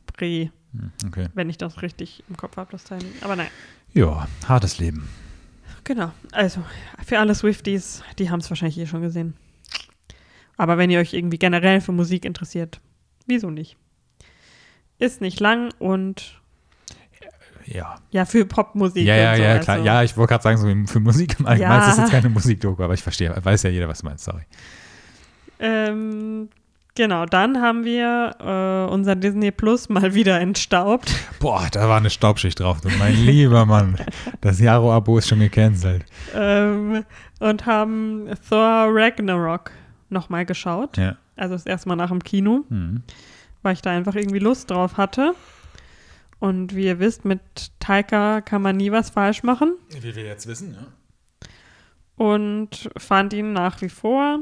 Prä, 0.07 0.49
Hm, 0.73 0.91
Okay. 1.07 1.27
wenn 1.35 1.49
ich 1.49 1.57
das 1.57 1.81
richtig 1.81 2.23
im 2.27 2.35
Kopf 2.35 2.57
habe, 2.57 2.71
das 2.71 2.83
Timing. 2.83 3.11
Aber 3.21 3.35
nein. 3.35 3.47
Ja, 3.93 4.27
hartes 4.47 4.79
Leben. 4.79 5.07
Genau. 5.85 6.11
Also, 6.33 6.61
für 7.05 7.19
alle 7.19 7.33
Swifties, 7.35 8.03
die 8.19 8.29
haben 8.29 8.39
es 8.41 8.49
wahrscheinlich 8.49 8.77
eh 8.77 8.85
schon 8.87 9.01
gesehen. 9.01 9.35
Aber 10.57 10.77
wenn 10.77 10.89
ihr 10.89 10.99
euch 10.99 11.13
irgendwie 11.13 11.37
generell 11.37 11.79
für 11.81 11.91
Musik 11.93 12.25
interessiert, 12.25 12.81
wieso 13.27 13.49
nicht? 13.51 13.77
Ist 14.99 15.21
nicht 15.21 15.39
lang 15.39 15.71
und 15.79 16.41
Ja. 17.65 17.95
ja, 18.11 18.25
für 18.25 18.45
Popmusik. 18.45 19.05
Ja, 19.05 19.15
ja, 19.15 19.35
so, 19.35 19.43
ja, 19.43 19.49
also. 19.51 19.63
klar. 19.63 19.77
Ja, 19.79 20.03
ich 20.03 20.17
wollte 20.17 20.31
gerade 20.31 20.43
sagen, 20.43 20.57
so 20.57 20.91
für 20.91 20.99
Musik 20.99 21.39
im 21.39 21.45
Allgemeinen 21.45 21.81
Ja. 21.83 21.89
ist 21.91 21.97
jetzt 21.99 22.11
keine 22.11 22.29
Musikdoku, 22.29 22.81
aber 22.83 22.93
ich 22.95 23.03
verstehe, 23.03 23.33
weiß 23.41 23.63
ja 23.63 23.69
jeder, 23.69 23.87
was 23.87 23.99
du 23.99 24.05
meinst, 24.07 24.25
sorry. 24.25 24.43
Ähm, 25.59 26.49
genau, 26.95 27.25
dann 27.25 27.61
haben 27.61 27.83
wir 27.83 28.35
äh, 28.39 28.91
unser 28.91 29.15
Disney 29.15 29.51
Plus 29.51 29.89
mal 29.89 30.13
wieder 30.13 30.39
entstaubt. 30.39 31.11
Boah, 31.39 31.67
da 31.71 31.87
war 31.89 31.97
eine 31.97 32.09
Staubschicht 32.09 32.59
drauf, 32.59 32.81
du 32.81 32.89
mein 32.99 33.15
lieber 33.15 33.65
Mann. 33.65 33.97
Das 34.41 34.59
Jaro-Abo 34.59 35.17
ist 35.17 35.27
schon 35.27 35.39
gecancelt. 35.39 36.05
ähm, 36.35 37.03
und 37.39 37.65
haben 37.65 38.29
Thor 38.49 38.87
Ragnarok 38.89 39.71
nochmal 40.09 40.45
geschaut. 40.45 40.97
Ja. 40.97 41.17
Also 41.35 41.55
das 41.55 41.65
erste 41.65 41.89
Mal 41.89 41.95
nach 41.95 42.09
dem 42.09 42.23
Kino. 42.23 42.63
Hm. 42.69 43.03
weil 43.61 43.73
ich 43.73 43.81
da 43.81 43.91
einfach 43.91 44.15
irgendwie 44.15 44.39
Lust 44.39 44.71
drauf 44.71 44.97
hatte. 44.97 45.33
Und 46.39 46.75
wie 46.75 46.85
ihr 46.85 46.99
wisst, 46.99 47.25
mit 47.25 47.41
Taika 47.79 48.41
kann 48.41 48.61
man 48.61 48.77
nie 48.77 48.91
was 48.91 49.09
falsch 49.09 49.41
machen. 49.43 49.75
Wie 49.99 50.15
wir 50.15 50.23
jetzt 50.23 50.47
wissen, 50.47 50.73
ja. 50.73 50.87
Und 52.17 52.89
fand 52.97 53.31
ihn 53.33 53.53
nach 53.53 53.79
wie 53.81 53.89
vor 53.89 54.39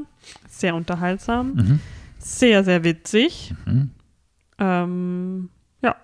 sehr 0.49 0.73
unterhaltsam, 0.75 1.53
Mhm. 1.53 1.79
sehr, 2.19 2.63
sehr 2.63 2.83
witzig. 2.83 3.53
Mhm. 3.65 3.91
Ähm, 4.57 5.49
ja, 5.81 5.95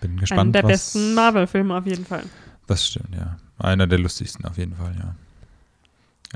Bin 0.00 0.12
einer 0.12 0.20
gespannt, 0.20 0.54
der 0.54 0.62
was... 0.64 0.70
besten 0.72 1.14
Marvel-Filme 1.14 1.76
auf 1.76 1.86
jeden 1.86 2.06
Fall. 2.06 2.24
Das 2.66 2.86
stimmt, 2.86 3.14
ja. 3.14 3.36
Einer 3.58 3.86
der 3.86 3.98
lustigsten 3.98 4.44
auf 4.46 4.56
jeden 4.56 4.74
Fall, 4.74 4.94
ja. 4.98 5.14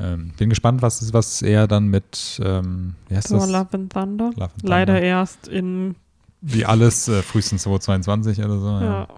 Ähm, 0.00 0.32
bin 0.36 0.50
gespannt, 0.50 0.82
was, 0.82 1.12
was 1.12 1.42
er 1.42 1.66
dann 1.66 1.88
mit, 1.88 2.38
ähm, 2.44 2.94
wie 3.08 3.16
heißt 3.16 3.28
Thor 3.28 3.40
das? 3.40 3.50
Love 3.50 3.68
and 3.72 3.92
Thunder. 3.92 4.30
Love 4.36 4.50
and 4.54 4.62
Leider 4.62 4.92
Thunder. 4.94 5.08
erst 5.08 5.48
in, 5.48 5.96
Wie 6.42 6.64
alles, 6.66 7.08
äh, 7.08 7.22
frühestens 7.22 7.62
2022 7.62 8.38
oder 8.44 8.58
so. 8.60 8.66
ja. 8.68 8.80
Ja. 8.82 9.08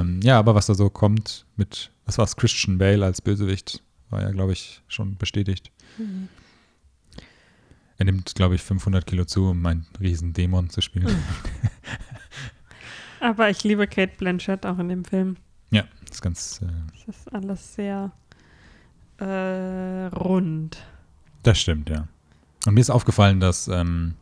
Ähm, 0.00 0.20
ja, 0.22 0.38
aber 0.40 0.56
was 0.56 0.66
da 0.66 0.74
so 0.74 0.90
kommt 0.90 1.46
mit, 1.56 1.92
was 2.04 2.18
war 2.18 2.24
es, 2.24 2.34
Christian 2.36 2.76
Bale 2.78 3.04
als 3.04 3.22
Bösewicht, 3.22 3.80
war 4.10 4.22
ja, 4.22 4.30
glaube 4.30 4.52
ich, 4.52 4.82
schon 4.88 5.16
bestätigt. 5.16 5.70
Mhm. 5.98 6.28
Er 7.98 8.04
nimmt, 8.04 8.34
glaube 8.34 8.54
ich, 8.54 8.62
500 8.62 9.06
Kilo 9.06 9.24
zu, 9.24 9.50
um 9.50 9.66
einen 9.66 9.86
riesen 10.00 10.32
Dämon 10.32 10.70
zu 10.70 10.80
spielen. 10.80 11.06
Mhm. 11.06 11.22
Aber 13.20 13.50
ich 13.50 13.64
liebe 13.64 13.86
Kate 13.88 14.12
Blanchett 14.16 14.64
auch 14.64 14.78
in 14.78 14.88
dem 14.88 15.04
Film. 15.04 15.36
Ja, 15.70 15.84
das 16.06 16.16
ist 16.16 16.22
ganz, 16.22 16.62
äh, 16.62 16.66
Das 17.06 17.16
ist 17.16 17.32
alles 17.32 17.74
sehr 17.74 18.12
äh, 19.18 20.06
rund. 20.14 20.78
das 21.42 21.58
stimmt, 21.60 21.90
ja. 21.90 22.06
Und 22.66 22.74
mir 22.74 22.80
ist 22.80 22.90
aufgefallen, 22.90 23.40
dass, 23.40 23.66
ähm, 23.68 24.14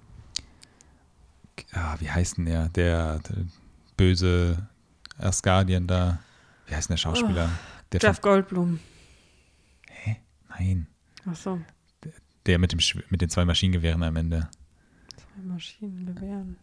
ah, 1.72 1.96
wie 1.99 2.11
heißt 2.11 2.38
denn 2.38 2.46
der, 2.46 2.68
der, 2.70 3.18
der 3.18 3.37
böse 3.96 4.66
Asgardian 5.18 5.87
da, 5.87 6.18
wie 6.66 6.75
heißt 6.75 6.88
denn 6.88 6.94
der 6.94 6.99
Schauspieler? 6.99 7.51
der 7.92 8.01
Jeff 8.01 8.20
Goldblum. 8.20 8.81
Nein, 10.59 10.87
Achso, 11.27 11.61
der 12.47 12.59
mit, 12.59 12.73
dem, 12.73 12.81
mit 13.11 13.21
den 13.21 13.29
zwei 13.29 13.45
Maschinengewehren 13.45 14.03
am 14.03 14.16
Ende. 14.16 14.49
zwei 15.16 15.42
Maschinengewehren. 15.42 16.57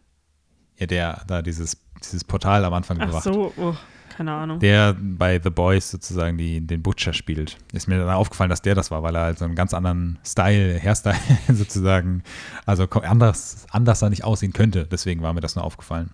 Ja, 0.78 0.86
der 0.86 1.24
da 1.26 1.42
dieses, 1.42 1.76
dieses 2.02 2.24
Portal 2.24 2.64
am 2.64 2.74
Anfang 2.74 2.98
Ach 3.00 3.06
bewacht. 3.06 3.24
so, 3.24 3.52
oh, 3.56 3.76
keine 4.16 4.32
Ahnung. 4.32 4.58
Der 4.58 4.94
bei 4.94 5.40
The 5.40 5.50
Boys 5.50 5.90
sozusagen 5.90 6.38
die, 6.38 6.66
den 6.66 6.82
Butcher 6.82 7.12
spielt. 7.12 7.58
Ist 7.72 7.86
mir 7.86 7.98
dann 7.98 8.08
aufgefallen, 8.08 8.50
dass 8.50 8.62
der 8.62 8.74
das 8.74 8.90
war, 8.90 9.02
weil 9.02 9.14
er 9.14 9.22
halt 9.22 9.38
so 9.38 9.44
einen 9.44 9.54
ganz 9.54 9.74
anderen 9.74 10.18
Style, 10.24 10.80
Hairstyle 10.80 11.16
sozusagen, 11.52 12.22
also 12.66 12.88
anders, 12.88 13.66
anders 13.70 14.00
da 14.00 14.10
nicht 14.10 14.24
aussehen 14.24 14.52
könnte. 14.52 14.86
Deswegen 14.86 15.22
war 15.22 15.32
mir 15.32 15.40
das 15.40 15.54
nur 15.54 15.64
aufgefallen. 15.64 16.10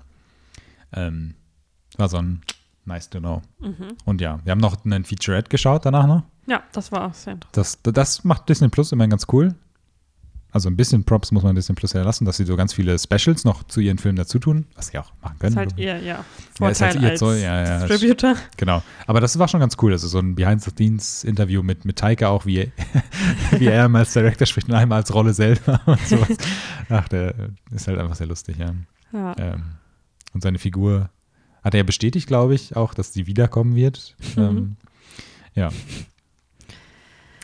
Ähm, 0.93 1.35
war 1.97 2.09
so 2.09 2.19
ein 2.19 2.43
nice 2.91 3.09
to 3.09 3.21
know. 3.21 3.43
Mhm. 3.61 3.97
Und 4.05 4.21
ja, 4.21 4.41
wir 4.45 4.51
haben 4.51 4.61
noch 4.61 4.85
einen 4.85 5.05
Featurette 5.05 5.49
geschaut 5.49 5.87
danach 5.87 6.07
noch. 6.07 6.23
Ja, 6.47 6.63
das 6.73 6.93
war 6.93 7.07
auch 7.07 7.15
sehr 7.15 7.35
interessant. 7.35 7.79
Das, 7.87 7.95
das 7.95 8.25
macht 8.25 8.49
Disney 8.49 8.69
Plus 8.69 8.93
immerhin 8.93 9.11
ganz 9.11 9.27
cool. 9.33 9.55
Also 10.53 10.69
ein 10.69 10.77
bisschen 10.77 11.05
Props 11.05 11.31
muss 11.31 11.45
man 11.45 11.55
Disney 11.55 11.77
Plus 11.77 11.93
ja 11.93 12.03
lassen, 12.03 12.25
dass 12.25 12.37
sie 12.37 12.45
so 12.45 12.57
ganz 12.57 12.75
viele 12.75 12.99
Specials 12.99 13.45
noch 13.45 13.63
zu 13.65 13.81
ihren 13.81 13.99
Filmen 13.99 14.17
dazu 14.17 14.41
tun, 14.41 14.67
was 14.75 14.89
sie 14.89 14.99
auch 14.99 15.13
machen 15.23 15.39
können. 15.39 15.55
Das 15.55 15.67
ist 15.67 15.71
halt 15.71 15.79
ihr, 15.79 15.99
ja, 15.99 16.17
Ja, 16.17 16.25
Vorteil 16.59 16.73
ist 16.73 16.81
halt 16.81 16.95
ihr 16.97 17.11
als 17.11 17.21
Zoll, 17.21 17.37
ja, 17.37 17.65
ja, 17.65 17.87
Distributor. 17.87 18.35
Genau. 18.57 18.83
Aber 19.07 19.21
das 19.21 19.39
war 19.39 19.47
schon 19.47 19.61
ganz 19.61 19.77
cool. 19.81 19.93
Also 19.93 20.09
so 20.09 20.19
ein 20.19 20.35
Behind-the-Scenes-Interview 20.35 21.63
mit, 21.63 21.85
mit 21.85 21.97
Taika 21.97 22.29
auch, 22.29 22.47
wie, 22.47 22.73
wie 23.53 23.67
er 23.67 23.85
einmal 23.85 24.01
als 24.01 24.13
Director 24.13 24.45
spricht 24.45 24.69
und 24.69 24.75
einmal 24.75 24.99
als 24.99 25.15
Rolle 25.15 25.35
selber 25.35 25.81
und 25.87 26.05
sowas. 26.05 26.37
Ach, 26.89 27.07
der 27.07 27.33
ist 27.71 27.87
halt 27.87 28.01
einfach 28.01 28.17
sehr 28.17 28.27
lustig, 28.27 28.57
ja. 28.59 28.75
Ja. 29.13 29.37
Ähm, 29.39 29.63
und 30.33 30.43
seine 30.43 30.59
Figur 30.59 31.11
hat 31.63 31.75
er 31.75 31.79
ja 31.79 31.85
bestätigt, 31.85 32.27
glaube 32.27 32.55
ich, 32.55 32.77
auch, 32.77 32.95
dass 32.95 33.13
sie 33.13 33.27
wiederkommen 33.27 33.75
wird. 33.75 34.15
Mhm. 34.37 34.43
Ähm, 34.43 34.77
ja. 35.55 35.71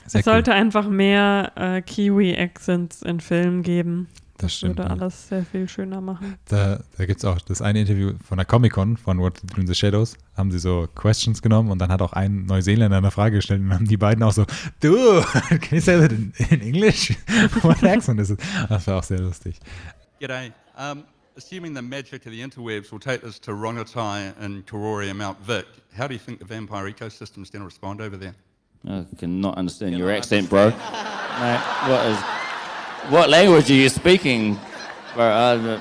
Sehr 0.07 0.21
es 0.21 0.25
sollte 0.25 0.53
einfach 0.53 0.89
mehr 0.89 1.53
äh, 1.57 1.83
Kiwi-Accents 1.83 3.03
in 3.03 3.21
Filmen 3.21 3.62
geben. 3.62 4.09
Das 4.39 4.55
stimmt. 4.55 4.79
Würde 4.79 4.91
alles 4.91 5.29
sehr 5.29 5.45
viel 5.45 5.67
schöner 5.67 6.01
machen. 6.01 6.37
Da, 6.49 6.81
da 6.99 7.07
gibt 7.07 7.21
es 7.21 7.25
auch 7.25 7.41
das 7.41 7.62
eine 7.62 7.81
Interview 7.81 8.12
von 8.23 8.37
der 8.37 8.45
Comic-Con 8.45 8.99
von 8.99 9.19
What 9.19 9.39
to 9.39 9.47
Do 9.47 9.61
in 9.61 9.67
the 9.67 9.75
Shadows. 9.75 10.17
Haben 10.37 10.51
sie 10.51 10.59
so 10.59 10.87
Questions 10.95 11.41
genommen 11.41 11.71
und 11.71 11.79
dann 11.79 11.91
hat 11.91 12.03
auch 12.03 12.12
ein 12.12 12.45
Neuseeländer 12.45 12.99
eine 12.99 13.11
Frage 13.11 13.37
gestellt 13.37 13.62
und 13.62 13.73
haben 13.73 13.87
die 13.87 13.97
beiden 13.97 14.23
auch 14.23 14.33
so, 14.33 14.45
du, 14.81 15.23
can 15.49 15.79
you 15.79 15.81
say 15.81 15.99
that 15.99 16.12
in, 16.12 16.33
in 16.51 16.61
English? 16.61 17.14
What 17.62 17.83
accent 17.83 18.21
is 18.21 18.31
it? 18.31 18.41
Das 18.69 18.87
war 18.87 18.99
auch 18.99 19.03
sehr 19.03 19.21
lustig. 19.21 19.59
G'day. 20.21 20.53
Um, 20.79 21.05
assuming 21.37 21.74
the 21.74 21.82
magic 21.82 22.24
of 22.26 22.32
the 22.32 22.41
interwebs 22.41 22.91
will 22.91 22.99
take 22.99 23.22
us 23.24 23.39
to 23.41 23.51
Rongotai 23.53 24.34
and 24.41 24.66
Karori 24.66 25.09
and 25.11 25.18
Mount 25.18 25.39
Vic, 25.41 25.66
how 25.95 26.07
do 26.07 26.14
you 26.14 26.18
think 26.18 26.39
the 26.39 26.45
vampire 26.45 26.91
ecosystem 26.91 27.43
is 27.43 27.51
going 27.51 27.61
to 27.61 27.66
respond 27.66 28.01
over 28.01 28.16
there? 28.16 28.34
I 28.89 29.05
cannot 29.18 29.59
understand 29.59 29.93
You 29.93 29.99
your 29.99 30.09
know, 30.09 30.16
accent, 30.16 30.49
bro. 30.49 30.70
Mate, 30.70 31.61
what 31.89 32.07
is? 32.07 32.18
What 33.12 33.30
language 33.30 33.70
are 33.70 33.74
you 33.74 33.89
speaking, 33.89 34.59
bro? 35.14 35.24
Uh, 35.24 35.80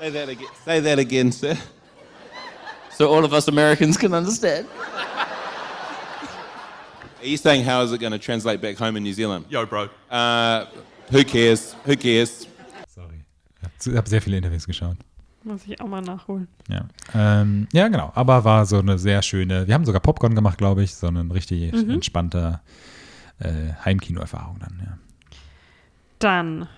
Say 0.00 0.10
that 0.10 0.28
again. 0.28 0.48
Say 0.64 0.80
that 0.80 0.98
again, 0.98 1.32
sir. 1.32 1.56
so 2.92 3.10
all 3.12 3.24
of 3.24 3.32
us 3.32 3.48
Americans 3.48 3.96
can 3.96 4.12
understand. 4.12 4.68
Are 7.26 7.30
you 7.30 7.36
saying 7.36 7.64
how 7.64 7.82
is 7.82 7.90
it 7.90 7.98
going 8.00 8.12
to 8.12 8.20
translate 8.20 8.60
back 8.60 8.78
home 8.78 8.96
in 8.96 9.02
New 9.02 9.12
Zealand? 9.12 9.46
Yo, 9.48 9.66
bro. 9.66 9.88
Uh, 10.08 10.64
who 11.10 11.24
cares? 11.24 11.74
Who 11.84 11.96
cares? 11.96 12.46
Sorry. 12.86 13.24
Ich 13.84 13.96
habe 13.96 14.08
sehr 14.08 14.22
viele 14.22 14.36
Interviews 14.36 14.64
geschaut. 14.64 14.96
Muss 15.42 15.66
ich 15.66 15.80
auch 15.80 15.88
mal 15.88 16.02
nachholen. 16.02 16.46
Ja. 16.68 16.86
Ähm, 17.14 17.66
ja, 17.72 17.88
genau. 17.88 18.12
Aber 18.14 18.44
war 18.44 18.64
so 18.64 18.78
eine 18.78 18.96
sehr 18.96 19.22
schöne, 19.22 19.66
wir 19.66 19.74
haben 19.74 19.84
sogar 19.84 20.00
Popcorn 20.00 20.36
gemacht, 20.36 20.56
glaube 20.56 20.84
ich, 20.84 20.94
so 20.94 21.08
eine 21.08 21.28
richtig 21.34 21.72
Mhm. 21.72 21.90
entspannte 21.90 22.60
äh, 23.40 23.72
Heimkino-Erfahrung 23.84 24.60
dann, 24.60 24.80
ja. 24.84 24.98
Dann 26.20 26.68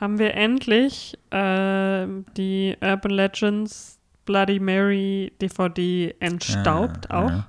haben 0.00 0.18
wir 0.18 0.32
endlich 0.32 1.18
ähm, 1.32 2.24
die 2.34 2.74
Urban 2.80 3.10
Legends 3.10 3.98
Bloody 4.24 4.58
Mary 4.58 5.32
DVD 5.42 6.14
entstaubt 6.18 7.08
Ja, 7.10 7.24
auch, 7.24 7.30
ja. 7.30 7.48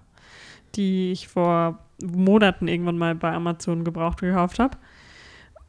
die 0.75 1.13
ich 1.13 1.29
vor 1.29 1.79
Monaten 2.03 2.67
irgendwann 2.67 2.97
mal 2.97 3.15
bei 3.15 3.31
Amazon 3.31 3.83
gebraucht 3.83 4.21
gekauft 4.21 4.59
habe. 4.59 4.77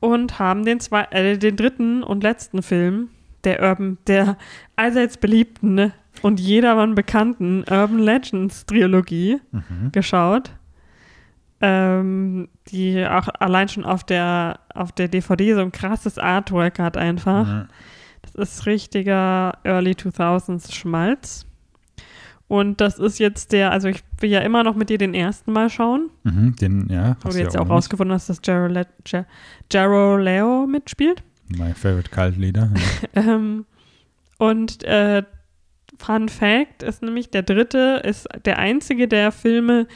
Und 0.00 0.38
haben 0.38 0.64
den, 0.64 0.80
zwei, 0.80 1.02
äh, 1.10 1.36
den 1.36 1.56
dritten 1.56 2.02
und 2.02 2.22
letzten 2.22 2.62
Film 2.62 3.10
der 3.44 3.62
Urban, 3.62 3.98
der 4.06 4.36
allseits 4.76 5.16
beliebten 5.18 5.74
ne, 5.74 5.92
und 6.22 6.40
jedermann 6.40 6.94
bekannten 6.94 7.60
Urban 7.70 7.98
Legends 7.98 8.64
Trilogie 8.66 9.40
Mhm. 9.52 9.92
geschaut. 9.92 10.52
Ähm, 11.62 12.48
die 12.68 13.04
auch 13.06 13.28
allein 13.38 13.68
schon 13.68 13.84
auf 13.84 14.02
der, 14.04 14.60
auf 14.74 14.92
der 14.92 15.08
DVD 15.08 15.52
so 15.54 15.60
ein 15.60 15.72
krasses 15.72 16.18
Artwork 16.18 16.78
hat 16.78 16.96
einfach. 16.96 17.46
Ja. 17.46 17.68
Das 18.22 18.34
ist 18.34 18.66
richtiger 18.66 19.58
Early 19.64 19.92
2000s 19.92 20.72
Schmalz. 20.72 21.46
Und 22.50 22.80
das 22.80 22.98
ist 22.98 23.20
jetzt 23.20 23.52
der, 23.52 23.70
also 23.70 23.86
ich 23.86 24.02
will 24.18 24.28
ja 24.28 24.40
immer 24.40 24.64
noch 24.64 24.74
mit 24.74 24.90
dir 24.90 24.98
den 24.98 25.14
ersten 25.14 25.52
Mal 25.52 25.70
schauen, 25.70 26.10
Mhm, 26.24 26.56
den, 26.56 26.88
ja. 26.90 27.16
wo 27.20 27.28
hast 27.28 27.36
du 27.36 27.42
jetzt 27.42 27.54
ja 27.54 27.60
auch 27.60 27.66
auch 27.66 27.70
rausgefunden 27.70 28.12
hast, 28.12 28.28
dass 28.28 28.40
Jaro, 28.42 28.66
Le 28.66 28.86
Ja- 29.06 29.24
Jaro 29.72 30.16
Leo 30.16 30.66
mitspielt. 30.66 31.22
My 31.48 31.72
favorite 31.74 32.10
cult 32.10 32.36
leader. 32.36 32.68
Ja. 33.14 33.22
Ähm, 33.22 33.66
und 34.38 34.82
äh, 34.82 35.22
Fun 35.98 36.28
Fact 36.28 36.82
ist 36.82 37.02
nämlich, 37.02 37.30
der 37.30 37.42
dritte 37.44 38.02
ist 38.04 38.26
der 38.44 38.58
einzige 38.58 39.06
der 39.06 39.30
Filme, 39.30 39.86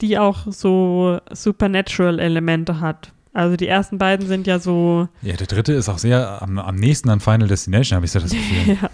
die 0.00 0.16
auch 0.18 0.46
so 0.50 1.18
Supernatural-Elemente 1.32 2.80
hat. 2.80 3.12
Also 3.32 3.56
die 3.56 3.68
ersten 3.68 3.98
beiden 3.98 4.26
sind 4.26 4.46
ja 4.46 4.58
so, 4.58 5.06
ja, 5.22 5.36
der 5.36 5.46
dritte 5.46 5.72
ist 5.74 5.88
auch 5.88 5.98
sehr 5.98 6.40
am, 6.42 6.58
am 6.58 6.74
nächsten 6.76 7.10
an 7.10 7.20
Final 7.20 7.46
Destination, 7.46 7.96
habe 7.96 8.06
ich 8.06 8.12
so 8.12 8.18
das 8.20 8.30
Gefühl. 8.32 8.76
ja, 8.80 8.90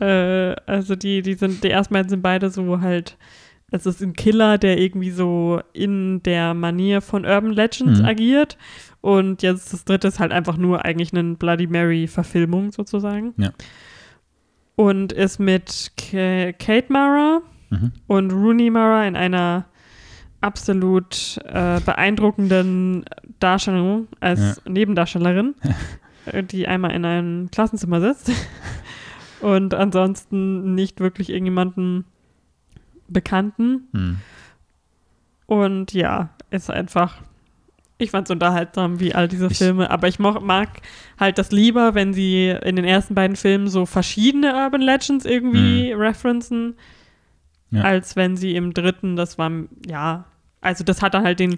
äh, 0.00 0.54
also 0.66 0.94
die, 0.96 1.22
die 1.22 1.34
sind, 1.34 1.62
die 1.64 1.70
ersten 1.70 1.94
beiden 1.94 2.08
sind 2.08 2.22
beide 2.22 2.50
so 2.50 2.80
halt, 2.80 3.16
es 3.70 3.86
ist 3.86 4.00
ein 4.02 4.12
Killer, 4.14 4.58
der 4.58 4.78
irgendwie 4.78 5.10
so 5.10 5.60
in 5.72 6.22
der 6.22 6.54
Manier 6.54 7.00
von 7.00 7.24
Urban 7.24 7.52
Legends 7.52 8.00
Mhm. 8.00 8.06
agiert. 8.06 8.58
Und 9.00 9.42
jetzt 9.42 9.72
das 9.72 9.84
dritte 9.84 10.08
ist 10.08 10.20
halt 10.20 10.30
einfach 10.32 10.56
nur 10.56 10.84
eigentlich 10.84 11.12
eine 11.12 11.34
Bloody 11.34 11.66
Mary-Verfilmung 11.66 12.70
sozusagen. 12.72 13.34
Ja. 13.36 13.50
Und 14.76 15.12
ist 15.12 15.38
mit 15.38 15.92
Ka 15.96 16.52
Kate 16.52 16.92
Mara 16.92 17.40
Mhm. 17.70 17.92
und 18.06 18.32
Rooney 18.32 18.70
Mara 18.70 19.06
in 19.06 19.16
einer 19.16 19.64
absolut 20.42 21.38
äh, 21.46 21.80
beeindruckenden 21.80 23.04
Darstellung 23.38 24.08
als 24.20 24.60
Nebendarstellerin, 24.68 25.54
äh, 26.26 26.42
die 26.42 26.66
einmal 26.68 26.92
in 26.92 27.04
einem 27.04 27.50
Klassenzimmer 27.50 28.00
sitzt 28.00 28.30
und 29.42 29.74
ansonsten 29.74 30.74
nicht 30.74 31.00
wirklich 31.00 31.28
irgendjemanden 31.30 32.04
Bekannten. 33.08 33.88
Mhm. 33.92 34.18
Und 35.46 35.92
ja, 35.92 36.30
ist 36.50 36.70
einfach, 36.70 37.20
ich 37.98 38.10
fand 38.10 38.26
es 38.26 38.30
unterhaltsam, 38.30 39.00
wie 39.00 39.14
all 39.14 39.28
diese 39.28 39.48
Ich- 39.48 39.58
Filme, 39.58 39.90
aber 39.90 40.08
ich 40.08 40.18
mag 40.18 40.68
halt 41.18 41.38
das 41.38 41.52
lieber, 41.52 41.94
wenn 41.94 42.14
sie 42.14 42.48
in 42.62 42.76
den 42.76 42.84
ersten 42.84 43.14
beiden 43.14 43.36
Filmen 43.36 43.68
so 43.68 43.84
verschiedene 43.86 44.54
Urban 44.54 44.80
Legends 44.80 45.24
irgendwie 45.24 45.92
referenzen, 45.92 46.76
Mhm. 47.70 47.78
Ja. 47.78 47.84
als 47.84 48.16
wenn 48.16 48.36
sie 48.36 48.54
im 48.56 48.72
dritten, 48.74 49.16
das 49.16 49.38
war, 49.38 49.50
ja, 49.86 50.24
also 50.60 50.84
das 50.84 51.02
hat 51.02 51.14
dann 51.14 51.24
halt 51.24 51.40
den, 51.40 51.56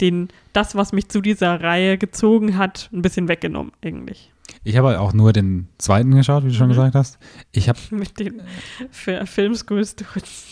den, 0.00 0.28
das, 0.52 0.74
was 0.74 0.92
mich 0.92 1.08
zu 1.08 1.20
dieser 1.20 1.60
Reihe 1.62 1.98
gezogen 1.98 2.56
hat, 2.56 2.88
ein 2.92 3.02
bisschen 3.02 3.28
weggenommen, 3.28 3.72
eigentlich. 3.82 4.32
Ich 4.66 4.76
habe 4.76 4.98
auch 4.98 5.12
nur 5.12 5.32
den 5.32 5.68
zweiten 5.78 6.12
geschaut, 6.14 6.42
wie 6.44 6.48
du 6.48 6.54
schon 6.54 6.66
Mhm. 6.66 6.72
gesagt 6.72 6.94
hast. 6.96 7.18
Ich 7.52 7.68
habe, 7.68 7.78
Mit 7.90 8.18
den 8.18 8.42
Fi- 8.90 9.24
Filmschool-Students. 9.24 10.44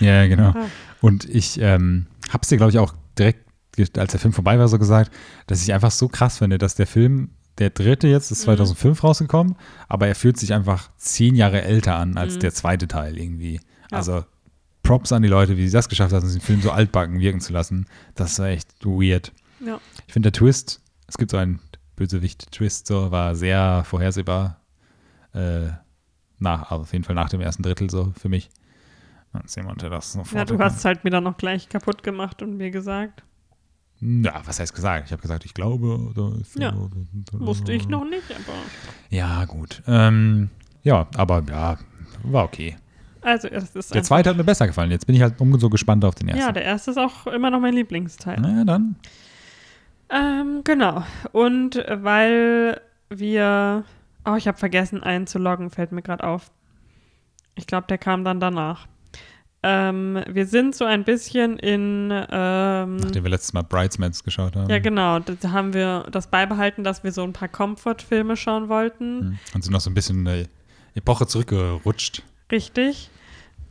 ja, 0.00 0.26
genau. 0.26 0.50
Ah. 0.50 0.66
Und 1.00 1.24
ich 1.28 1.58
ähm, 1.60 2.06
habe 2.28 2.40
es 2.42 2.48
dir, 2.48 2.56
glaube 2.58 2.70
ich, 2.70 2.78
auch 2.78 2.94
direkt, 3.18 3.40
als 3.98 4.10
der 4.12 4.20
Film 4.20 4.32
vorbei 4.34 4.58
war, 4.58 4.68
so 4.68 4.78
gesagt, 4.78 5.10
dass 5.46 5.62
ich 5.62 5.72
einfach 5.72 5.90
so 5.90 6.08
krass 6.08 6.38
finde, 6.38 6.58
dass 6.58 6.74
der 6.74 6.86
Film, 6.86 7.30
der 7.58 7.70
dritte 7.70 8.08
jetzt, 8.08 8.30
ist 8.30 8.42
2005 8.42 9.02
rausgekommen, 9.02 9.56
aber 9.88 10.06
er 10.06 10.14
fühlt 10.14 10.36
sich 10.36 10.52
einfach 10.52 10.90
zehn 10.98 11.34
Jahre 11.34 11.62
älter 11.62 11.96
an 11.96 12.16
als 12.18 12.34
Mhm. 12.36 12.40
der 12.40 12.52
zweite 12.54 12.88
Teil 12.88 13.16
irgendwie. 13.18 13.54
Ja. 13.90 13.98
Also 13.98 14.24
Props 14.82 15.12
an 15.12 15.22
die 15.22 15.28
Leute, 15.28 15.56
wie 15.56 15.66
sie 15.66 15.72
das 15.72 15.88
geschafft 15.88 16.12
haben, 16.12 16.30
den 16.30 16.40
Film 16.42 16.60
so 16.60 16.70
altbacken 16.72 17.20
wirken 17.20 17.40
zu 17.40 17.54
lassen. 17.54 17.86
Das 18.16 18.38
war 18.38 18.48
echt 18.48 18.68
weird. 18.84 19.32
Ja. 19.64 19.80
Ich 20.06 20.12
finde 20.12 20.30
der 20.30 20.38
Twist, 20.38 20.82
es 21.06 21.16
gibt 21.16 21.30
so 21.30 21.38
einen 21.38 21.58
Bösewicht-Twist, 21.96 22.86
so 22.86 23.10
war 23.10 23.34
sehr 23.34 23.84
vorhersehbar. 23.84 24.60
Äh, 25.32 25.68
nach, 26.38 26.70
also 26.70 26.82
auf 26.82 26.92
jeden 26.92 27.04
Fall 27.04 27.14
nach 27.14 27.28
dem 27.28 27.40
ersten 27.40 27.62
Drittel 27.62 27.90
so 27.90 28.12
für 28.18 28.28
mich. 28.28 28.50
Dann 29.32 29.42
sehen 29.46 29.66
wir 29.66 29.74
das 29.74 30.12
sofort. 30.12 30.32
Ja, 30.50 30.56
du 30.56 30.62
hast 30.62 30.78
es 30.78 30.84
halt 30.84 31.04
mir 31.04 31.10
dann 31.10 31.24
noch 31.24 31.36
gleich 31.36 31.68
kaputt 31.68 32.02
gemacht 32.02 32.42
und 32.42 32.56
mir 32.56 32.70
gesagt. 32.70 33.24
Ja, 34.00 34.42
was 34.44 34.60
heißt 34.60 34.74
gesagt? 34.74 35.06
Ich 35.06 35.12
habe 35.12 35.22
gesagt, 35.22 35.44
ich 35.44 35.54
glaube. 35.54 35.98
Oder 36.10 36.32
Ja, 36.56 36.74
Wusste 37.32 37.72
ich 37.72 37.88
noch 37.88 38.04
nicht, 38.04 38.30
aber. 38.30 38.58
Ja, 39.10 39.44
gut. 39.46 39.82
Ähm, 39.86 40.50
ja, 40.82 41.06
aber 41.16 41.42
ja, 41.48 41.78
war 42.22 42.44
okay. 42.44 42.76
Also, 43.22 43.48
es 43.48 43.74
ist 43.74 43.94
Der 43.94 44.02
zweite 44.02 44.30
hat 44.30 44.36
mir 44.36 44.44
besser 44.44 44.66
gefallen. 44.66 44.90
Jetzt 44.90 45.06
bin 45.06 45.16
ich 45.16 45.22
halt 45.22 45.40
umso 45.40 45.70
gespannt 45.70 46.04
auf 46.04 46.14
den 46.14 46.28
ersten. 46.28 46.42
Ja, 46.42 46.52
der 46.52 46.64
erste 46.64 46.90
ist 46.90 46.98
auch 46.98 47.26
immer 47.26 47.50
noch 47.50 47.60
mein 47.60 47.74
Lieblingsteil. 47.74 48.38
naja, 48.38 48.64
dann. 48.64 48.96
Ähm, 50.10 50.62
genau. 50.64 51.04
Und 51.32 51.76
weil 51.88 52.80
wir. 53.08 53.84
Oh, 54.26 54.36
ich 54.36 54.48
habe 54.48 54.56
vergessen, 54.56 55.02
einen 55.02 55.26
zu 55.26 55.38
loggen, 55.38 55.70
fällt 55.70 55.92
mir 55.92 56.02
gerade 56.02 56.24
auf. 56.24 56.50
Ich 57.56 57.66
glaube, 57.66 57.86
der 57.88 57.98
kam 57.98 58.24
dann 58.24 58.40
danach. 58.40 58.86
Ähm, 59.62 60.22
wir 60.28 60.46
sind 60.46 60.74
so 60.74 60.84
ein 60.84 61.04
bisschen 61.04 61.58
in. 61.58 62.10
Ähm, 62.12 62.96
Nachdem 62.96 63.24
wir 63.24 63.30
letztes 63.30 63.54
Mal 63.54 63.62
Bridesmaids 63.62 64.22
geschaut 64.22 64.56
haben. 64.56 64.68
ja, 64.68 64.78
genau. 64.78 65.20
Da 65.20 65.50
haben 65.50 65.72
wir 65.72 66.06
das 66.10 66.26
beibehalten, 66.26 66.84
dass 66.84 67.02
wir 67.02 67.12
so 67.12 67.22
ein 67.22 67.32
paar 67.32 67.48
Comfort-Filme 67.48 68.36
schauen 68.36 68.68
wollten. 68.68 69.20
Hm. 69.20 69.38
Und 69.54 69.64
sind 69.64 69.72
noch 69.72 69.80
so 69.80 69.88
ein 69.88 69.94
bisschen 69.94 70.26
eine 70.26 70.48
Epoche 70.94 71.26
zurückgerutscht. 71.26 72.22
Richtig. 72.52 73.10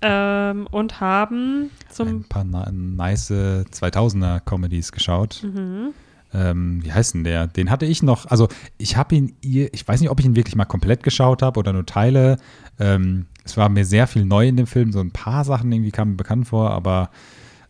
Ähm, 0.02 0.68
und 0.72 1.00
haben 1.00 1.70
zum. 1.90 2.08
ein 2.08 2.24
paar 2.24 2.44
nice 2.44 3.32
2000er 3.32 4.40
Comedies 4.40 4.92
geschaut. 4.92 5.42
Mhm. 5.44 5.94
Ähm, 6.34 6.84
wie 6.84 6.92
heißt 6.92 7.14
denn 7.14 7.24
der? 7.24 7.48
Den 7.48 7.70
hatte 7.70 7.86
ich 7.86 8.02
noch, 8.02 8.26
also 8.26 8.48
ich 8.78 8.98
habe 8.98 9.16
ihn, 9.16 9.36
ich 9.42 9.88
weiß 9.88 10.02
nicht, 10.02 10.10
ob 10.10 10.20
ich 10.20 10.26
ihn 10.26 10.36
wirklich 10.36 10.56
mal 10.56 10.66
komplett 10.66 11.04
geschaut 11.04 11.42
habe 11.42 11.60
oder 11.60 11.74
nur 11.74 11.86
Teile. 11.86 12.38
Ähm, 12.80 13.28
es 13.46 13.56
war 13.58 13.70
mir 13.70 13.86
sehr 13.86 14.08
viel 14.08 14.26
neu 14.26 14.48
in 14.48 14.58
dem 14.58 14.68
Film, 14.68 14.92
so 14.92 15.00
ein 15.00 15.12
paar 15.12 15.46
Sachen 15.46 15.72
irgendwie 15.72 15.92
kamen 15.92 16.12
mir 16.12 16.18
bekannt 16.18 16.48
vor, 16.48 16.72
aber 16.72 17.10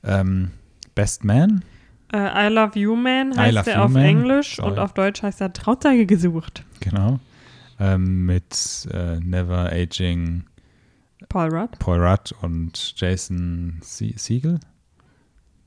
ähm, 0.03 0.51
Best 0.95 1.24
Man? 1.26 1.64
Äh, 2.14 2.47
I 2.47 2.53
Love 2.53 2.78
You 2.80 2.95
Man 2.95 3.36
heißt 3.36 3.68
You 3.68 3.74
auf 3.74 3.91
Man. 3.91 4.03
Englisch 4.03 4.55
Sorry. 4.57 4.72
und 4.72 4.80
auf 4.80 4.93
Deutsch 4.93 5.24
heißt 5.24 5.41
er 5.41 5.51
Trauzeige 5.51 6.05
gesucht. 6.05 6.64
Genau. 6.80 7.20
Ähm, 7.80 8.26
mit 8.28 8.88
äh, 8.93 9.20
Never 9.20 9.72
Aging 9.72 10.43
Paul 11.28 11.49
Rudd. 11.49 11.80
Paul 11.80 12.05
Rudd 12.05 12.34
und 12.41 12.93
Jason 12.95 13.80
Sie 13.82 14.14
Siegel, 14.18 14.59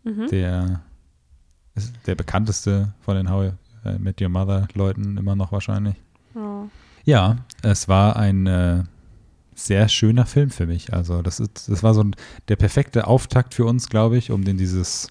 Mhm. 0.05 0.29
der 0.29 0.83
ist 1.77 1.95
der 2.07 2.15
bekannteste 2.15 2.93
von 3.01 3.17
den 3.17 3.31
How 3.31 3.53
I 3.85 3.99
Met 3.99 4.21
Your 4.21 4.29
Mother 4.29 4.67
Leuten 4.75 5.17
immer 5.17 5.37
noch 5.37 5.53
wahrscheinlich. 5.53 5.97
Ja. 6.35 6.69
Ja, 7.05 7.37
es 7.63 7.87
war 7.87 8.17
ein 8.17 8.47
äh, 8.49 8.83
sehr 9.55 9.89
schöner 9.89 10.27
Film 10.27 10.51
für 10.51 10.67
mich. 10.67 10.93
Also 10.93 11.23
das, 11.23 11.39
ist, 11.41 11.69
das 11.69 11.83
war 11.83 11.95
so 11.95 12.03
ein, 12.03 12.17
der 12.49 12.57
perfekte 12.57 13.07
Auftakt 13.07 13.55
für 13.55 13.65
uns, 13.65 13.89
glaube 13.89 14.17
ich, 14.17 14.33
um 14.33 14.45
den 14.45 14.59
dieses 14.59 15.09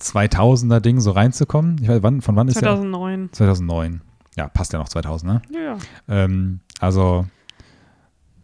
2000er 0.00 0.80
Ding 0.80 1.00
so 1.00 1.10
reinzukommen. 1.10 1.78
Ich 1.82 1.88
weiß, 1.88 2.02
wann, 2.02 2.22
von 2.22 2.36
wann 2.36 2.48
ist 2.48 2.56
der? 2.56 2.68
2009. 2.68 3.30
2009. 3.32 4.00
Ja, 4.36 4.48
passt 4.48 4.72
ja 4.72 4.78
noch 4.78 4.88
2000, 4.88 5.32
ne? 5.32 5.42
Ja, 5.52 5.60
ja. 5.60 5.78
Ähm, 6.08 6.60
also, 6.78 7.26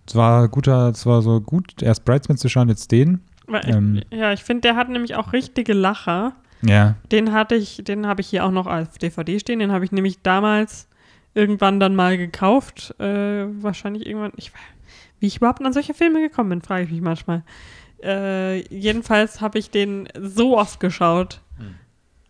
es 0.07 0.17
war 0.17 0.49
guter, 0.49 0.89
es 0.89 1.07
war 1.07 1.23
so 1.23 1.41
gut, 1.41 1.83
erst 1.83 2.05
Bridesmaids 2.05 2.43
zu 2.43 2.49
schauen, 2.49 2.69
jetzt 2.69 2.91
den. 2.91 3.21
Ähm. 3.63 4.03
ja, 4.11 4.33
ich 4.33 4.43
finde, 4.43 4.63
der 4.63 4.77
hat 4.77 4.89
nämlich 4.89 5.15
auch 5.15 5.33
richtige 5.33 5.73
Lacher. 5.73 6.33
Ja, 6.67 6.97
Den 7.13 7.33
hatte 7.33 7.55
ich, 7.55 7.83
den 7.85 8.07
habe 8.07 8.21
ich 8.21 8.29
hier 8.29 8.45
auch 8.45 8.51
noch 8.51 8.67
als 8.67 8.99
DVD 8.99 9.39
stehen. 9.39 9.59
Den 9.59 9.73
habe 9.73 9.85
ich 9.85 9.93
nämlich 9.93 10.23
damals 10.23 10.89
irgendwann 11.35 11.81
dann 11.81 11.95
mal 11.95 12.17
gekauft. 12.17 12.95
Äh, 12.99 13.47
wahrscheinlich 13.63 14.07
irgendwann. 14.07 14.33
Ich, 14.37 14.53
wie 15.21 15.27
ich 15.27 15.37
überhaupt 15.37 15.65
an 15.65 15.73
solche 15.73 15.95
Filme 15.95 16.21
gekommen 16.21 16.51
bin, 16.51 16.63
frage 16.63 16.85
ich 16.85 16.91
mich 16.91 17.01
manchmal. 17.01 17.43
Äh, 18.03 18.61
jedenfalls 18.75 19.41
habe 19.41 19.59
ich 19.59 19.71
den 19.71 20.09
so 20.19 20.59
oft 20.59 20.81
geschaut. 20.81 21.41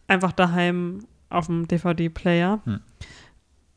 Einfach 0.06 0.32
daheim 0.32 1.06
auf 1.30 1.46
dem 1.46 1.66
DVD-Player. 1.66 2.60
Hm. 2.64 2.80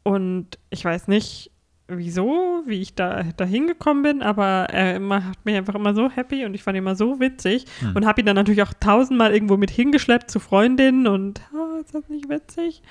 Und 0.03 0.59
ich 0.69 0.83
weiß 0.83 1.07
nicht, 1.07 1.51
wieso, 1.88 2.63
wie 2.65 2.81
ich 2.81 2.95
da 2.95 3.23
dahin 3.38 3.67
gekommen 3.67 4.03
bin, 4.03 4.21
aber 4.21 4.65
er 4.69 4.99
macht 4.99 5.45
mich 5.45 5.55
einfach 5.55 5.75
immer 5.75 5.93
so 5.93 6.09
happy 6.09 6.45
und 6.45 6.53
ich 6.53 6.63
fand 6.63 6.75
ihn 6.75 6.83
immer 6.83 6.95
so 6.95 7.19
witzig 7.19 7.65
Hm. 7.79 7.95
und 7.95 8.05
habe 8.05 8.19
ihn 8.21 8.25
dann 8.25 8.35
natürlich 8.35 8.61
auch 8.63 8.73
tausendmal 8.79 9.33
irgendwo 9.33 9.55
mit 9.57 9.69
hingeschleppt 9.71 10.29
zu 10.29 10.39
Freundinnen 10.39 11.07
und 11.07 11.41
ah, 11.53 11.79
ist 11.79 11.95
das 11.95 12.07
nicht 12.09 12.27
witzig? 12.29 12.81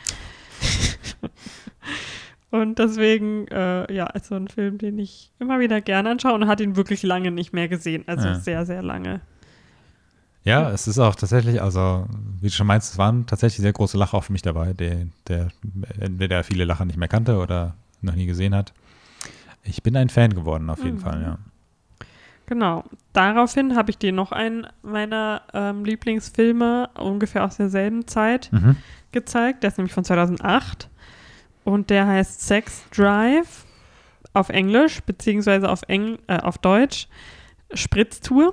und 2.51 2.78
deswegen, 2.78 3.47
äh, 3.49 3.92
ja, 3.92 4.07
ist 4.07 4.26
so 4.26 4.34
ein 4.34 4.49
Film, 4.49 4.78
den 4.78 4.99
ich 4.99 5.30
immer 5.38 5.59
wieder 5.61 5.80
gerne 5.80 6.11
anschaue 6.11 6.32
und 6.34 6.47
hat 6.47 6.61
ihn 6.61 6.76
wirklich 6.76 7.03
lange 7.03 7.30
nicht 7.30 7.53
mehr 7.53 7.68
gesehen. 7.68 8.05
Also 8.07 8.28
Ja. 8.28 8.34
sehr, 8.36 8.64
sehr 8.66 8.82
lange. 8.82 9.20
Ja, 10.44 10.70
es 10.70 10.86
ist 10.86 10.99
auch 11.01 11.16
tatsächlich, 11.16 11.61
also 11.61 12.07
wie 12.40 12.47
du 12.47 12.53
schon 12.53 12.68
meinst, 12.68 12.92
es 12.92 12.99
waren 12.99 13.26
tatsächlich 13.26 13.61
sehr 13.62 13.72
große 13.72 13.99
Lacher 13.99 14.16
auch 14.16 14.24
für 14.24 14.32
mich 14.32 14.42
dabei, 14.42 14.72
der, 14.74 15.07
der 15.26 15.49
entweder 15.99 16.44
viele 16.44 16.64
Lacher 16.64 16.84
nicht 16.84 16.97
mehr 16.99 17.09
kannte 17.09 17.36
oder 17.38 17.74
noch 18.01 18.14
nie 18.14 18.26
gesehen 18.26 18.55
hat. 18.55 18.72
Ich 19.68 19.82
bin 19.82 19.96
ein 19.96 20.08
Fan 20.08 20.34
geworden, 20.34 20.70
auf 20.70 20.82
jeden 20.84 20.96
Mhm. 20.96 21.00
Fall, 21.00 21.22
ja. 21.22 21.38
Genau. 22.46 22.84
Daraufhin 23.12 23.74
habe 23.74 23.90
ich 23.90 23.98
dir 23.98 24.12
noch 24.12 24.30
einen 24.30 24.66
meiner 24.82 25.42
ähm, 25.52 25.84
Lieblingsfilme 25.84 26.90
ungefähr 26.98 27.44
aus 27.44 27.56
derselben 27.56 28.06
Zeit 28.06 28.50
Mhm. 28.52 28.76
gezeigt. 29.10 29.62
Der 29.64 29.68
ist 29.70 29.78
nämlich 29.78 29.92
von 29.94 30.04
2008 30.04 30.88
und 31.64 31.90
der 31.90 32.06
heißt 32.06 32.40
Sex 32.42 32.84
Drive 32.94 33.64
auf 34.32 34.48
Englisch, 34.50 35.00
beziehungsweise 35.02 35.68
auf, 35.68 35.82
Eng 35.88 36.18
äh, 36.28 36.38
auf 36.38 36.58
Deutsch 36.58 37.08
Spritztour 37.74 38.52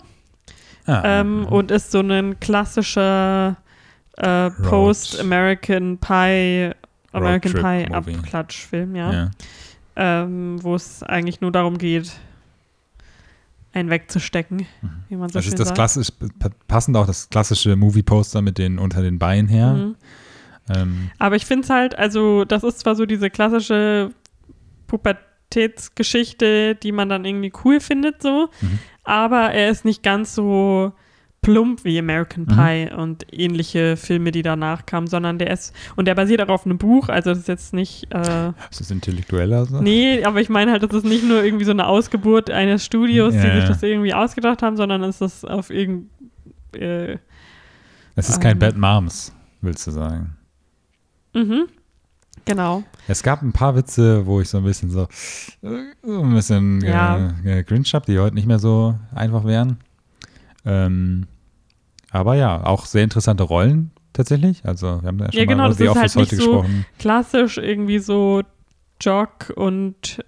Ah, 0.86 1.20
ähm, 1.22 1.42
mhm. 1.42 1.46
und 1.46 1.72
ist 1.72 1.92
so 1.92 2.00
ein 2.02 2.40
klassischer 2.42 3.56
äh, 4.18 4.50
Post-American 4.50 5.98
Pie 6.00 6.72
American 7.14 7.54
Pie. 7.54 7.94
Abklatschfilm, 7.94 8.96
ja. 8.96 9.14
ja. 9.14 9.32
Ähm, 9.96 10.58
wo 10.64 10.74
es 10.76 11.04
eigentlich 11.04 11.40
nur 11.42 11.52
darum 11.52 11.78
geht, 11.78 12.12
einen 13.74 13.90
wegzustecken, 13.90 14.66
wie 15.10 15.16
man 15.16 15.30
so 15.30 15.34
Das 15.34 15.46
schön 15.46 15.54
ist 15.54 15.60
das 15.60 15.68
sagt. 15.70 15.76
klassisch, 15.78 16.08
passend 16.68 16.98
auch 16.98 17.06
das 17.08 17.30
klassische 17.30 17.76
Movie-Poster 17.76 18.42
mit 18.42 18.58
den 18.58 18.80
unter 18.80 19.02
den 19.02 19.20
Beinen 19.20 19.48
her. 19.48 19.74
Mhm. 19.74 19.96
Ähm, 20.76 21.12
Aber 21.20 21.36
ich 21.36 21.46
finde 21.46 21.64
es 21.64 21.70
halt, 21.70 21.98
also 21.98 22.46
das 22.46 22.64
ist 22.64 22.80
zwar 22.80 22.96
so 22.96 23.06
diese 23.06 23.30
klassische 23.30 24.12
Pubertätsgeschichte, 24.88 26.76
die 26.76 26.92
man 26.92 27.10
dann 27.10 27.26
irgendwie 27.26 27.52
cool 27.64 27.80
findet, 27.80 28.22
so, 28.22 28.50
Mhm. 28.62 28.80
aber 29.04 29.52
er 29.52 29.70
ist 29.70 29.86
nicht 29.86 30.04
ganz 30.04 30.34
so 30.36 30.94
plump 31.44 31.84
wie 31.86 32.00
American 32.00 32.46
Mhm. 32.46 32.48
Pie 32.56 32.90
und 32.96 33.26
ähnliche 33.32 33.96
Filme, 33.98 34.32
die 34.32 34.42
danach 34.42 34.88
kamen, 34.88 35.06
sondern 35.06 35.38
der 35.38 35.52
ist, 35.52 35.76
und 35.96 36.06
der 36.08 36.16
basiert 36.16 36.42
auch 36.42 36.50
auf 36.50 36.66
einem 36.66 36.80
Buch, 36.80 37.10
also 37.10 37.30
das 37.30 37.40
ist 37.40 37.48
jetzt 37.48 37.74
nicht, 37.74 38.12
äh, 38.12 38.48
ist 38.72 38.80
das 38.80 38.90
intellektueller? 38.90 39.66
So? 39.68 39.80
nee, 39.82 40.24
aber 40.24 40.42
ich 40.42 40.50
meine 40.50 40.72
halt, 40.72 40.82
das 40.82 40.92
ist 40.94 41.06
nicht 41.06 41.24
nur 41.24 41.44
irgendwie 41.44 41.66
so 41.66 41.72
eine 41.72 41.86
Ausgeburt 41.86 42.50
eines 42.50 42.84
Studios, 42.84 43.34
die 43.34 43.38
Ja, 43.38 43.54
sich 43.54 43.64
ja. 43.64 43.68
das 43.68 43.84
irgendwie 43.84 44.14
ausgedacht 44.16 44.64
haben, 44.64 44.76
sondern 44.76 45.04
es 45.04 45.22
ist 45.22 45.48
auf 45.48 45.70
irgend, 45.70 46.10
äh, 46.76 47.18
Es 48.16 48.30
ist 48.30 48.42
kein 48.42 48.54
ähm, 48.54 48.60
Bad 48.60 48.78
Moms, 48.78 49.32
willst 49.62 49.86
du 49.86 49.92
sagen. 49.92 50.36
mhm, 51.34 51.66
genau. 52.46 52.84
Es 53.08 53.22
gab 53.22 53.42
ein 53.42 53.52
paar 53.54 53.76
Witze, 53.76 54.26
wo 54.26 54.40
ich 54.42 54.48
so 54.50 54.60
ein 54.60 54.64
bisschen 54.64 54.90
so, 54.90 55.04
äh, 55.62 55.92
so 56.04 56.22
ein 56.22 56.34
bisschen 56.34 56.82
Ja. 56.82 57.32
äh, 57.46 57.60
äh, 57.60 57.64
cringe 57.64 57.86
habe, 57.94 58.06
die 58.06 58.18
heute 58.18 58.34
nicht 58.36 58.48
mehr 58.48 58.60
so 58.60 58.98
einfach 59.14 59.44
wären. 59.44 59.78
Ähm, 60.66 61.26
aber 62.14 62.36
ja, 62.36 62.66
auch 62.66 62.86
sehr 62.86 63.04
interessante 63.04 63.44
Rollen 63.44 63.92
tatsächlich. 64.14 64.62
Also 64.66 65.02
wir 65.02 65.08
haben 65.08 65.20
ja 65.20 65.32
schon 65.32 65.40
Ja, 65.40 65.46
genau, 65.46 65.64
mal 65.64 65.70
das 65.70 65.80
über 65.80 65.94
The 65.94 66.00
halt 66.00 66.06
Office 66.10 66.16
heute 66.16 66.36
nicht 66.36 66.44
so- 66.44 66.52
gesprochen. 66.62 66.86
klassisch 67.00 67.58
irgendwie 67.58 68.00
so 68.00 68.42
Jock 69.02 69.52
und 69.56 70.20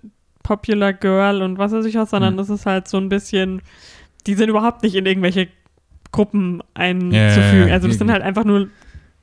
Popular 0.43 0.93
Girl 0.93 1.41
und 1.41 1.57
was 1.57 1.71
weiß 1.71 1.85
ich 1.85 1.95
was, 1.95 2.09
sondern 2.09 2.31
Hm. 2.31 2.37
das 2.37 2.49
ist 2.49 2.65
halt 2.65 2.87
so 2.87 2.97
ein 2.97 3.09
bisschen, 3.09 3.61
die 4.27 4.33
sind 4.35 4.49
überhaupt 4.49 4.83
nicht 4.83 4.95
in 4.95 5.05
irgendwelche 5.05 5.47
Gruppen 6.11 6.61
einzufügen. 6.73 7.67
ja, 7.67 7.73
also 7.73 7.87
das 7.87 7.97
sind 7.97 8.11
halt 8.11 8.21
einfach 8.21 8.43
nur 8.43 8.67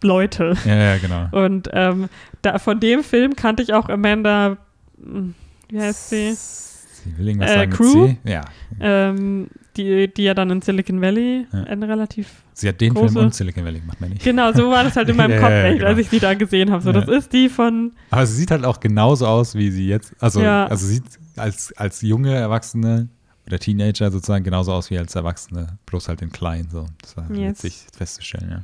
Leute. 0.02 0.54
Ja, 0.64 0.74
ja, 0.74 0.98
genau. 0.98 1.28
Und 1.44 1.68
ähm, 1.72 2.08
da, 2.42 2.58
von 2.58 2.80
dem 2.80 3.04
Film 3.04 3.36
kannte 3.36 3.62
ich 3.62 3.72
auch 3.72 3.88
Amanda, 3.88 4.56
hm, 5.00 5.34
wie 5.68 5.80
heißt 5.80 6.10
sie? 6.10 6.32
Sie 6.34 7.16
will 7.18 7.28
irgendwas 7.28 7.50
Äh, 7.50 7.54
sagen 7.54 7.70
Crew? 7.72 8.14
Ja, 8.24 8.42
Ähm, 8.80 9.48
die, 9.76 10.12
die 10.12 10.24
ja 10.24 10.34
dann 10.34 10.50
in 10.50 10.60
Silicon 10.60 11.00
Valley 11.00 11.46
Ja. 11.52 11.62
ein 11.64 11.82
relativ 11.82 12.41
sie 12.54 12.68
hat 12.68 12.80
den 12.80 12.92
Große- 12.94 13.12
Film 13.12 13.16
und 13.26 13.34
Silicon 13.34 13.64
Valley 13.64 13.80
gemacht, 13.80 14.00
meine 14.00 14.14
ich. 14.14 14.22
Genau, 14.22 14.52
so 14.52 14.70
war 14.70 14.84
das 14.84 14.96
halt 14.96 15.08
in 15.08 15.16
meinem 15.16 15.30
Ja, 15.36 15.40
Kopf, 15.40 15.50
ja, 15.50 15.56
ja, 15.58 15.64
echt, 15.66 15.78
genau. 15.78 15.88
als 15.90 15.98
ich 15.98 16.08
sie 16.10 16.18
da 16.20 16.34
gesehen 16.34 16.70
habe. 16.70 16.82
So, 16.82 16.90
Ja. 16.90 17.00
das 17.00 17.08
ist 17.08 17.32
die 17.32 17.48
von, 17.48 17.92
Aber 18.10 18.26
sie 18.26 18.34
sieht 18.36 18.50
halt 18.50 18.64
auch 18.64 18.80
genauso 18.80 19.26
aus, 19.26 19.54
wie 19.54 19.70
sie 19.70 19.86
jetzt, 19.88 20.12
also, 20.20 20.40
Ja. 20.42 20.66
also 20.66 20.86
sieht 20.86 21.04
als, 21.36 21.72
als 21.76 22.02
junge 22.02 22.34
Erwachsene 22.34 23.08
oder 23.46 23.58
Teenager 23.58 24.10
sozusagen 24.10 24.44
genauso 24.44 24.72
aus 24.72 24.90
wie 24.90 24.98
als 24.98 25.14
Erwachsene, 25.14 25.78
bloß 25.86 26.08
halt 26.08 26.22
in 26.22 26.30
klein. 26.30 26.68
So. 26.70 26.86
Das 27.00 27.16
war 27.16 27.30
Yes. 27.30 27.62
witzig 27.64 27.86
festzustellen, 27.96 28.48
ja. 28.50 28.62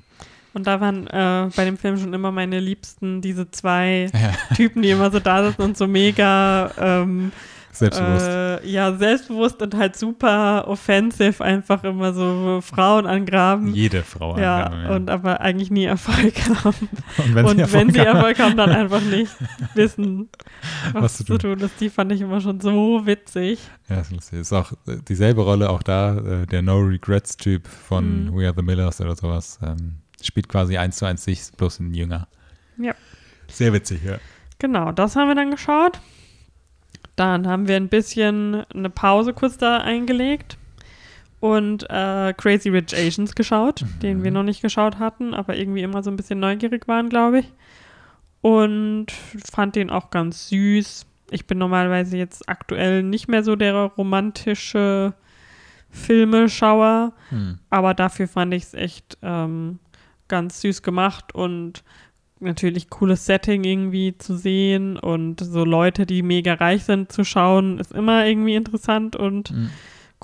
Und 0.55 0.66
da 0.66 0.80
waren 0.80 1.07
äh, 1.07 1.51
bei 1.55 1.64
dem 1.64 1.76
Film 1.76 1.99
schon 1.99 2.12
immer 2.14 2.32
meine 2.32 2.59
Liebsten, 2.59 3.20
diese 3.20 3.51
zwei 3.51 4.07
ja. 4.12 4.32
Typen, 4.57 4.82
die 4.82 4.91
immer 4.91 5.11
so 5.11 5.20
da 5.20 5.45
sitzen 5.47 5.62
und 5.62 5.76
so 5.76 5.86
mega 5.86 6.70
ähm, 6.78 7.32
Selbstbewusst. 7.71 8.27
äh, 8.27 8.66
ja, 8.66 8.93
selbstbewusst 8.97 9.62
und 9.62 9.75
halt 9.77 9.97
super 9.97 10.66
offensive, 10.66 11.45
einfach 11.45 11.85
immer 11.85 12.12
so 12.12 12.61
Frauen 12.61 13.07
angraben. 13.07 13.73
Jede 13.75 14.03
Frau. 14.03 14.37
ja, 14.39 14.64
angraben, 14.64 14.97
und 14.97 15.11
aber 15.11 15.41
eigentlich 15.41 15.71
nie 15.71 15.85
Erfolg 15.85 16.35
haben. 16.64 16.89
und 17.19 17.35
wenn 17.35 17.45
und 17.47 17.57
sie 17.57 17.61
Erfolg 17.62 17.81
wenn 17.87 17.93
sie 17.93 18.01
haben, 18.01 18.16
Erfolg 18.16 18.39
haben, 18.41 18.57
dann 18.57 18.71
einfach 18.71 19.01
nicht 19.03 19.31
wissen, 19.75 20.29
was, 20.93 21.03
Was 21.03 21.16
zu 21.19 21.25
zu 21.25 21.39
tun 21.39 21.61
ist. 21.61 21.81
Die 21.81 21.91
fand 21.91 22.11
ich 22.12 22.21
immer 22.21 22.41
schon 22.41 22.61
so 22.61 23.07
witzig. 23.07 23.61
Ja, 23.89 24.01
ist 24.01 24.11
lustig. 24.12 24.41
Ist 24.41 24.53
auch 24.53 24.73
äh, 24.87 24.97
dieselbe 25.09 25.43
Rolle 25.43 25.71
auch 25.71 25.83
da, 25.83 26.16
äh, 26.16 26.47
der 26.47 26.62
No 26.62 26.79
Regrets 26.81 27.37
Typ 27.37 27.69
von 27.69 28.27
Mhm. 28.27 28.37
We 28.37 28.47
Are 28.47 28.55
the 28.57 28.62
Millers 28.62 29.01
oder 29.01 29.14
sowas. 29.14 29.59
Ähm, 29.62 29.97
spielt 30.23 30.49
quasi 30.49 30.77
eins 30.79 30.97
zu 30.97 31.05
eins 31.05 31.23
sich, 31.25 31.43
bloß 31.57 31.81
ein 31.81 31.95
Jünger. 31.95 32.27
Ja. 32.77 32.95
Sehr 33.49 33.73
witzig, 33.73 34.01
ja. 34.05 34.19
Genau, 34.59 34.91
das 34.93 35.14
haben 35.14 35.29
wir 35.29 35.35
dann 35.37 35.51
geschaut. 35.53 36.01
Dann 37.19 37.49
haben 37.49 37.66
wir 37.66 37.75
ein 37.77 37.89
bisschen 37.89 38.64
eine 38.73 38.91
Pause 38.91 39.33
kurz 39.35 39.59
da 39.59 39.79
eingelegt 39.79 40.57
und 41.41 41.83
äh, 41.91 42.33
Crazy 42.33 42.69
Rich 42.69 42.95
Asians 42.97 43.35
geschaut, 43.35 43.85
den 44.03 44.23
wir 44.23 44.31
noch 44.31 44.45
nicht 44.45 44.62
geschaut 44.62 44.99
hatten, 45.01 45.35
aber 45.35 45.57
irgendwie 45.57 45.83
immer 45.83 46.03
so 46.05 46.11
ein 46.11 46.16
bisschen 46.16 46.39
neugierig 46.39 46.87
waren, 46.87 47.09
glaube 47.09 47.41
ich. 47.41 47.53
Und 48.41 49.07
fand 49.53 49.75
den 49.75 49.91
auch 49.91 50.11
ganz 50.11 50.49
süß. 50.49 51.07
Ich 51.31 51.47
bin 51.47 51.59
normalerweise 51.59 52.16
jetzt 52.16 52.49
aktuell 52.49 53.03
nicht 53.03 53.27
mehr 53.27 53.43
so 53.43 53.57
der 53.57 53.75
romantische 53.75 55.12
Filmeschauer, 55.91 57.12
Hm. 57.31 57.59
aber 57.71 57.95
dafür 57.95 58.29
fand 58.29 58.55
ich 58.55 58.62
es 58.62 58.75
echt 58.75 59.19
ähm, 59.23 59.79
ganz 60.29 60.61
süß 60.61 60.83
gemacht 60.83 61.35
und 61.35 61.83
natürlich 62.41 62.89
cooles 62.91 63.26
Setting 63.26 63.64
irgendwie 63.64 64.16
zu 64.18 64.36
sehen 64.36 64.97
und 64.97 65.41
so 65.41 65.64
Leute, 65.64 66.07
die 66.07 66.22
mega 66.22 66.55
reich 66.55 66.84
sind, 66.84 67.11
zu 67.12 67.24
schauen, 67.24 67.78
ist 67.78 67.93
immer 67.93 68.26
irgendwie 68.26 68.55
interessant 68.55 69.16
und 69.16 69.51
Mhm. 69.51 69.70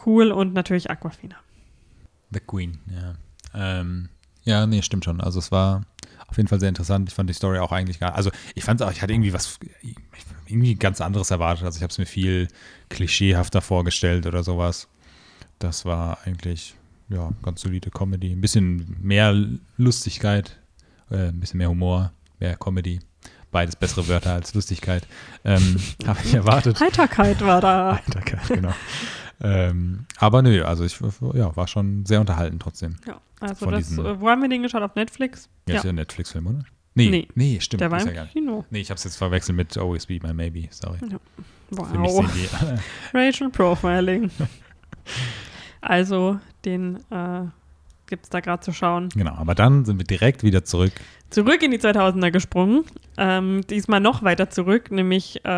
cool 0.07 0.31
und 0.33 0.55
natürlich 0.55 0.91
Aquafina. 0.91 1.37
The 2.31 2.41
Queen, 2.41 2.79
ja. 2.93 3.15
Ähm, 3.55 4.09
ja, 4.45 4.67
nee, 4.67 4.83
stimmt 4.83 5.05
schon. 5.05 5.21
Also 5.21 5.39
es 5.39 5.51
war 5.53 5.83
auf 6.27 6.37
jeden 6.37 6.49
Fall 6.49 6.61
sehr 6.61 6.69
interessant. 6.69 7.09
Ich 7.09 7.15
fand 7.15 7.31
die 7.31 7.35
Story 7.35 7.59
auch 7.59 7.71
eigentlich 7.73 8.01
gar, 8.01 8.15
also 8.15 8.31
ich 8.55 8.65
fand 8.65 8.81
es 8.81 8.87
auch, 8.87 8.91
ich 8.91 9.03
hatte 9.03 9.13
irgendwie 9.13 9.33
was, 9.33 9.59
irgendwie 10.47 10.75
ganz 10.75 11.01
anderes 11.01 11.31
erwartet. 11.31 11.65
Also 11.65 11.77
ich 11.77 11.83
habe 11.83 11.91
es 11.91 11.99
mir 11.99 12.07
viel 12.07 12.49
klischeehafter 12.89 13.61
vorgestellt 13.61 14.27
oder 14.27 14.43
sowas. 14.43 14.89
Das 15.61 15.85
war 15.85 16.19
eigentlich, 16.25 16.75
ja, 17.09 17.31
ganz 17.43 17.61
solide 17.61 17.91
Comedy. 17.91 18.33
Ein 18.33 18.41
bisschen 18.41 18.97
mehr 19.01 19.35
Lustigkeit, 19.77 20.59
äh, 21.11 21.29
ein 21.29 21.41
bisschen 21.41 21.59
mehr 21.59 21.69
Humor, 21.71 22.13
mehr 22.41 22.57
Comedy. 22.57 23.01
Beides 23.51 23.77
bessere 23.77 24.09
Wörter 24.09 24.33
als 24.35 24.53
Lustigkeit. 24.55 25.07
Ähm, 25.45 25.77
habe 26.07 26.19
ich 26.25 26.35
erwartet. 26.35 26.81
Heiterkeit 26.81 27.41
war 27.45 27.61
da. 27.61 27.97
Heiterkeit, 28.07 28.49
genau. 28.49 28.75
ähm, 29.41 30.07
aber 30.19 30.43
nö, 30.43 30.65
also 30.65 30.85
ich 30.85 30.99
ja, 31.35 31.55
war 31.57 31.69
schon 31.69 32.05
sehr 32.07 32.21
unterhalten 32.21 32.59
trotzdem. 32.59 32.97
Ja, 33.07 33.21
also 33.41 33.71
das, 33.71 33.89
diesen- 33.89 34.05
äh, 34.05 34.21
wo 34.21 34.29
haben 34.29 34.43
wir 34.43 34.49
den 34.49 34.63
geschaut? 34.63 34.83
Auf 34.83 34.95
Netflix? 34.97 35.49
Ja, 35.69 35.75
Ja, 35.75 35.79
ist 35.81 35.85
ja 35.85 35.91
ein 35.91 35.95
Netflix-Film, 35.97 36.47
oder? 36.49 36.65
Nee, 36.97 37.11
nee, 37.11 37.29
Nee. 37.35 37.61
stimmt. 37.61 37.81
der 37.81 37.91
war 37.91 38.01
im 38.01 38.15
ja. 38.15 38.25
Kino. 38.27 38.65
Nee, 38.71 38.81
ich 38.81 38.91
hab's 38.91 39.03
jetzt 39.05 39.17
verwechselt 39.17 39.57
mit 39.57 39.77
Always 39.77 40.07
Be 40.07 40.19
My 40.23 40.33
Maybe, 40.33 40.69
sorry. 40.71 40.99
Mich 41.01 41.13
Wow. 41.71 42.25
Racial 43.15 43.51
Profiling. 43.51 44.31
also, 45.81 46.39
den 46.65 46.97
äh, 47.11 47.47
gibt 48.07 48.25
es 48.25 48.31
da 48.31 48.41
gerade 48.41 48.61
zu 48.63 48.73
schauen. 48.73 49.09
genau, 49.15 49.33
aber 49.35 49.55
dann 49.55 49.85
sind 49.85 49.99
wir 49.99 50.05
direkt 50.05 50.43
wieder 50.43 50.65
zurück. 50.65 50.93
Zurück 51.31 51.63
in 51.63 51.71
die 51.73 51.79
2000er 51.79 52.31
gesprungen. 52.31 52.85
Ähm, 53.17 53.63
diesmal 53.69 53.99
noch 54.01 54.23
weiter 54.23 54.51
zurück, 54.51 54.91
nämlich 54.93 55.45
äh, 55.45 55.49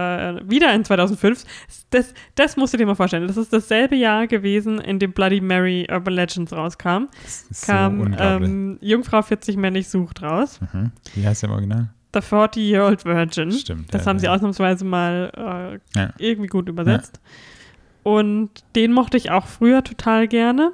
wieder 0.49 0.73
in 0.75 0.85
2005. 0.85 1.45
Das, 1.91 2.15
das 2.35 2.57
musst 2.57 2.73
du 2.73 2.79
dir 2.79 2.87
mal 2.87 2.95
vorstellen. 2.95 3.27
Das 3.27 3.37
ist 3.37 3.53
dasselbe 3.53 3.95
Jahr 3.97 4.27
gewesen, 4.27 4.79
in 4.81 4.99
dem 4.99 5.13
Bloody 5.13 5.41
Mary 5.43 5.87
Urban 5.91 6.15
Legends 6.15 6.53
rauskam. 6.53 7.09
Das 7.23 7.43
ist 7.51 7.67
Kam 7.67 7.99
so 8.17 8.19
ähm, 8.23 8.79
Jungfrau 8.81 9.21
40 9.21 9.57
männlich 9.57 9.89
sucht 9.89 10.23
raus. 10.23 10.61
mhm. 10.73 10.93
Wie 11.15 11.27
heißt 11.27 11.43
der 11.43 11.49
im 11.51 11.55
Original? 11.55 11.89
The 12.15 12.21
40-Year-Old 12.21 13.05
Virgin. 13.05 13.53
Stimmt. 13.53 13.93
Das 13.93 14.05
ja, 14.05 14.09
haben 14.09 14.19
sie 14.19 14.27
ja. 14.27 14.35
ausnahmsweise 14.35 14.85
mal 14.87 15.81
äh, 15.95 15.99
Ja. 15.99 16.11
irgendwie 16.19 16.49
gut 16.49 16.69
übersetzt. 16.71 17.21
Und 18.03 18.51
den 18.77 18.93
mochte 18.93 19.17
ich 19.17 19.31
auch 19.31 19.47
früher 19.47 19.83
total 19.85 20.29
gerne. 20.29 20.73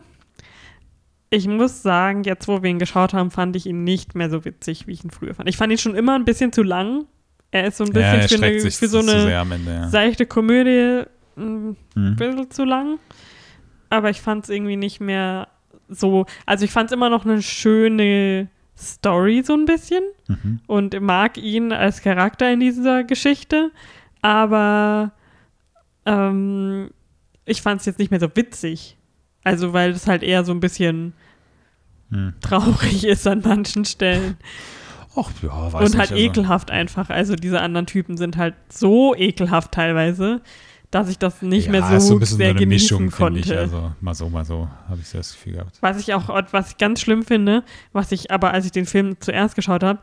Ich 1.35 1.49
muss 1.49 1.83
sagen, 1.83 2.25
jetzt 2.25 2.47
wo 2.47 2.63
wir 2.63 2.69
ihn 2.69 2.79
geschaut 2.79 3.15
haben, 3.15 3.31
fand 3.31 3.57
ich 3.57 3.65
ihn 3.65 3.85
nicht 3.85 4.15
mehr 4.15 4.29
so 4.29 4.45
witzig, 4.45 4.87
wie 4.87 4.93
ich 4.93 5.03
ihn 5.03 5.11
früher 5.11 5.35
fand. 5.35 5.49
Ich 5.49 5.57
fand 5.57 5.73
ihn 5.73 5.79
schon 5.79 5.95
immer 5.95 6.15
ein 6.15 6.27
bisschen 6.27 6.53
zu 6.53 6.63
lang. 6.63 7.07
Er 7.51 7.69
ist 7.69 7.79
so 7.79 7.85
ein 7.85 7.93
Ja, 7.95 8.17
bisschen 8.17 8.43
er 8.43 8.51
für, 8.51 8.63
eine, 8.63 8.71
für 8.71 8.89
so 8.89 8.99
eine 8.99 9.33
Ende, 9.55 9.71
ja. 9.73 9.89
seichte 9.89 10.27
Komödie 10.27 11.05
ein 11.39 11.77
Mhm. 11.95 12.17
bisschen 12.17 12.51
zu 12.51 12.65
lang. 12.65 12.99
Aber 13.89 14.11
ich 14.11 14.21
fand 14.21 14.45
es 14.45 14.51
irgendwie 14.51 14.77
nicht 14.77 15.01
mehr 15.01 15.49
so. 15.89 16.27
Also 16.45 16.67
ich 16.67 16.71
fand 16.71 16.91
es 16.91 16.93
immer 16.95 17.09
noch 17.09 17.25
eine 17.25 17.41
schöne 17.41 18.49
Story, 18.77 19.43
so 19.43 19.55
ein 19.55 19.65
bisschen 19.65 20.03
Mhm. 20.29 20.61
und 20.67 21.01
mag 21.01 21.39
ihn 21.39 21.73
als 21.73 22.03
Charakter 22.03 22.53
in 22.53 22.61
dieser 22.61 23.05
Geschichte, 23.05 23.71
aber 24.21 25.13
ähm, 26.05 26.91
ich 27.47 27.63
fand 27.63 27.81
es 27.81 27.87
jetzt 27.87 27.99
nicht 27.99 28.11
mehr 28.11 28.21
so 28.21 28.29
witzig. 28.35 28.99
Also, 29.45 29.73
weil 29.73 29.91
es 29.91 30.07
halt 30.07 30.23
eher 30.23 30.45
so 30.45 30.53
ein 30.53 30.61
bisschen 30.61 31.13
Mhm. 32.11 32.35
traurig 32.41 33.05
ist 33.05 33.27
an 33.27 33.43
manchen 33.45 33.85
Stellen. 33.85 34.37
Ach, 35.17 35.31
ja, 35.43 35.73
weiß 35.73 35.91
und 35.91 35.99
halt 35.99 36.11
nicht, 36.11 36.13
also- 36.13 36.15
ekelhaft 36.41 36.71
einfach. 36.71 37.11
Also, 37.11 37.37
diese 37.37 37.61
anderen 37.61 37.87
Typen 37.87 38.17
sind 38.17 38.37
halt 38.37 38.55
so 38.71 39.15
ekelhaft 39.15 39.73
teilweise, 39.73 40.41
dass 40.91 41.09
ich 41.09 41.19
das 41.19 41.41
nicht 41.43 41.67
ja, 41.67 41.73
mehr 41.73 41.91
ist 41.97 42.07
so, 42.09 42.15
ein 42.15 42.21
bisschen 42.21 42.37
sehr 42.37 42.49
so 42.49 42.51
eine 42.51 42.59
genießen 42.61 42.99
Mischung, 43.05 43.11
konnte. 43.11 43.41
ich. 43.41 43.57
Also 43.57 43.93
mal 44.03 44.15
so, 44.15 44.29
mal 44.29 44.45
so, 44.45 44.69
habe 44.89 45.01
ich 45.01 45.09
so 45.09 45.17
das 45.19 45.33
Gefühl 45.33 45.55
gehabt. 45.55 45.79
Was 45.81 45.99
ich 45.99 46.13
auch, 46.13 46.29
was 46.53 46.71
ich 46.73 46.77
ganz 46.79 47.01
schlimm 47.01 47.23
finde, 47.23 47.65
was 47.95 48.13
ich 48.13 48.31
aber, 48.31 48.53
als 48.53 48.67
ich 48.67 48.73
den 48.73 48.85
Film 48.85 49.17
zuerst 49.21 49.55
geschaut 49.55 49.83
habe, 49.83 50.01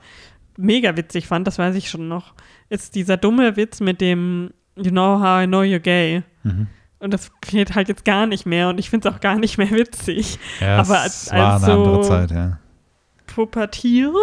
mega 0.58 0.98
witzig 0.98 1.28
fand, 1.28 1.46
das 1.48 1.60
weiß 1.60 1.76
ich 1.76 1.90
schon 1.92 2.08
noch, 2.08 2.34
ist 2.70 2.96
dieser 2.96 3.18
dumme 3.18 3.56
Witz 3.56 3.80
mit 3.82 4.02
dem 4.02 4.52
You 4.76 4.90
know 4.92 5.20
how 5.20 5.44
I 5.44 5.48
know 5.48 5.60
you're 5.62 5.80
gay. 5.80 6.24
Mhm. 6.44 6.68
Und 7.00 7.14
das 7.14 7.32
geht 7.42 7.76
halt 7.76 7.88
jetzt 7.88 8.04
gar 8.06 8.26
nicht 8.26 8.46
mehr 8.46 8.68
und 8.70 8.78
ich 8.78 8.90
finde 8.90 9.08
es 9.08 9.16
auch 9.16 9.22
gar 9.22 9.36
nicht 9.38 9.58
mehr 9.58 9.72
witzig. 9.72 10.38
Ja, 10.60 10.80
Aber 10.80 11.00
als- 11.00 11.32
war 11.32 11.54
als 11.54 11.64
eine 11.64 11.74
andere 11.74 12.04
so- 12.04 12.10
Zeit, 12.10 12.32
ja. 12.32 12.60
Pubertier 13.28 14.14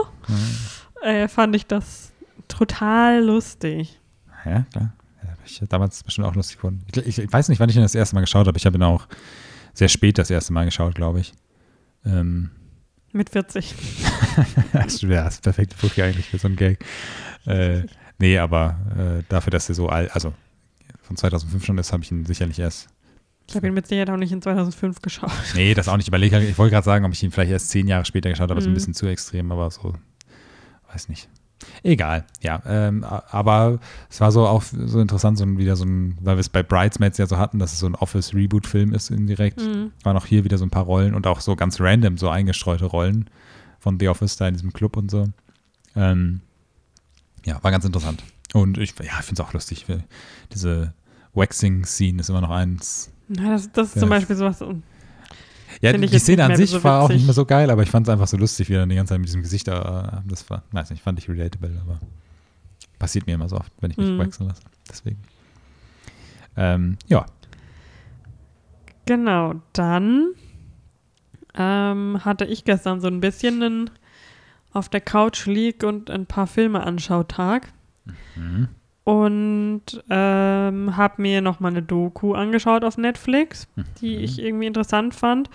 äh, 1.03 1.29
fand 1.29 1.55
ich 1.57 1.67
das 1.67 2.13
total 2.49 3.25
lustig. 3.25 4.01
Ja, 4.45 4.67
klar. 4.73 4.93
Ja, 5.23 5.31
ich 5.45 5.61
damals 5.69 6.03
bestimmt 6.03 6.27
auch 6.27 6.35
lustig 6.35 6.57
gefunden. 6.57 6.85
Ich, 7.07 7.19
ich, 7.19 7.33
weiß 7.33 7.49
nicht, 7.49 7.61
wann 7.61 7.69
ich 7.71 7.77
ihn 7.77 7.83
das 7.83 7.95
erste 7.95 8.15
Mal 8.15 8.21
geschaut 8.23 8.47
habe. 8.47 8.59
Ich 8.59 8.67
habe 8.67 8.77
ihn 8.77 8.83
auch 8.83 9.07
sehr 9.75 9.89
spät 9.89 10.19
das 10.19 10.31
erste 10.31 10.53
Mal 10.53 10.65
geschaut, 10.65 10.95
glaube 10.95 11.21
ich. 11.21 11.33
Ähm, 12.05 12.51
Mit 13.13 13.31
40. 13.31 13.75
Stimmt, 14.89 15.13
ja, 15.13 15.25
das 15.25 15.41
perfekte 15.41 15.77
Brücke 15.77 16.05
eigentlich 16.05 16.29
für 16.29 16.39
so 16.39 16.49
einen 16.49 16.57
Gag. 16.57 16.85
Äh, 17.47 17.83
nee, 18.19 18.39
aber 18.39 18.77
äh, 18.97 19.23
dafür, 19.29 19.51
dass 19.53 19.69
er 19.69 19.75
so 19.75 19.89
alt, 19.89 20.13
also 20.13 20.35
von 21.07 21.17
2005 21.17 21.65
schon 21.65 21.79
ist, 21.79 21.93
habe 21.93 22.03
ich 22.03 22.11
ihn 22.11 22.25
sicherlich 22.25 22.59
erst. 22.59 22.89
Ich 23.49 23.55
habe 23.55 23.69
ihn 23.69 23.75
mit 23.75 23.87
Sicherheit 23.87 24.11
auch 24.11 24.17
nicht 24.17 24.33
in 24.33 24.43
2005 24.43 25.01
geschaut. 25.03 25.31
Nee, 25.55 25.73
das 25.75 25.89
auch 25.89 25.97
nicht 25.97 26.09
überlegt. 26.09 26.35
Ich 26.35 26.59
wollte 26.59 26.73
gerade 26.73 26.85
sagen, 26.85 27.05
ob 27.05 27.13
ich 27.13 27.23
ihn 27.23 27.31
vielleicht 27.31 27.53
erst 27.53 27.71
zehn 27.71 27.87
Jahre 27.87 28.05
später 28.05 28.29
geschaut 28.29 28.51
habe. 28.51 28.57
Das 28.57 28.65
ist 28.65 28.69
ein 28.69 28.73
Mhm. 28.73 28.75
bisschen 28.75 28.95
zu 28.95 29.07
extrem, 29.07 29.53
aber 29.53 29.71
so, 29.71 29.95
weiß 30.93 31.09
nicht. 31.09 31.29
Egal, 31.83 32.25
ja. 32.43 32.61
Ähm, 32.67 33.03
aber 33.05 33.79
es 34.11 34.21
war 34.21 34.31
so 34.33 34.47
auch 34.47 34.63
so 34.63 35.01
interessant, 35.01 35.39
so 35.39 35.45
ein, 35.45 35.59
wieder 35.59 35.75
so 35.77 35.85
ein, 35.85 36.19
weil 36.21 36.37
wir 36.37 36.41
es 36.41 36.49
bei 36.49 36.63
Bridesmaids 36.63 37.19
ja 37.19 37.27
so 37.27 37.39
hatten, 37.39 37.59
dass 37.59 37.73
es 37.73 37.79
so 37.79 37.87
ein 37.87 37.95
Office-Reboot-Film 37.95 38.93
ist 38.93 39.11
indirekt. 39.11 39.61
Mhm. 39.61 39.93
Waren 40.03 40.17
auch 40.17 40.27
hier 40.27 40.45
wieder 40.45 40.59
so 40.59 40.65
ein 40.67 40.71
paar 40.71 40.85
Rollen 40.85 41.15
und 41.15 41.27
auch 41.27 41.41
so 41.41 41.57
ganz 41.57 41.81
random, 41.81 42.19
so 42.19 42.29
eingestreute 42.29 42.85
Rollen 42.85 43.31
von 43.79 43.99
The 43.99 44.09
Office 44.09 44.37
da 44.37 44.49
in 44.49 44.55
diesem 44.55 44.73
Club 44.73 44.97
und 44.97 45.11
so. 45.11 45.29
Ähm, 45.95 46.41
ja, 47.45 47.63
war 47.63 47.71
ganz 47.71 47.85
interessant. 47.85 48.23
Und 48.57 48.79
ich, 48.79 48.95
ja, 48.99 49.13
finde 49.23 49.43
es 49.43 49.47
auch 49.47 49.53
lustig. 49.53 49.85
Diese 50.53 50.95
Waxing-Scene 51.35 52.21
ist 52.21 52.31
immer 52.31 52.41
noch 52.41 52.51
eins. 52.51 53.11
Ja, 53.29 53.51
das, 53.51 53.71
das 53.73 53.89
ist 53.89 53.95
Ja. 53.97 54.01
zum 54.01 54.09
Beispiel 54.09 54.37
sowas. 54.37 54.61
Ja, 55.83 55.91
Find 55.91 56.11
die 56.11 56.19
Szene 56.19 56.45
an 56.45 56.57
sich 56.57 56.71
so 56.71 56.83
war 56.83 57.03
auch 57.03 57.09
nicht 57.11 57.25
mehr 57.27 57.35
so 57.35 57.45
geil, 57.45 57.71
aber 57.71 57.83
ich 57.83 57.91
fand 57.91 58.07
es 58.07 58.13
einfach 58.13 58.29
so 58.29 58.37
lustig, 58.39 58.71
wie 58.71 58.75
er 58.75 58.81
dann 58.81 58.89
die 58.89 58.95
ganze 58.97 59.11
Zeit 59.13 59.19
mit 59.19 59.29
diesem 59.29 59.43
Gesicht 59.43 59.69
da, 59.69 60.23
äh, 60.25 60.29
das 60.31 60.49
war, 60.49 60.63
weiß 60.73 60.89
nicht, 60.91 61.03
fand 61.03 61.19
ich 61.19 61.29
relatable, 61.29 61.79
aber 61.85 62.01
passiert 62.99 63.27
mir 63.27 63.35
immer 63.35 63.49
so 63.49 63.57
oft, 63.57 63.71
wenn 63.81 63.91
ich 63.91 63.99
mich 63.99 64.09
Mhm. 64.09 64.19
waxen 64.19 64.49
lasse. 64.49 64.63
Deswegen. 64.89 65.19
Ähm, 66.57 66.97
ja, 67.09 67.27
Genau, 69.05 69.55
dann 69.73 70.31
ähm, 71.55 72.21
hatte 72.25 72.45
ich 72.45 72.65
gestern 72.65 73.01
so 73.01 73.07
ein 73.09 73.21
bisschen 73.21 73.63
einen 73.63 73.91
auf 74.73 74.89
der 74.89 75.01
Couch 75.01 75.47
lieg 75.47 75.85
und 75.85 76.11
ein 76.11 76.27
paar 76.27 76.47
Filme 76.47 76.83
anschautag 76.83 77.69
Mhm. 78.37 78.69
und 79.05 79.83
ähm, 80.11 80.97
habe 80.97 81.23
mir 81.23 81.41
noch 81.41 81.61
mal 81.61 81.69
eine 81.69 81.83
Doku 81.83 82.35
angeschaut 82.35 82.83
auf 82.85 82.99
Netflix, 82.99 83.69
die 84.01 84.17
Mhm. 84.17 84.25
ich 84.25 84.39
irgendwie 84.43 84.67
interessant 84.67 85.15
fand, 85.15 85.49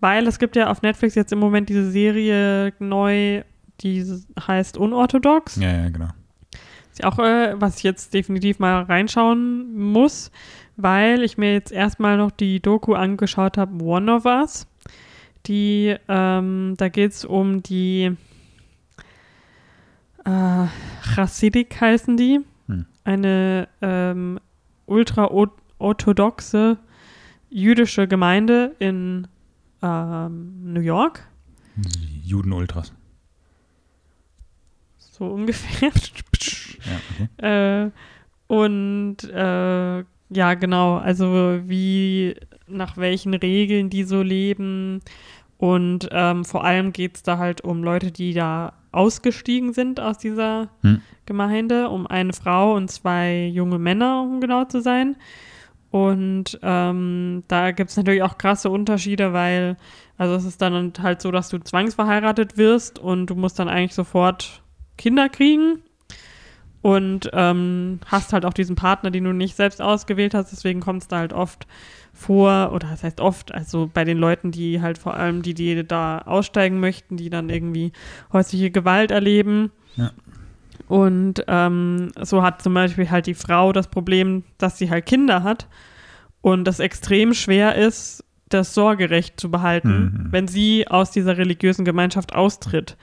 weil 0.00 0.26
es 0.26 0.38
gibt 0.38 0.56
ja 0.56 0.70
auf 0.70 0.82
Netflix 0.82 1.14
jetzt 1.14 1.32
im 1.32 1.38
Moment 1.38 1.68
diese 1.68 1.90
Serie 1.90 2.72
neu, 2.78 3.42
die 3.80 4.04
heißt 4.46 4.76
Unorthodox. 4.76 5.56
ja, 5.56 5.70
ja, 5.84 5.88
genau. 5.88 6.08
Ist 6.90 7.02
ja 7.02 7.08
auch, 7.10 7.18
äh, 7.18 7.54
was 7.60 7.78
ich 7.78 7.82
jetzt 7.84 8.12
definitiv 8.14 8.58
mal 8.58 8.82
reinschauen 8.82 9.74
muss, 9.74 10.30
weil 10.76 11.22
ich 11.22 11.38
mir 11.38 11.52
jetzt 11.52 11.72
erstmal 11.72 12.16
noch 12.16 12.30
die 12.30 12.60
Doku 12.60 12.94
angeschaut 12.94 13.56
habe, 13.56 13.82
One 13.84 14.12
of 14.12 14.24
Us. 14.24 14.66
Die, 15.46 15.96
ähm, 16.08 16.74
da 16.76 16.88
geht 16.88 17.12
es 17.12 17.24
um 17.24 17.62
die 17.62 18.16
äh, 20.28 20.66
Chassidik 21.14 21.80
heißen 21.80 22.16
die. 22.16 22.40
Hm. 22.66 22.86
Eine 23.04 23.68
ähm, 23.80 24.38
ultra-orthodoxe 24.86 26.78
jüdische 27.50 28.06
Gemeinde 28.06 28.74
in 28.78 29.26
ähm, 29.82 30.72
New 30.72 30.80
York. 30.80 31.26
Juden-Ultras. 32.24 32.92
So 34.98 35.26
ungefähr. 35.26 35.90
Ja, 35.90 37.00
okay. 37.38 37.86
Äh, 37.86 37.90
und 38.46 39.16
äh, 39.24 40.04
ja, 40.30 40.54
genau, 40.54 40.96
also 40.96 41.60
wie, 41.64 42.36
nach 42.66 42.96
welchen 42.96 43.34
Regeln 43.34 43.90
die 43.90 44.04
so 44.04 44.22
leben. 44.22 45.00
Und 45.58 46.08
ähm, 46.12 46.44
vor 46.44 46.64
allem 46.64 46.92
geht 46.92 47.16
es 47.16 47.22
da 47.22 47.38
halt 47.38 47.62
um 47.62 47.82
Leute, 47.82 48.12
die 48.12 48.32
da 48.32 48.74
ausgestiegen 48.92 49.72
sind 49.72 50.00
aus 50.00 50.18
dieser 50.18 50.68
Hm. 50.82 51.02
Gemeinde, 51.26 51.90
um 51.90 52.06
eine 52.06 52.32
Frau 52.32 52.74
und 52.74 52.90
zwei 52.90 53.46
junge 53.46 53.78
Männer, 53.78 54.22
um 54.22 54.40
genau 54.40 54.64
zu 54.64 54.80
sein. 54.80 55.16
Und 55.90 56.58
ähm, 56.62 57.42
da 57.48 57.72
gibt 57.72 57.90
es 57.90 57.96
natürlich 57.96 58.22
auch 58.22 58.38
krasse 58.38 58.70
Unterschiede, 58.70 59.32
weil, 59.32 59.76
also 60.16 60.34
es 60.34 60.44
ist 60.44 60.62
dann 60.62 60.92
halt 61.02 61.20
so, 61.20 61.30
dass 61.30 61.48
du 61.48 61.58
zwangsverheiratet 61.58 62.56
wirst 62.56 62.98
und 62.98 63.26
du 63.26 63.34
musst 63.34 63.58
dann 63.58 63.68
eigentlich 63.68 63.94
sofort 63.94 64.62
Kinder 64.96 65.28
kriegen 65.28 65.82
und 66.88 67.28
ähm, 67.32 68.00
hast 68.06 68.32
halt 68.32 68.44
auch 68.46 68.54
diesen 68.54 68.76
Partner, 68.76 69.10
den 69.10 69.24
du 69.24 69.32
nicht 69.32 69.56
selbst 69.56 69.82
ausgewählt 69.82 70.32
hast. 70.34 70.52
Deswegen 70.52 70.80
kommt 70.80 71.02
es 71.02 71.08
da 71.08 71.18
halt 71.18 71.32
oft 71.32 71.66
vor, 72.14 72.72
oder 72.72 72.88
das 72.88 73.02
heißt 73.04 73.20
oft, 73.20 73.52
also 73.52 73.90
bei 73.92 74.04
den 74.04 74.16
Leuten, 74.18 74.50
die 74.50 74.80
halt 74.80 74.96
vor 74.98 75.14
allem, 75.14 75.42
die, 75.42 75.54
die 75.54 75.86
da 75.86 76.18
aussteigen 76.20 76.80
möchten, 76.80 77.16
die 77.16 77.30
dann 77.30 77.50
irgendwie 77.50 77.92
häusliche 78.32 78.70
Gewalt 78.70 79.10
erleben. 79.10 79.70
Ja. 79.96 80.12
Und 80.88 81.44
ähm, 81.46 82.10
so 82.22 82.42
hat 82.42 82.62
zum 82.62 82.72
Beispiel 82.74 83.10
halt 83.10 83.26
die 83.26 83.34
Frau 83.34 83.72
das 83.72 83.88
Problem, 83.88 84.44
dass 84.56 84.78
sie 84.78 84.88
halt 84.88 85.04
Kinder 85.04 85.42
hat 85.42 85.68
und 86.40 86.64
das 86.64 86.80
extrem 86.80 87.34
schwer 87.34 87.74
ist, 87.74 88.24
das 88.48 88.72
Sorgerecht 88.72 89.38
zu 89.38 89.50
behalten, 89.50 89.88
Mhm. 90.24 90.28
wenn 90.32 90.48
sie 90.48 90.88
aus 90.88 91.10
dieser 91.10 91.36
religiösen 91.36 91.84
Gemeinschaft 91.84 92.34
austritt, 92.34 92.96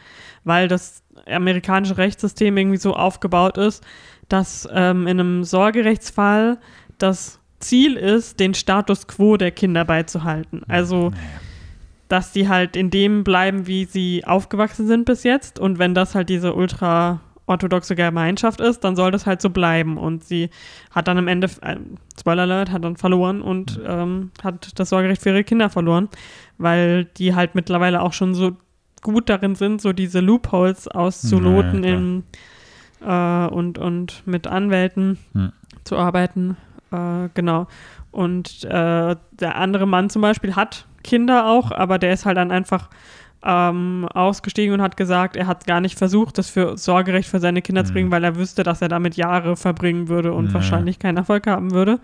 weil 0.46 0.70
das 0.70 1.04
amerikanische 1.28 1.98
Rechtssystem 1.98 2.56
irgendwie 2.56 2.78
so 2.78 2.96
aufgebaut 2.96 3.58
ist, 3.58 3.84
dass 4.30 4.68
ähm, 4.72 5.08
in 5.08 5.20
einem 5.20 5.43
Sorgerechtsfall 5.43 6.58
das 6.98 7.39
Ziel 7.60 7.96
ist, 7.96 8.39
den 8.39 8.54
Status 8.54 9.08
quo 9.08 9.38
der 9.38 9.52
Kinder 9.52 9.86
beizuhalten. 9.86 10.62
Also, 10.68 11.12
dass 12.08 12.34
sie 12.34 12.48
halt 12.48 12.76
in 12.76 12.89
dem 12.89 13.24
bleiben, 13.24 13.68
wie 13.68 13.86
sie 13.86 14.24
aufgewachsen 14.26 14.88
sind 14.88 15.06
bis 15.06 15.24
jetzt. 15.24 15.60
Und 15.60 15.80
wenn 15.80 15.93
das 15.93 16.16
halt 16.16 16.30
diese 16.30 16.54
ultra 16.54 17.20
orthodoxe 17.48 17.96
Gemeinschaft 17.96 18.60
ist, 18.60 18.84
dann 18.84 18.96
soll 18.96 19.12
das 19.12 19.26
halt 19.26 19.41
so 19.41 19.50
bleiben. 19.50 19.98
Und 19.98 20.24
sie 20.24 20.50
hat 20.91 21.08
dann 21.08 21.18
am 21.18 21.28
Ende, 21.28 21.50
äh, 21.62 21.78
Spoiler 22.20 22.43
Alert, 22.43 22.72
hat 22.72 22.84
dann 22.84 22.98
verloren 22.98 23.41
und 23.41 23.80
ähm, 23.86 24.32
hat 24.43 24.78
das 24.80 24.89
Sorgerecht 24.89 25.22
für 25.22 25.30
ihre 25.30 25.43
Kinder 25.43 25.70
verloren, 25.70 26.10
weil 26.58 27.06
die 27.06 27.36
halt 27.36 27.56
mittlerweile 27.56 28.02
auch 28.02 28.14
schon 28.14 28.34
so 28.34 28.56
gut 29.14 29.30
darin 29.30 29.56
sind, 29.56 29.82
so 29.82 29.93
diese 29.93 30.20
Loopholes 30.20 30.88
auszuloten 30.88 31.84
Ja, 31.84 31.93
im, 31.93 32.24
äh, 33.01 33.47
und, 33.53 33.78
und 33.78 34.24
mit 34.26 34.47
Anwälten 34.47 35.18
Hm. 35.34 35.51
zu 35.84 35.97
arbeiten. 35.97 36.58
Äh, 36.91 37.30
genau. 37.34 37.68
Und 38.12 38.64
äh, 38.64 39.16
der 39.32 39.56
andere 39.56 39.86
Mann 39.88 40.10
zum 40.10 40.22
Beispiel 40.22 40.56
hat 40.56 40.86
Kinder 41.03 41.47
auch, 41.47 41.72
aber 41.72 41.99
der 41.99 42.14
ist 42.14 42.26
halt 42.26 42.38
dann 42.38 42.51
einfach 42.51 42.89
ähm, 43.43 44.08
ausgestiegen 44.14 44.74
und 44.74 44.82
hat 44.82 44.97
gesagt, 44.97 45.36
er 45.36 45.45
hat 45.45 45.68
gar 45.68 45.80
nicht 45.80 45.97
versucht, 45.97 46.38
das 46.39 46.49
für 46.49 46.78
Sorgerecht 46.78 47.30
für 47.30 47.39
seine 47.39 47.62
Kinder 47.62 47.86
zu 47.86 47.93
bringen, 47.93 48.10
weil 48.10 48.24
er 48.24 48.36
wüsste, 48.38 48.64
dass 48.64 48.82
er 48.82 48.88
damit 48.88 49.18
Jahre 49.18 49.56
verbringen 49.56 50.08
würde 50.08 50.34
und 50.34 50.47
Ja. 50.47 50.53
wahrscheinlich 50.56 50.97
keinen 50.97 51.18
Erfolg 51.18 51.45
haben 51.45 51.72
würde. 51.72 51.99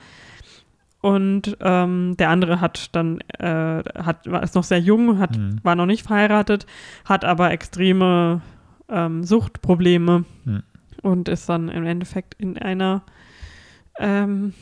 Und 1.02 1.58
ähm, 1.62 2.16
der 2.18 2.30
andere 2.30 2.62
hat 2.62 2.96
dann, 2.96 3.20
äh, 3.40 3.84
hat, 4.04 4.30
war 4.30 4.44
ist 4.44 4.54
noch 4.56 4.64
sehr 4.64 4.80
jung, 4.80 5.18
hat, 5.20 5.36
Mhm. 5.38 5.60
war 5.64 5.76
noch 5.76 5.88
nicht 5.88 6.06
verheiratet, 6.06 6.68
hat 7.06 7.26
aber 7.26 7.52
extreme 7.52 8.42
ähm, 8.88 9.24
Suchtprobleme 9.24 10.26
Mhm. 10.46 10.64
und 11.02 11.28
ist 11.28 11.50
dann 11.50 11.70
im 11.70 11.86
Endeffekt 11.86 12.36
in 12.36 12.58
einer 12.60 13.02
ähm, 14.00 14.54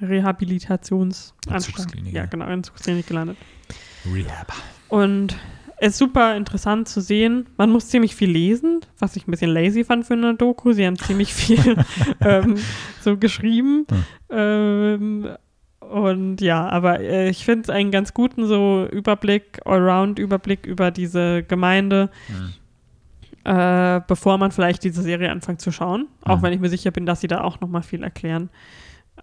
Rehabilitationsanstalt. 0.00 2.12
Ja, 2.12 2.26
genau, 2.26 2.46
Entzugsklinik 2.46 3.06
gelandet. 3.06 3.36
Rehab. 4.12 4.52
Und 4.88 5.36
es 5.80 5.90
ist 5.94 5.98
super 5.98 6.36
interessant 6.36 6.88
zu 6.88 7.00
sehen. 7.00 7.46
Man 7.56 7.70
muss 7.70 7.88
ziemlich 7.88 8.14
viel 8.16 8.30
lesen, 8.30 8.80
was 8.98 9.16
ich 9.16 9.26
ein 9.26 9.30
bisschen 9.30 9.50
lazy 9.52 9.84
fand 9.84 10.06
für 10.06 10.14
eine 10.14 10.34
Doku. 10.34 10.72
Sie 10.72 10.86
haben 10.86 10.96
ziemlich 10.98 11.32
viel 11.34 11.76
ähm, 12.20 12.56
so 13.00 13.16
geschrieben. 13.16 13.86
Ähm, 14.30 15.28
und 15.80 16.40
ja, 16.40 16.68
aber 16.68 17.00
äh, 17.00 17.28
ich 17.30 17.44
finde 17.44 17.62
es 17.62 17.70
einen 17.70 17.90
ganz 17.90 18.12
guten 18.12 18.46
so 18.46 18.86
Überblick, 18.90 19.60
Allround-Überblick 19.64 20.66
über 20.66 20.90
diese 20.90 21.42
Gemeinde, 21.44 22.10
äh, 23.44 24.00
bevor 24.06 24.36
man 24.38 24.50
vielleicht 24.50 24.84
diese 24.84 25.02
Serie 25.02 25.30
anfängt 25.30 25.60
zu 25.60 25.70
schauen. 25.72 26.08
Auch 26.22 26.38
Mhm. 26.38 26.42
wenn 26.42 26.52
ich 26.52 26.60
mir 26.60 26.68
sicher 26.68 26.90
bin, 26.90 27.06
dass 27.06 27.20
sie 27.20 27.28
da 27.28 27.40
auch 27.42 27.60
noch 27.60 27.68
mal 27.68 27.82
viel 27.82 28.02
erklären. 28.02 28.50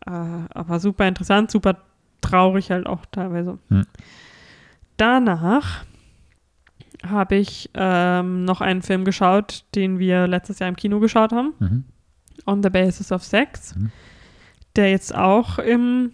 Äh, 0.06 0.10
aber 0.10 0.80
super 0.80 1.08
interessant, 1.08 1.52
super 1.52 1.78
traurig 2.22 2.72
halt 2.72 2.88
auch 2.88 3.06
teilweise. 3.12 3.60
Mhm. 3.70 3.86
Danach 4.98 5.84
habe 7.10 7.36
ich 7.36 7.70
ähm, 7.74 8.46
noch 8.46 8.62
einen 8.62 8.82
Film 8.82 9.06
geschaut, 9.06 9.66
den 9.76 10.00
wir 10.00 10.28
letztes 10.28 10.60
Jahr 10.60 10.70
im 10.70 10.76
Kino 10.76 11.00
geschaut 11.00 11.32
haben. 11.32 11.54
Mhm. 11.60 11.84
On 12.46 12.62
the 12.64 12.70
Basis 12.70 13.12
of 13.12 13.24
Sex, 13.24 13.76
Mhm. 13.76 13.92
der 14.76 14.92
jetzt 14.92 15.16
auch 15.16 15.58
im, 15.60 16.12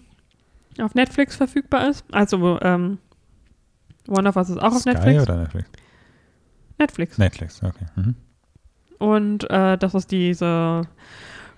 auf 0.80 0.94
Netflix 0.96 1.36
verfügbar 1.36 1.90
ist. 1.90 2.06
Also 2.12 2.60
ähm, 2.62 3.00
One 4.08 4.28
of 4.28 4.36
Us 4.36 4.50
ist 4.50 4.58
auch 4.58 4.74
auf 4.76 4.80
Sky 4.82 4.90
Netflix. 4.94 5.24
oder 5.24 5.38
Netflix? 5.38 5.70
Netflix. 6.80 7.18
Netflix, 7.18 7.64
okay. 7.64 7.86
Mhm. 7.96 8.16
Und 8.98 9.50
äh, 9.50 9.78
das 9.78 9.94
ist 9.94 10.12
diese 10.12 10.82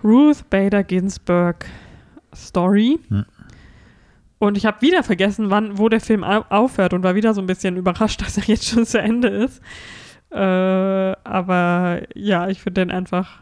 Ruth 0.03 0.49
Bader 0.49 0.83
Ginsburg 0.83 1.65
Story. 2.35 2.99
Und 4.43 4.57
ich 4.57 4.65
habe 4.65 4.81
wieder 4.81 5.03
vergessen, 5.03 5.49
wann, 5.49 5.77
wo 5.77 5.87
der 5.87 6.01
Film 6.01 6.23
au 6.23 6.43
aufhört 6.49 6.93
und 6.93 7.01
war 7.03 7.15
wieder 7.15 7.33
so 7.33 7.39
ein 7.41 7.47
bisschen 7.47 7.77
überrascht, 7.77 8.21
dass 8.25 8.37
er 8.37 8.43
jetzt 8.43 8.65
schon 8.67 8.85
zu 8.85 8.99
Ende 8.99 9.29
ist. 9.29 9.61
Äh, 10.31 10.37
aber 10.37 12.01
ja, 12.15 12.49
ich 12.49 12.61
finde 12.61 12.81
den 12.81 12.91
einfach, 12.91 13.39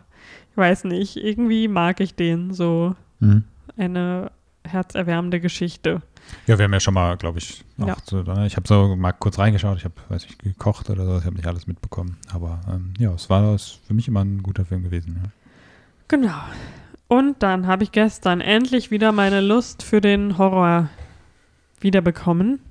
ich 0.52 0.58
weiß 0.58 0.84
nicht, 0.84 1.18
irgendwie 1.18 1.68
mag 1.68 2.00
ich 2.02 2.16
den 2.16 2.54
so 2.54 2.96
Mhm. 3.20 3.44
eine 3.78 4.32
herzerwärmende 4.64 5.40
Geschichte. 5.40 6.02
Ja, 6.48 6.58
wir 6.60 6.66
haben 6.66 6.74
ja 6.74 6.80
schon 6.80 6.94
mal, 6.94 7.18
glaube 7.18 7.40
ich, 7.40 7.64
Ja. 7.78 7.96
so, 8.04 8.22
ne? 8.22 8.46
ich 8.46 8.56
habe 8.56 8.68
so 8.68 8.96
mal 8.96 9.12
kurz 9.12 9.40
reingeschaut, 9.40 9.78
ich 9.78 9.86
habe, 9.86 9.96
weiß 10.10 10.26
ich, 10.26 10.38
gekocht 10.38 10.90
oder 10.90 11.06
so, 11.06 11.18
ich 11.18 11.26
habe 11.26 11.36
nicht 11.36 11.48
alles 11.48 11.66
mitbekommen. 11.68 12.18
Aber 12.34 12.62
ähm, 12.72 12.94
ja, 13.00 13.12
es 13.14 13.30
war 13.30 13.54
es 13.56 13.80
für 13.88 13.94
mich 13.96 14.08
immer 14.08 14.24
ein 14.24 14.44
guter 14.44 14.66
Film 14.66 14.84
gewesen. 14.84 15.20
Ja. 15.24 15.30
Genau. 16.10 16.34
Und 17.12 17.44
dann 17.44 17.68
habe 17.68 17.84
ich 17.84 17.92
gestern 17.92 18.40
endlich 18.40 18.90
wieder 18.90 19.12
meine 19.12 19.42
Lust 19.42 19.84
für 19.84 20.00
den 20.00 20.38
Horror 20.38 20.88
wiederbekommen. 21.82 22.62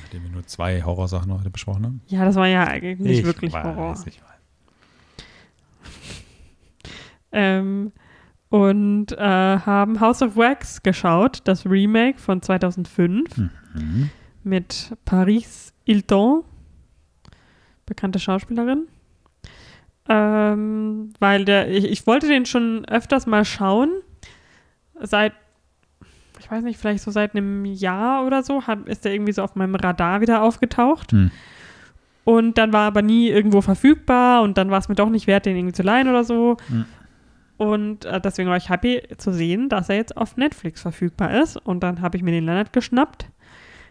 Nachdem 0.00 0.22
wir 0.22 0.30
nur 0.30 0.46
zwei 0.46 0.80
Horrorsachen 0.84 1.32
heute 1.36 1.50
besprochen 1.50 1.84
haben. 1.84 2.00
Ja, 2.06 2.24
das 2.24 2.36
war 2.36 2.46
ja 2.46 2.68
eigentlich 2.68 3.00
nicht 3.00 3.18
Ich 3.18 3.24
wirklich 3.24 3.52
weiß, 3.52 3.64
Horror. 3.64 3.92
Ich 4.06 4.20
weiß. 4.22 4.28
Ähm, 7.32 7.92
und 8.48 9.10
äh, 9.12 9.16
haben 9.18 10.00
House 10.00 10.20
of 10.22 10.36
Wax 10.36 10.82
geschaut, 10.82 11.38
das 11.44 11.64
Remake 11.66 12.18
von 12.18 12.42
2005 12.42 13.36
Mhm. 13.74 14.10
mit 14.44 14.96
Paris 15.04 15.72
Hilton, 15.84 16.42
bekannte 17.86 18.18
Schauspielerin. 18.20 18.86
Ähm, 20.08 21.12
weil 21.18 21.44
der, 21.44 21.70
ich, 21.70 21.84
ich 21.84 22.06
wollte 22.06 22.26
den 22.26 22.46
schon 22.46 22.84
öfters 22.86 23.26
mal 23.26 23.44
schauen. 23.44 23.90
Seit, 25.00 25.32
ich 26.38 26.50
weiß 26.50 26.62
nicht, 26.64 26.78
vielleicht 26.78 27.02
so 27.02 27.10
seit 27.10 27.34
einem 27.34 27.64
Jahr 27.64 28.26
oder 28.26 28.42
so, 28.42 28.66
hat, 28.66 28.88
ist 28.88 29.04
der 29.04 29.12
irgendwie 29.12 29.32
so 29.32 29.42
auf 29.42 29.54
meinem 29.54 29.74
Radar 29.74 30.20
wieder 30.20 30.42
aufgetaucht. 30.42 31.12
Hm. 31.12 31.30
Und 32.24 32.58
dann 32.58 32.72
war 32.72 32.86
aber 32.86 33.02
nie 33.02 33.28
irgendwo 33.28 33.60
verfügbar 33.60 34.42
und 34.42 34.58
dann 34.58 34.70
war 34.70 34.78
es 34.78 34.88
mir 34.88 34.94
doch 34.94 35.08
nicht 35.08 35.26
wert, 35.26 35.46
den 35.46 35.56
irgendwie 35.56 35.74
zu 35.74 35.82
leihen 35.82 36.08
oder 36.08 36.22
so. 36.22 36.56
Mhm. 36.68 36.84
Und 37.56 38.04
äh, 38.04 38.20
deswegen 38.20 38.48
war 38.48 38.56
ich 38.56 38.70
happy 38.70 39.02
zu 39.18 39.32
sehen, 39.32 39.68
dass 39.68 39.88
er 39.88 39.96
jetzt 39.96 40.16
auf 40.16 40.36
Netflix 40.36 40.80
verfügbar 40.80 41.42
ist. 41.42 41.56
Und 41.56 41.82
dann 41.82 42.00
habe 42.00 42.16
ich 42.16 42.22
mir 42.22 42.30
den 42.30 42.46
Leonard 42.46 42.72
geschnappt, 42.72 43.26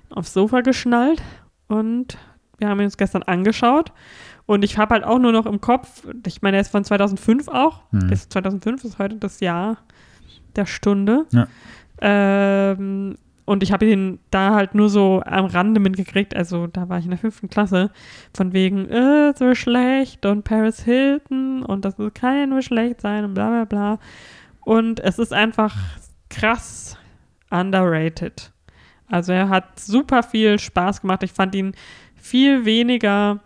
aufs 0.09 0.33
Sofa 0.33 0.61
geschnallt 0.61 1.21
und 1.67 2.17
wir 2.59 2.69
haben 2.69 2.79
ihn 2.79 2.85
uns 2.85 2.97
gestern 2.97 3.23
angeschaut. 3.23 3.91
Und 4.45 4.63
ich 4.63 4.77
habe 4.77 4.95
halt 4.95 5.03
auch 5.03 5.19
nur 5.19 5.31
noch 5.31 5.45
im 5.45 5.61
Kopf, 5.61 6.03
ich 6.25 6.41
meine, 6.41 6.57
er 6.57 6.61
ist 6.61 6.71
von 6.71 6.83
2005 6.83 7.47
auch. 7.49 7.83
Mhm. 7.91 8.07
Bis 8.07 8.29
2005 8.29 8.83
ist 8.83 8.97
heute 8.97 9.15
das 9.17 9.39
Jahr 9.39 9.77
der 10.55 10.65
Stunde. 10.65 11.25
Ja. 11.31 11.47
Ähm, 12.01 13.17
und 13.45 13.63
ich 13.63 13.71
habe 13.71 13.85
ihn 13.85 14.19
da 14.29 14.53
halt 14.53 14.75
nur 14.75 14.89
so 14.89 15.23
am 15.25 15.45
Rande 15.45 15.79
mitgekriegt, 15.79 16.35
also 16.35 16.67
da 16.67 16.87
war 16.87 16.99
ich 16.99 17.05
in 17.05 17.09
der 17.09 17.17
fünften 17.17 17.49
Klasse, 17.49 17.89
von 18.31 18.53
wegen, 18.53 18.87
äh, 18.89 19.33
so 19.35 19.55
schlecht 19.55 20.25
und 20.27 20.43
Paris 20.43 20.83
Hilton 20.83 21.63
und 21.63 21.83
das 21.83 21.95
kann 22.13 22.37
ja 22.37 22.45
nur 22.45 22.61
schlecht 22.61 23.01
sein 23.01 23.25
und 23.25 23.33
bla 23.33 23.49
bla 23.49 23.65
bla. 23.65 23.99
Und 24.61 24.99
es 24.99 25.17
ist 25.17 25.33
einfach 25.33 25.75
krass 26.29 26.95
underrated. 27.49 28.51
Also 29.07 29.31
er 29.31 29.49
hat 29.49 29.79
super 29.79 30.21
viel 30.21 30.59
Spaß 30.59 31.01
gemacht. 31.01 31.23
Ich 31.23 31.31
fand 31.31 31.55
ihn 31.55 31.73
viel 32.21 32.65
weniger 32.65 33.39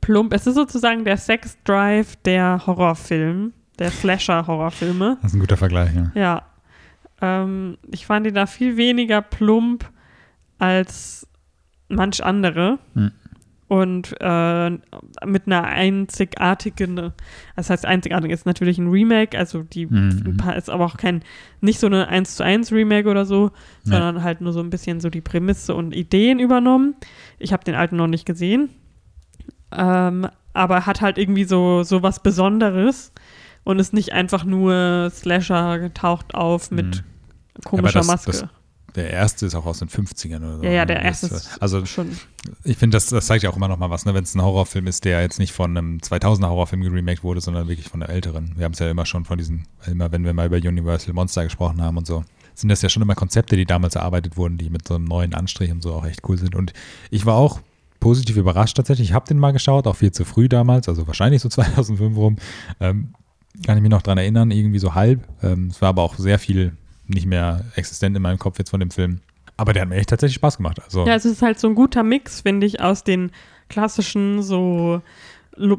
plump. 0.00 0.32
Es 0.32 0.46
ist 0.46 0.54
sozusagen 0.54 1.04
der 1.04 1.16
Sex 1.16 1.58
Drive 1.64 2.16
der 2.24 2.66
Horrorfilm, 2.66 3.52
der 3.78 3.90
Slasher-Horrorfilme. 3.90 5.18
Das 5.22 5.32
ist 5.32 5.36
ein 5.36 5.40
guter 5.40 5.56
Vergleich, 5.56 5.90
ja. 5.94 6.12
Ja. 6.14 6.42
Ähm, 7.20 7.78
ich 7.90 8.06
fand 8.06 8.26
ihn 8.26 8.34
da 8.34 8.46
viel 8.46 8.76
weniger 8.76 9.22
plump 9.22 9.90
als 10.58 11.26
manch 11.88 12.22
andere. 12.24 12.78
Hm. 12.94 13.12
Und 13.68 14.14
äh, 14.20 14.70
mit 15.24 15.46
einer 15.46 15.64
einzigartigen, 15.64 17.12
das 17.56 17.68
heißt 17.70 17.84
einzigartig 17.84 18.30
ist 18.30 18.46
natürlich 18.46 18.78
ein 18.78 18.88
Remake, 18.88 19.36
also 19.36 19.64
die 19.64 19.86
Mhm. 19.86 20.38
ist 20.56 20.70
aber 20.70 20.84
auch 20.84 20.96
kein, 20.96 21.22
nicht 21.60 21.80
so 21.80 21.88
eine 21.88 22.06
1 22.06 22.36
zu 22.36 22.44
1 22.44 22.70
Remake 22.70 23.08
oder 23.08 23.24
so, 23.26 23.46
Nee. 23.84 23.90
sondern 23.92 24.22
halt 24.22 24.40
nur 24.40 24.52
so 24.52 24.60
ein 24.60 24.70
bisschen 24.70 25.00
so 25.00 25.10
die 25.10 25.20
Prämisse 25.20 25.74
und 25.74 25.96
Ideen 25.96 26.38
übernommen. 26.38 26.94
Ich 27.40 27.52
habe 27.52 27.64
den 27.64 27.74
alten 27.74 27.96
noch 27.96 28.06
nicht 28.06 28.24
gesehen. 28.24 28.68
Ähm, 29.72 30.28
aber 30.52 30.86
hat 30.86 31.00
halt 31.00 31.18
irgendwie 31.18 31.44
so, 31.44 31.82
so 31.82 32.02
was 32.04 32.22
Besonderes 32.22 33.12
und 33.64 33.80
ist 33.80 33.92
nicht 33.92 34.12
einfach 34.12 34.44
nur 34.44 35.10
Slasher 35.10 35.92
taucht 35.92 36.34
auf 36.36 36.70
mit 36.70 37.02
Mhm. 37.04 37.62
komischer 37.64 37.98
das- 37.98 38.06
Maske. 38.06 38.30
das- 38.30 38.46
Der 38.96 39.10
erste 39.10 39.46
ist 39.46 39.54
auch 39.54 39.66
aus 39.66 39.78
den 39.78 39.88
50ern 39.88 40.38
oder 40.38 40.56
so. 40.58 40.62
ja, 40.64 40.70
ja, 40.70 40.80
ne? 40.80 40.86
der 40.86 41.02
erste 41.02 41.26
ist 41.26 41.62
Also 41.62 41.84
schon. 41.84 42.10
ich 42.64 42.76
finde, 42.78 42.96
das, 42.96 43.06
das 43.06 43.26
zeigt 43.26 43.44
ja 43.44 43.50
auch 43.50 43.56
immer 43.56 43.68
noch 43.68 43.78
mal 43.78 43.90
was, 43.90 44.04
ne? 44.06 44.14
wenn 44.14 44.24
es 44.24 44.34
ein 44.34 44.42
Horrorfilm 44.42 44.86
ist, 44.86 45.04
der 45.04 45.20
jetzt 45.20 45.38
nicht 45.38 45.52
von 45.52 45.76
einem 45.76 45.98
2000er 45.98 46.48
Horrorfilm 46.48 46.82
geremaked 46.82 47.22
wurde, 47.22 47.40
sondern 47.40 47.68
wirklich 47.68 47.88
von 47.88 48.00
der 48.00 48.08
älteren. 48.08 48.54
Wir 48.56 48.64
haben 48.64 48.72
es 48.72 48.78
ja 48.78 48.90
immer 48.90 49.06
schon 49.06 49.24
von 49.24 49.38
diesen, 49.38 49.66
immer 49.86 50.10
wenn 50.12 50.24
wir 50.24 50.32
mal 50.32 50.46
über 50.46 50.56
Universal 50.56 51.12
Monster 51.14 51.44
gesprochen 51.44 51.82
haben 51.82 51.96
und 51.98 52.06
so, 52.06 52.24
sind 52.54 52.70
das 52.70 52.80
ja 52.80 52.88
schon 52.88 53.02
immer 53.02 53.14
Konzepte, 53.14 53.54
die 53.56 53.66
damals 53.66 53.96
erarbeitet 53.96 54.36
wurden, 54.38 54.56
die 54.56 54.70
mit 54.70 54.88
so 54.88 54.94
einem 54.94 55.04
neuen 55.04 55.34
Anstrich 55.34 55.70
und 55.70 55.82
so 55.82 55.92
auch 55.92 56.06
echt 56.06 56.26
cool 56.28 56.38
sind. 56.38 56.54
Und 56.54 56.72
ich 57.10 57.26
war 57.26 57.34
auch 57.34 57.60
positiv 58.00 58.36
überrascht 58.38 58.76
tatsächlich. 58.78 59.10
Ich 59.10 59.14
habe 59.14 59.26
den 59.26 59.38
mal 59.38 59.52
geschaut, 59.52 59.86
auch 59.86 59.96
viel 59.96 60.12
zu 60.12 60.24
früh 60.24 60.48
damals, 60.48 60.88
also 60.88 61.06
wahrscheinlich 61.06 61.42
so 61.42 61.48
2005 61.50 62.16
rum. 62.16 62.36
Ähm, 62.80 63.14
kann 63.64 63.76
ich 63.76 63.82
mich 63.82 63.90
noch 63.90 64.02
dran 64.02 64.16
erinnern, 64.18 64.50
irgendwie 64.50 64.78
so 64.78 64.94
halb. 64.94 65.26
Ähm, 65.42 65.68
es 65.70 65.82
war 65.82 65.90
aber 65.90 66.02
auch 66.02 66.16
sehr 66.16 66.38
viel 66.38 66.76
nicht 67.08 67.26
mehr 67.26 67.64
existent 67.74 68.16
in 68.16 68.22
meinem 68.22 68.38
Kopf 68.38 68.58
jetzt 68.58 68.70
von 68.70 68.80
dem 68.80 68.90
Film. 68.90 69.20
Aber 69.56 69.72
der 69.72 69.82
hat 69.82 69.88
mir 69.88 69.96
echt 69.96 70.10
tatsächlich 70.10 70.34
Spaß 70.36 70.58
gemacht. 70.58 70.80
Also, 70.84 71.06
Ja, 71.06 71.14
es 71.14 71.24
ist 71.24 71.40
halt 71.42 71.58
so 71.58 71.68
ein 71.68 71.74
guter 71.74 72.02
Mix, 72.02 72.42
finde 72.42 72.66
ich, 72.66 72.80
aus 72.80 73.04
den 73.04 73.30
klassischen, 73.68 74.42
so 74.42 75.00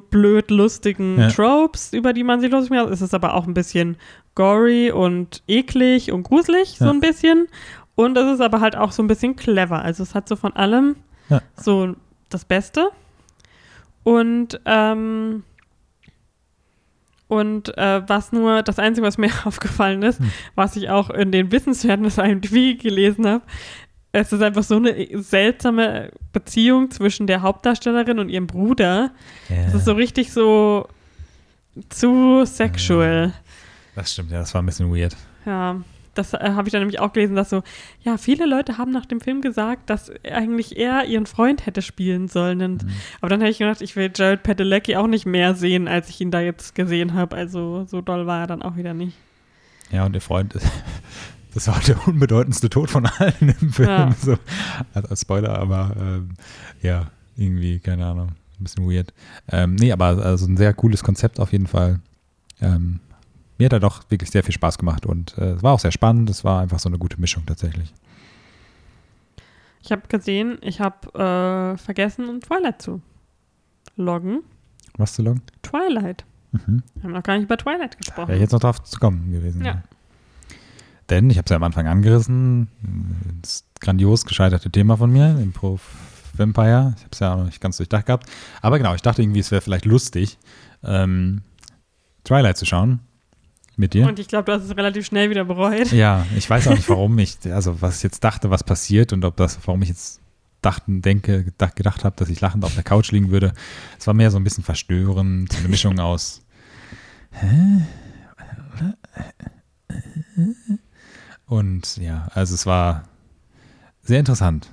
blöd 0.09 0.49
lustigen 0.49 1.19
Ja. 1.19 1.29
Tropes, 1.29 1.93
über 1.93 2.11
die 2.13 2.23
man 2.23 2.39
sich 2.41 2.51
lustig 2.51 2.71
macht. 2.71 2.89
Es 2.89 3.01
ist 3.01 3.13
aber 3.13 3.35
auch 3.35 3.45
ein 3.45 3.53
bisschen 3.53 3.97
gory 4.33 4.89
und 4.91 5.43
eklig 5.47 6.11
und 6.11 6.23
gruselig, 6.23 6.77
so 6.79 6.85
Ja. 6.85 6.91
ein 6.91 6.99
bisschen. 6.99 7.47
Und 7.93 8.17
es 8.17 8.33
ist 8.35 8.41
aber 8.41 8.59
halt 8.61 8.75
auch 8.75 8.91
so 8.91 9.03
ein 9.03 9.07
bisschen 9.07 9.35
clever. 9.35 9.81
Also 9.83 10.01
es 10.03 10.15
hat 10.15 10.27
so 10.27 10.35
von 10.35 10.53
allem 10.55 10.95
Ja. 11.29 11.41
so 11.55 11.95
das 12.29 12.43
Beste. 12.45 12.89
Und 14.03 14.59
ähm, 14.65 15.43
und 17.27 17.77
äh, 17.77 18.01
was 18.07 18.31
nur, 18.31 18.63
das 18.63 18.79
Einzige, 18.79 19.05
was 19.05 19.17
mir 19.17 19.29
aufgefallen 19.45 20.01
ist, 20.03 20.19
Hm. 20.19 20.31
was 20.55 20.75
ich 20.75 20.89
auch 20.89 21.09
in 21.09 21.31
den 21.31 21.51
Wissenswerten 21.51 22.03
des 22.03 22.17
IMDb 22.17 22.79
gelesen 22.81 23.27
habe, 23.27 23.43
es 24.13 24.31
ist 24.33 24.41
einfach 24.41 24.63
so 24.63 24.77
eine 24.77 24.95
seltsame 25.21 26.11
Beziehung 26.33 26.89
zwischen 26.91 27.27
der 27.27 27.41
Hauptdarstellerin 27.41 28.19
und 28.19 28.29
ihrem 28.29 28.47
Bruder. 28.47 29.11
Es 29.49 29.73
ist 29.75 29.85
so 29.85 29.93
richtig 29.93 30.31
so 30.31 30.87
zu 31.89 32.43
sexual. 32.45 33.33
das 33.95 34.13
stimmt, 34.13 34.31
ja, 34.31 34.39
das 34.39 34.53
war 34.53 34.61
ein 34.63 34.65
bisschen 34.65 34.89
weird. 34.95 35.15
Ja, 35.45 35.75
das 36.17 36.33
äh, 36.33 36.39
habe 36.41 36.67
ich 36.67 36.71
dann 36.71 36.81
nämlich 36.81 36.99
auch 36.99 37.13
gelesen, 37.13 37.35
dass 37.35 37.49
so, 37.49 37.63
ja, 38.01 38.17
viele 38.17 38.45
Leute 38.45 38.77
haben 38.77 38.91
nach 38.91 39.05
dem 39.05 39.21
Film 39.21 39.41
gesagt, 39.41 39.89
dass 39.89 40.11
eigentlich 40.25 40.77
er 40.77 41.05
ihren 41.05 41.25
Freund 41.25 41.65
hätte 41.65 41.81
spielen 41.81 42.27
sollen. 42.27 42.61
Und, 42.61 42.83
Mhm. 42.83 42.89
Aber 43.21 43.29
dann 43.29 43.39
habe 43.41 43.49
ich 43.49 43.57
gedacht, 43.59 43.81
ich 43.81 43.95
will 43.95 44.11
Jared 44.13 44.43
Padalecki 44.43 44.95
auch 44.95 45.07
nicht 45.07 45.25
mehr 45.25 45.55
sehen, 45.55 45.87
als 45.87 46.09
ich 46.09 46.21
ihn 46.21 46.31
da 46.31 46.39
jetzt 46.41 46.75
gesehen 46.75 47.13
habe. 47.13 47.35
Also 47.35 47.85
so 47.87 48.01
doll 48.01 48.25
war 48.27 48.41
er 48.41 48.47
dann 48.47 48.61
auch 48.61 48.75
wieder 48.77 48.93
nicht. 48.93 49.17
Ja, 49.91 50.05
und 50.05 50.13
der 50.13 50.21
Freund, 50.21 50.55
das 51.53 51.67
war 51.67 51.79
der 51.87 52.07
unbedeutendste 52.07 52.69
Tod 52.69 52.89
von 52.89 53.05
allen 53.05 53.55
im 53.61 53.71
Film. 53.71 53.89
Ja. 53.89 54.15
So, 54.21 54.37
als 54.93 55.09
als 55.09 55.21
Spoiler, 55.21 55.57
aber 55.57 55.95
ähm, 55.99 56.29
ja, 56.81 57.07
irgendwie, 57.35 57.79
keine 57.79 58.05
Ahnung, 58.05 58.29
ein 58.59 58.63
bisschen 58.63 58.89
weird. 58.89 59.13
Ähm, 59.49 59.75
nee, 59.75 59.91
aber 59.91 60.05
also 60.05 60.45
ein 60.47 60.57
sehr 60.57 60.73
cooles 60.73 61.03
Konzept 61.03 61.39
auf 61.39 61.51
jeden 61.51 61.67
Fall. 61.67 61.99
Ähm, 62.61 62.99
mir 63.57 63.65
hat 63.65 63.73
er 63.73 63.79
doch 63.79 64.09
wirklich 64.09 64.29
sehr 64.29 64.43
viel 64.43 64.53
Spaß 64.53 64.77
gemacht 64.77 65.05
und 65.05 65.37
äh, 65.37 65.51
es 65.51 65.63
war 65.63 65.73
auch 65.73 65.79
sehr 65.79 65.91
spannend. 65.91 66.29
Es 66.29 66.43
war 66.43 66.61
einfach 66.61 66.79
so 66.79 66.89
eine 66.89 66.97
gute 66.97 67.19
Mischung 67.19 67.45
tatsächlich. 67.45 67.93
Ich 69.81 69.91
habe 69.91 70.07
gesehen, 70.07 70.57
ich 70.61 70.79
habe 70.79 71.07
äh, 71.13 71.77
vergessen, 71.77 72.27
um 72.27 72.41
Twilight 72.41 72.81
zu 72.81 73.01
loggen. 73.95 74.43
Was 74.97 75.13
zu 75.13 75.21
loggen? 75.21 75.41
Twilight. 75.61 76.25
Mhm. 76.51 76.83
Wir 76.95 77.03
haben 77.03 77.13
noch 77.13 77.23
gar 77.23 77.35
nicht 77.35 77.45
über 77.45 77.57
Twilight 77.57 77.97
gesprochen. 77.97 78.27
Wäre 78.27 78.39
jetzt 78.39 78.51
noch 78.51 78.59
drauf 78.59 78.83
zu 78.83 78.99
kommen 78.99 79.31
gewesen. 79.31 79.63
Ja. 79.63 79.83
Denn, 81.09 81.29
ich 81.29 81.37
habe 81.37 81.45
es 81.45 81.49
ja 81.51 81.55
am 81.55 81.63
Anfang 81.63 81.87
angerissen, 81.87 82.67
das 83.41 83.65
grandios 83.79 84.25
gescheiterte 84.25 84.69
Thema 84.69 84.97
von 84.97 85.09
mir, 85.09 85.39
Improv 85.39 85.81
Vampire. 86.33 86.93
Ich 86.97 87.03
habe 87.03 87.11
es 87.13 87.19
ja 87.19 87.33
auch 87.33 87.37
noch 87.37 87.45
nicht 87.45 87.61
ganz 87.61 87.77
durchdacht 87.77 88.07
gehabt. 88.07 88.29
Aber 88.61 88.77
genau, 88.77 88.93
ich 88.93 89.01
dachte 89.01 89.21
irgendwie, 89.21 89.39
es 89.39 89.51
wäre 89.51 89.61
vielleicht 89.61 89.85
lustig, 89.85 90.37
ähm, 90.83 91.41
Twilight 92.25 92.57
zu 92.57 92.65
schauen 92.65 92.99
mit 93.77 93.93
dir. 93.93 94.07
Und 94.07 94.19
ich 94.19 94.27
glaube, 94.27 94.45
du 94.45 94.53
hast 94.53 94.63
es 94.63 94.75
relativ 94.75 95.05
schnell 95.05 95.29
wieder 95.29 95.45
bereut. 95.45 95.91
Ja, 95.91 96.25
ich 96.35 96.49
weiß 96.49 96.67
auch 96.67 96.75
nicht, 96.75 96.89
warum 96.89 97.17
ich, 97.19 97.37
also 97.45 97.81
was 97.81 97.97
ich 97.97 98.03
jetzt 98.03 98.23
dachte, 98.23 98.49
was 98.49 98.63
passiert 98.63 99.13
und 99.13 99.23
ob 99.25 99.37
das, 99.37 99.59
warum 99.65 99.81
ich 99.81 99.89
jetzt 99.89 100.21
dachten, 100.61 101.01
denke, 101.01 101.43
gedacht, 101.43 101.75
gedacht 101.75 102.03
habe, 102.03 102.15
dass 102.15 102.29
ich 102.29 102.41
lachend 102.41 102.65
auf 102.65 102.73
der 102.73 102.83
Couch 102.83 103.11
liegen 103.11 103.29
würde. 103.31 103.53
Es 103.99 104.07
war 104.07 104.13
mehr 104.13 104.31
so 104.31 104.37
ein 104.37 104.43
bisschen 104.43 104.63
verstörend, 104.63 105.55
eine 105.57 105.67
Mischung 105.69 105.99
aus. 105.99 106.41
Und 111.45 111.97
ja, 111.97 112.27
also 112.33 112.55
es 112.55 112.65
war 112.65 113.03
sehr 114.01 114.19
interessant. 114.19 114.69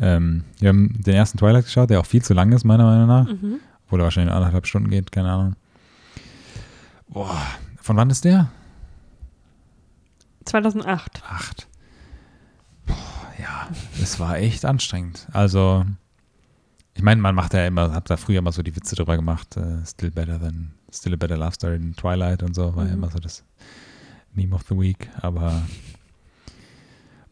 Ähm, 0.00 0.44
wir 0.58 0.68
haben 0.68 1.02
den 1.02 1.14
ersten 1.14 1.38
Twilight 1.38 1.64
geschaut, 1.64 1.90
der 1.90 2.00
auch 2.00 2.06
viel 2.06 2.22
zu 2.22 2.34
lang 2.34 2.52
ist, 2.52 2.64
meiner 2.64 2.84
Meinung 2.84 3.06
nach. 3.06 3.26
Mhm. 3.26 3.60
Obwohl 3.84 4.00
er 4.00 4.04
wahrscheinlich 4.04 4.34
anderthalb 4.34 4.66
Stunden 4.66 4.90
geht, 4.90 5.10
keine 5.12 5.30
Ahnung. 5.30 5.56
Boah, 7.08 7.42
von 7.84 7.96
wann 7.96 8.08
ist 8.10 8.24
der? 8.24 8.50
2008. 10.46 11.22
Acht. 11.28 11.68
Boah, 12.86 12.94
ja, 13.38 13.68
es 14.02 14.18
war 14.18 14.38
echt 14.38 14.64
anstrengend. 14.64 15.26
Also, 15.32 15.84
ich 16.94 17.02
meine, 17.02 17.20
man 17.20 17.34
macht 17.34 17.54
ja 17.54 17.66
immer, 17.66 17.92
hat 17.92 18.10
da 18.10 18.16
früher 18.16 18.38
immer 18.38 18.52
so 18.52 18.62
die 18.62 18.74
Witze 18.74 18.94
drüber 18.96 19.16
gemacht, 19.16 19.56
äh, 19.56 19.84
Still 19.86 20.10
Better 20.10 20.40
Than, 20.40 20.72
Still 20.92 21.14
a 21.14 21.16
Better 21.16 21.36
Love 21.36 21.52
Story 21.52 21.76
in 21.76 21.94
Twilight 21.94 22.42
und 22.42 22.54
so, 22.54 22.74
war 22.76 22.84
ja 22.84 22.90
Mhm. 22.90 22.98
immer 22.98 23.10
so 23.10 23.18
das 23.18 23.42
Meme 24.32 24.54
of 24.54 24.62
the 24.68 24.78
Week, 24.78 25.08
aber 25.20 25.62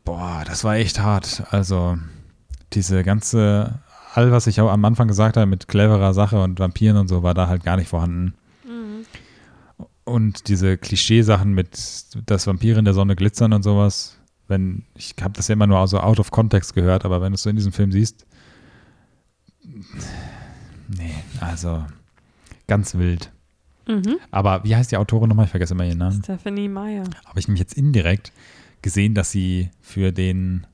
boah, 0.05 0.43
das 0.47 0.65
war 0.65 0.75
echt 0.77 0.99
hart. 1.01 1.45
Also, 1.51 1.99
diese 2.73 3.03
ganze, 3.05 3.81
all 4.15 4.33
was 4.33 4.47
ich 4.47 4.61
auch 4.61 4.71
am 4.71 4.85
Anfang 4.85 5.09
gesagt 5.09 5.37
habe 5.37 5.47
mit 5.47 5.69
cleverer 5.69 6.15
Sache 6.15 6.43
und 6.43 6.59
Vampiren 6.59 6.97
und 6.97 7.09
so, 7.09 7.23
war 7.23 7.35
da 7.35 7.47
halt 7.49 7.65
gar 7.65 7.77
nicht 7.77 7.89
vorhanden. 7.89 8.35
Und 10.13 10.49
diese 10.49 10.77
Klischeesachen 10.77 11.55
mit, 11.55 11.79
dass 12.27 12.47
Vampire 12.47 12.79
in 12.79 12.85
der 12.85 12.93
Sonne 12.93 13.17
glitzern 13.17 13.55
und 13.55 13.63
sowas, 13.63 14.19
wenn, 14.47 14.85
ich 14.95 15.15
habe 15.23 15.33
das 15.33 15.49
ja 15.49 15.55
immer 15.55 15.67
nur 15.67 15.89
so 15.89 16.01
out 16.01 16.21
of 16.21 16.31
context 16.31 16.75
gehört, 16.75 17.07
aber 17.07 17.23
wenn 17.23 17.33
du 17.33 17.37
es 17.37 17.43
so 17.45 17.49
in 17.49 17.57
diesem 17.57 17.73
Film 17.73 17.91
siehst, 17.93 18.27
nee, 19.65 21.15
also 21.41 21.87
ganz 22.67 22.95
wild. 22.95 23.33
Mhm. 23.89 24.19
Aber 24.31 24.63
wie 24.65 24.77
heißt 24.77 24.93
die 24.93 24.99
Autorin 24.99 25.31
nochmal? 25.31 25.47
Ich 25.47 25.51
vergesse 25.51 25.73
immer 25.73 25.87
ihren 25.87 25.97
Namen. 25.97 26.23
Stephanie 26.23 26.69
Meyer. 26.69 27.05
Habe 27.25 27.41
ich 27.41 27.49
nämlich 27.49 27.61
jetzt 27.61 27.79
indirekt 27.79 28.33
gesehen, 28.83 29.15
dass 29.15 29.31
sie 29.31 29.71
für 29.81 30.13
den 30.13 30.67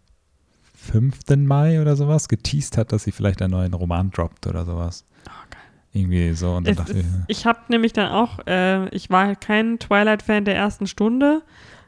5. 0.75 1.37
Mai 1.37 1.81
oder 1.81 1.95
sowas 1.95 2.29
geteased 2.29 2.77
hat, 2.77 2.91
dass 2.91 3.05
sie 3.05 3.13
vielleicht 3.13 3.41
einen 3.41 3.53
neuen 3.53 3.73
Roman 3.73 4.11
droppt 4.11 4.49
oder 4.49 4.65
sowas. 4.65 5.05
Oh. 5.29 5.58
Irgendwie 5.99 6.33
so. 6.33 6.53
Und 6.55 6.67
dann 6.67 6.73
Es 6.73 6.79
dachte 6.79 6.93
ist, 6.93 7.07
ich, 7.29 7.39
ich 7.39 7.47
habe 7.47 7.61
nämlich 7.69 7.93
dann 7.93 8.11
auch, 8.11 8.39
äh, 8.47 8.89
ich 8.91 9.11
war 9.11 9.27
halt 9.27 9.41
kein 9.41 9.79
Twilight-Fan 9.79 10.45
der 10.45 10.57
ersten 10.57 10.87
Stunde, 10.87 11.43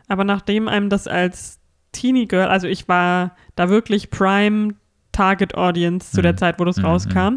aber 0.09 0.25
nachdem 0.25 0.69
einem 0.69 0.89
das 0.89 1.07
als 1.07 1.61
Teenie 1.93 2.27
Girl, 2.27 2.49
also 2.49 2.67
ich 2.67 2.89
war 2.89 3.35
da 3.57 3.69
wirklich 3.69 4.11
Prime 4.11 4.75
Target 5.13 5.57
Audience 5.57 6.13
zu 6.13 6.23
der 6.23 6.33
Mhm. 6.33 6.37
Zeit, 6.39 6.61
wo 6.61 6.65
das 6.65 6.79
Mhm, 6.79 6.85
rauskam, 6.85 7.35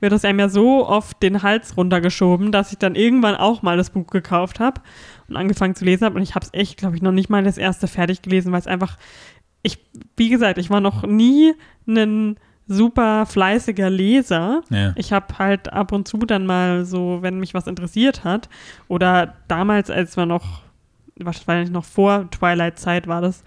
wird 0.00 0.12
das 0.12 0.24
einem 0.24 0.38
ja 0.38 0.48
so 0.48 0.86
oft 0.88 1.20
den 1.22 1.42
Hals 1.42 1.76
runtergeschoben, 1.76 2.52
dass 2.52 2.70
ich 2.70 2.78
dann 2.78 2.94
irgendwann 2.94 3.34
auch 3.34 3.62
mal 3.62 3.76
das 3.76 3.90
Buch 3.90 4.06
gekauft 4.06 4.60
habe 4.60 4.80
und 5.28 5.36
angefangen 5.36 5.74
zu 5.74 5.84
lesen 5.84 6.04
habe. 6.04 6.14
Und 6.16 6.22
ich 6.22 6.36
habe 6.36 6.46
es 6.46 6.54
echt, 6.54 6.76
glaube 6.78 6.94
ich, 6.94 7.02
noch 7.02 7.10
nicht 7.12 7.28
mal 7.28 7.42
das 7.42 7.58
erste 7.58 7.88
fertig 7.88 8.22
gelesen, 8.22 8.52
weil 8.52 8.60
es 8.60 8.68
einfach, 8.68 8.96
ich, 9.62 9.78
wie 10.16 10.28
gesagt, 10.28 10.58
ich 10.58 10.70
war 10.70 10.80
noch 10.80 11.02
nie 11.04 11.52
ein 11.88 12.36
super 12.68 13.24
fleißiger 13.26 13.88
Leser. 13.90 14.62
ja. 14.70 14.92
Ich 14.96 15.12
habe 15.12 15.38
halt 15.38 15.72
ab 15.72 15.90
und 15.92 16.06
zu 16.06 16.18
dann 16.18 16.46
mal 16.46 16.84
so, 16.84 17.18
wenn 17.22 17.40
mich 17.40 17.54
was 17.54 17.66
interessiert 17.66 18.24
hat, 18.24 18.48
oder 18.88 19.34
damals, 19.48 19.90
als 19.90 20.16
wir 20.16 20.26
noch, 20.26 20.60
wahrscheinlich 21.18 21.70
noch 21.70 21.84
vor 21.84 22.30
Twilight-Zeit 22.30 23.06
war 23.08 23.20
das, 23.22 23.42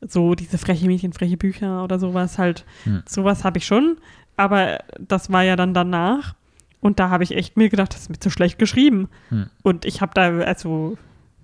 so 0.00 0.34
diese 0.34 0.58
freche 0.58 0.86
Mädchen, 0.86 1.12
freche 1.12 1.36
Bücher 1.36 1.84
oder 1.84 1.98
sowas 1.98 2.38
halt, 2.38 2.64
Hm. 2.84 3.02
sowas 3.06 3.44
habe 3.44 3.58
ich 3.58 3.66
schon, 3.66 3.98
aber 4.36 4.78
das 4.98 5.30
war 5.30 5.42
ja 5.44 5.54
dann 5.54 5.74
danach 5.74 6.34
und 6.80 6.98
da 6.98 7.10
habe 7.10 7.22
ich 7.22 7.36
echt 7.36 7.56
mir 7.56 7.68
gedacht, 7.68 7.94
das 7.94 8.00
ist 8.02 8.10
mir 8.10 8.18
zu 8.18 8.30
schlecht 8.30 8.58
geschrieben 8.58 9.08
Hm. 9.28 9.46
und 9.62 9.84
ich 9.84 10.00
habe 10.00 10.12
da 10.14 10.38
also 10.38 10.96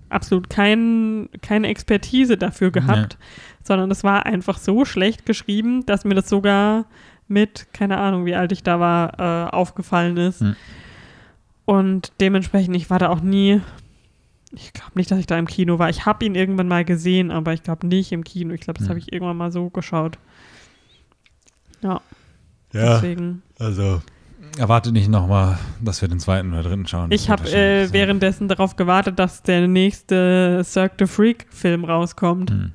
absolut 0.09 0.49
kein, 0.51 1.29
keine 1.43 1.69
Expertise 1.69 2.37
dafür 2.39 2.71
gehabt, 2.73 3.19
sondern 3.63 3.91
es 3.91 4.03
war 4.03 4.25
einfach 4.27 4.57
so 4.59 4.85
schlecht 4.87 5.27
geschrieben, 5.27 5.85
dass 5.87 6.05
mir 6.07 6.15
das 6.15 6.29
sogar 6.31 6.87
mit, 7.29 7.69
keine 7.73 7.99
Ahnung, 7.99 8.25
wie 8.27 8.35
alt 8.35 8.53
ich 8.53 8.63
da 8.63 8.81
war, 8.81 9.19
äh, 9.19 9.51
aufgefallen 9.51 10.17
ist. 10.17 10.41
Hm. 10.41 10.57
Und 11.65 12.13
dementsprechend, 12.21 12.75
ich 12.77 12.89
war 12.89 12.99
da 12.99 13.11
auch 13.11 13.21
nie, 13.21 13.61
ich 14.53 14.73
glaube 14.73 14.93
nicht, 14.95 15.11
dass 15.11 15.19
ich 15.19 15.27
da 15.27 15.39
im 15.39 15.47
Kino 15.47 15.79
war. 15.79 15.91
Ich 15.91 16.07
habe 16.07 16.25
ihn 16.25 16.35
irgendwann 16.35 16.69
mal 16.69 16.85
gesehen, 16.85 17.31
aber 17.31 17.53
ich 17.53 17.63
glaube 17.63 17.87
nicht 17.87 18.13
im 18.13 18.25
Kino. 18.25 18.55
Ich 18.55 18.63
glaube, 18.63 18.79
das 18.79 18.87
Hm. 18.87 18.91
habe 18.91 18.99
ich 18.99 19.13
irgendwann 19.13 19.37
mal 19.37 19.53
so 19.53 19.69
geschaut. 19.69 20.19
Ja, 21.83 22.01
ja, 22.73 22.95
deswegen. 22.95 23.43
also 23.59 24.01
erwarte 24.59 24.93
nicht 24.93 25.09
nochmal, 25.09 25.59
dass 25.81 26.01
wir 26.01 26.09
den 26.09 26.19
zweiten 26.21 26.53
oder 26.53 26.63
dritten 26.63 26.87
schauen. 26.87 27.13
Ich 27.13 27.31
habe 27.31 27.49
äh, 27.51 27.93
währenddessen 27.93 28.49
darauf 28.49 28.77
gewartet, 28.77 29.19
dass 29.19 29.43
der 29.43 29.69
nächste 29.69 30.63
Cirque 30.65 30.97
du 30.97 31.07
Freak-Film 31.07 31.85
rauskommt. 31.85 32.51
Hm. 32.51 32.73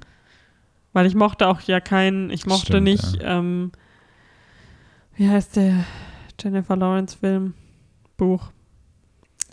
Weil 0.94 1.08
ich 1.08 1.16
mochte 1.16 1.48
auch 1.48 1.60
ja 1.62 1.80
keinen, 1.80 2.30
ich 2.30 2.46
mochte 2.46 2.68
Stimmt, 2.68 2.84
nicht, 2.84 3.18
ähm, 3.22 3.72
wie 5.16 5.30
heißt 5.30 5.56
der 5.56 5.86
Jennifer 6.42 6.76
Lawrence-Film? 6.76 7.54
Buch. 8.18 8.52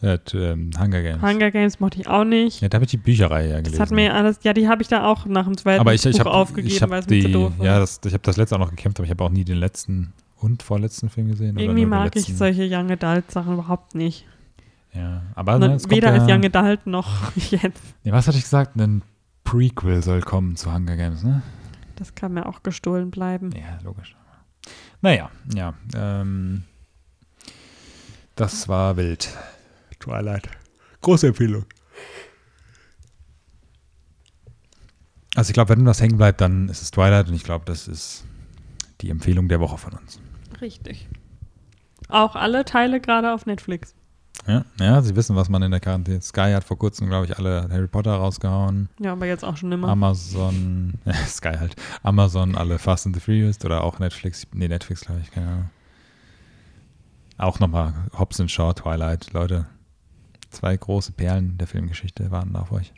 Äh, 0.03 0.19
ähm, 0.35 0.71
Hunger 0.79 1.03
Games. 1.03 1.23
Hunger 1.23 1.51
Games 1.51 1.81
mochte 1.81 2.01
ich 2.01 2.09
auch 2.09 2.25
nicht. 2.25 2.63
ja, 2.63 2.69
da 2.69 2.77
habe 2.77 2.85
ich 2.87 2.91
die 2.91 2.97
Bücherei 2.97 3.47
ja 3.49 3.57
gelesen. 3.59 3.73
das 3.73 3.81
hat 3.81 3.91
mir 3.91 4.15
alles, 4.15 4.39
ja, 4.45 4.55
die 4.55 4.67
habe 4.67 4.81
ich 4.81 4.89
da 4.89 5.07
auch 5.07 5.27
nach 5.27 5.45
dem 5.45 5.57
zweiten 5.59 5.81
aber 5.81 5.93
ich, 5.93 6.03
Buch 6.03 6.19
habe 6.21 6.31
aufgegeben, 6.31 6.75
ich 6.75 6.83
hab 6.83 6.89
weil 6.91 7.01
es 7.01 7.09
mir 7.09 7.23
zu 7.23 7.29
doof 7.31 7.53
war. 7.59 7.67
ja, 7.67 7.79
das, 7.79 8.01
ich 8.07 8.13
habe 8.15 8.23
das 8.23 8.39
letzte 8.39 8.55
auch 8.57 8.61
noch 8.61 8.71
gekämpft, 8.71 8.99
aber 8.99 9.05
ich 9.05 9.11
habe 9.11 9.23
auch 9.25 9.31
nie 9.31 9.45
den 9.45 9.59
letzten 9.59 10.13
und 10.39 10.63
vorletzten 10.63 11.11
Film 11.11 11.29
gesehen. 11.29 11.59
Irgendwie 11.59 11.85
mag 11.85 12.17
ich 12.17 12.35
solche 12.35 12.65
Young 12.65 12.91
Adult 12.91 13.31
Sachen 13.31 13.53
überhaupt 13.55 13.95
nicht. 13.95 14.27
Ja, 14.95 15.23
aber 15.35 15.59
Ne, 15.59 15.79
weder 15.89 16.15
ja, 16.15 16.23
als 16.23 16.33
Young 16.33 16.45
Adult 16.47 16.87
noch 16.87 17.37
jetzt. 17.51 17.83
Nee, 18.03 18.13
was 18.13 18.27
hatte 18.27 18.39
ich 18.39 18.45
gesagt? 18.45 18.77
Ein 18.77 19.03
Prequel 19.45 20.03
soll 20.03 20.23
kommen 20.23 20.57
zu 20.57 20.73
Hunger 20.73 20.97
Games, 20.97 21.23
ne? 21.23 21.43
Das 21.97 22.15
kann 22.15 22.33
mir 22.33 22.47
auch 22.47 22.63
gestohlen 22.63 23.11
bleiben. 23.11 23.51
Ja, 23.53 23.79
logisch. 23.85 24.17
Naja, 25.01 25.31
ja. 25.55 25.75
Ähm, 25.95 26.65
das 28.37 28.69
war 28.69 28.97
wild. 28.97 29.29
Twilight. 29.99 30.49
Große 31.03 31.29
Empfehlung. 31.29 31.65
Also 35.35 35.51
ich 35.51 35.55
glaube, 35.55 35.71
wenn 35.71 35.85
das 35.85 36.01
hängen 36.01 36.17
bleibt, 36.17 36.41
dann 36.41 36.69
ist 36.69 36.83
es 36.83 36.91
Twilight 36.91 37.29
und 37.29 37.35
ich 37.35 37.45
glaube, 37.45 37.65
das 37.65 37.87
ist 37.87 38.25
die 39.01 39.11
Empfehlung 39.11 39.49
der 39.49 39.61
Woche 39.61 39.79
von 39.79 39.93
uns. 39.93 40.21
Richtig. 40.61 41.09
Auch 42.09 42.35
alle 42.35 42.65
Teile 42.65 43.01
gerade 43.01 43.33
auf 43.33 43.47
Netflix. 43.47 43.95
Ja, 44.47 44.65
ja, 44.81 45.03
sie 45.03 45.15
wissen, 45.17 45.37
was 45.37 45.49
man 45.49 45.63
in 45.63 45.71
der 45.71 45.81
Quarantäne. 45.81 46.21
Sky 46.23 46.53
hat 46.55 46.65
vor 46.65 46.79
kurzem, 46.79 47.09
glaube 47.09 47.27
ich, 47.27 47.37
alle 47.37 47.69
Harry 47.71 47.87
Potter 47.87 48.13
rausgehauen. 48.13 48.89
Ja, 48.99 49.13
aber 49.13 49.27
jetzt 49.27 49.45
auch 49.45 49.57
schon 49.57 49.71
immer. 49.71 49.89
Amazon, 49.89 50.95
ja, 51.05 51.15
Sky 51.27 51.53
halt. 51.59 51.77
Amazon, 52.03 52.57
alle 52.57 52.79
Fast 52.79 53.07
and 53.07 53.15
the 53.15 53.21
Furious 53.21 53.63
oder 53.65 53.85
auch 53.85 53.99
Netflix. 53.99 54.47
Nee, 54.53 54.69
Netflix, 54.69 55.03
glaube 55.03 55.21
ich, 55.23 55.31
keine 55.31 55.49
Ahnung. 55.49 55.71
Auch 57.39 57.61
nochmal 57.61 57.95
Hobbs 58.19 58.41
and 58.41 58.51
Shaw, 58.51 58.73
Twilight, 58.75 59.33
Leute. 59.33 59.67
Zwei 60.51 60.77
große 60.77 61.13
Perlen 61.13 61.57
der 61.59 61.67
Filmgeschichte 61.67 62.31
warten 62.31 62.57
auf 62.57 62.73
euch. 62.73 62.93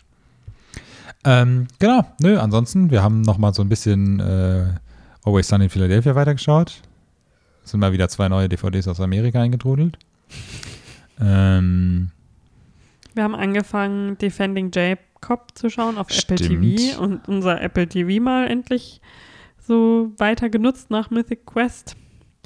Ähm, 1.24 1.68
genau, 1.78 2.04
nö, 2.20 2.38
ansonsten, 2.38 2.90
wir 2.90 3.02
haben 3.02 3.20
nochmal 3.20 3.54
so 3.54 3.62
ein 3.62 3.68
bisschen 3.68 4.18
äh, 4.20 4.74
Always 5.24 5.48
Sunny 5.48 5.64
in 5.64 5.70
Philadelphia 5.70 6.14
weitergeschaut. 6.14 6.82
Es 7.64 7.70
sind 7.70 7.80
mal 7.80 7.92
wieder 7.92 8.08
zwei 8.08 8.28
neue 8.28 8.48
DVDs 8.48 8.88
aus 8.88 9.00
Amerika 9.00 9.40
eingetrudelt. 9.40 9.98
Ähm, 11.20 12.10
Wir 13.14 13.22
haben 13.24 13.34
angefangen, 13.34 14.16
Defending 14.18 14.70
Jacob 14.72 15.48
zu 15.54 15.68
schauen 15.70 15.98
auf 15.98 16.10
Stimmt. 16.10 16.40
Apple 16.40 16.58
TV 16.58 17.00
und 17.00 17.28
unser 17.28 17.60
Apple 17.60 17.86
TV 17.88 18.22
mal 18.22 18.48
endlich 18.48 19.00
so 19.58 20.12
weiter 20.18 20.48
genutzt 20.50 20.90
nach 20.90 21.10
Mythic 21.10 21.46
Quest. 21.46 21.96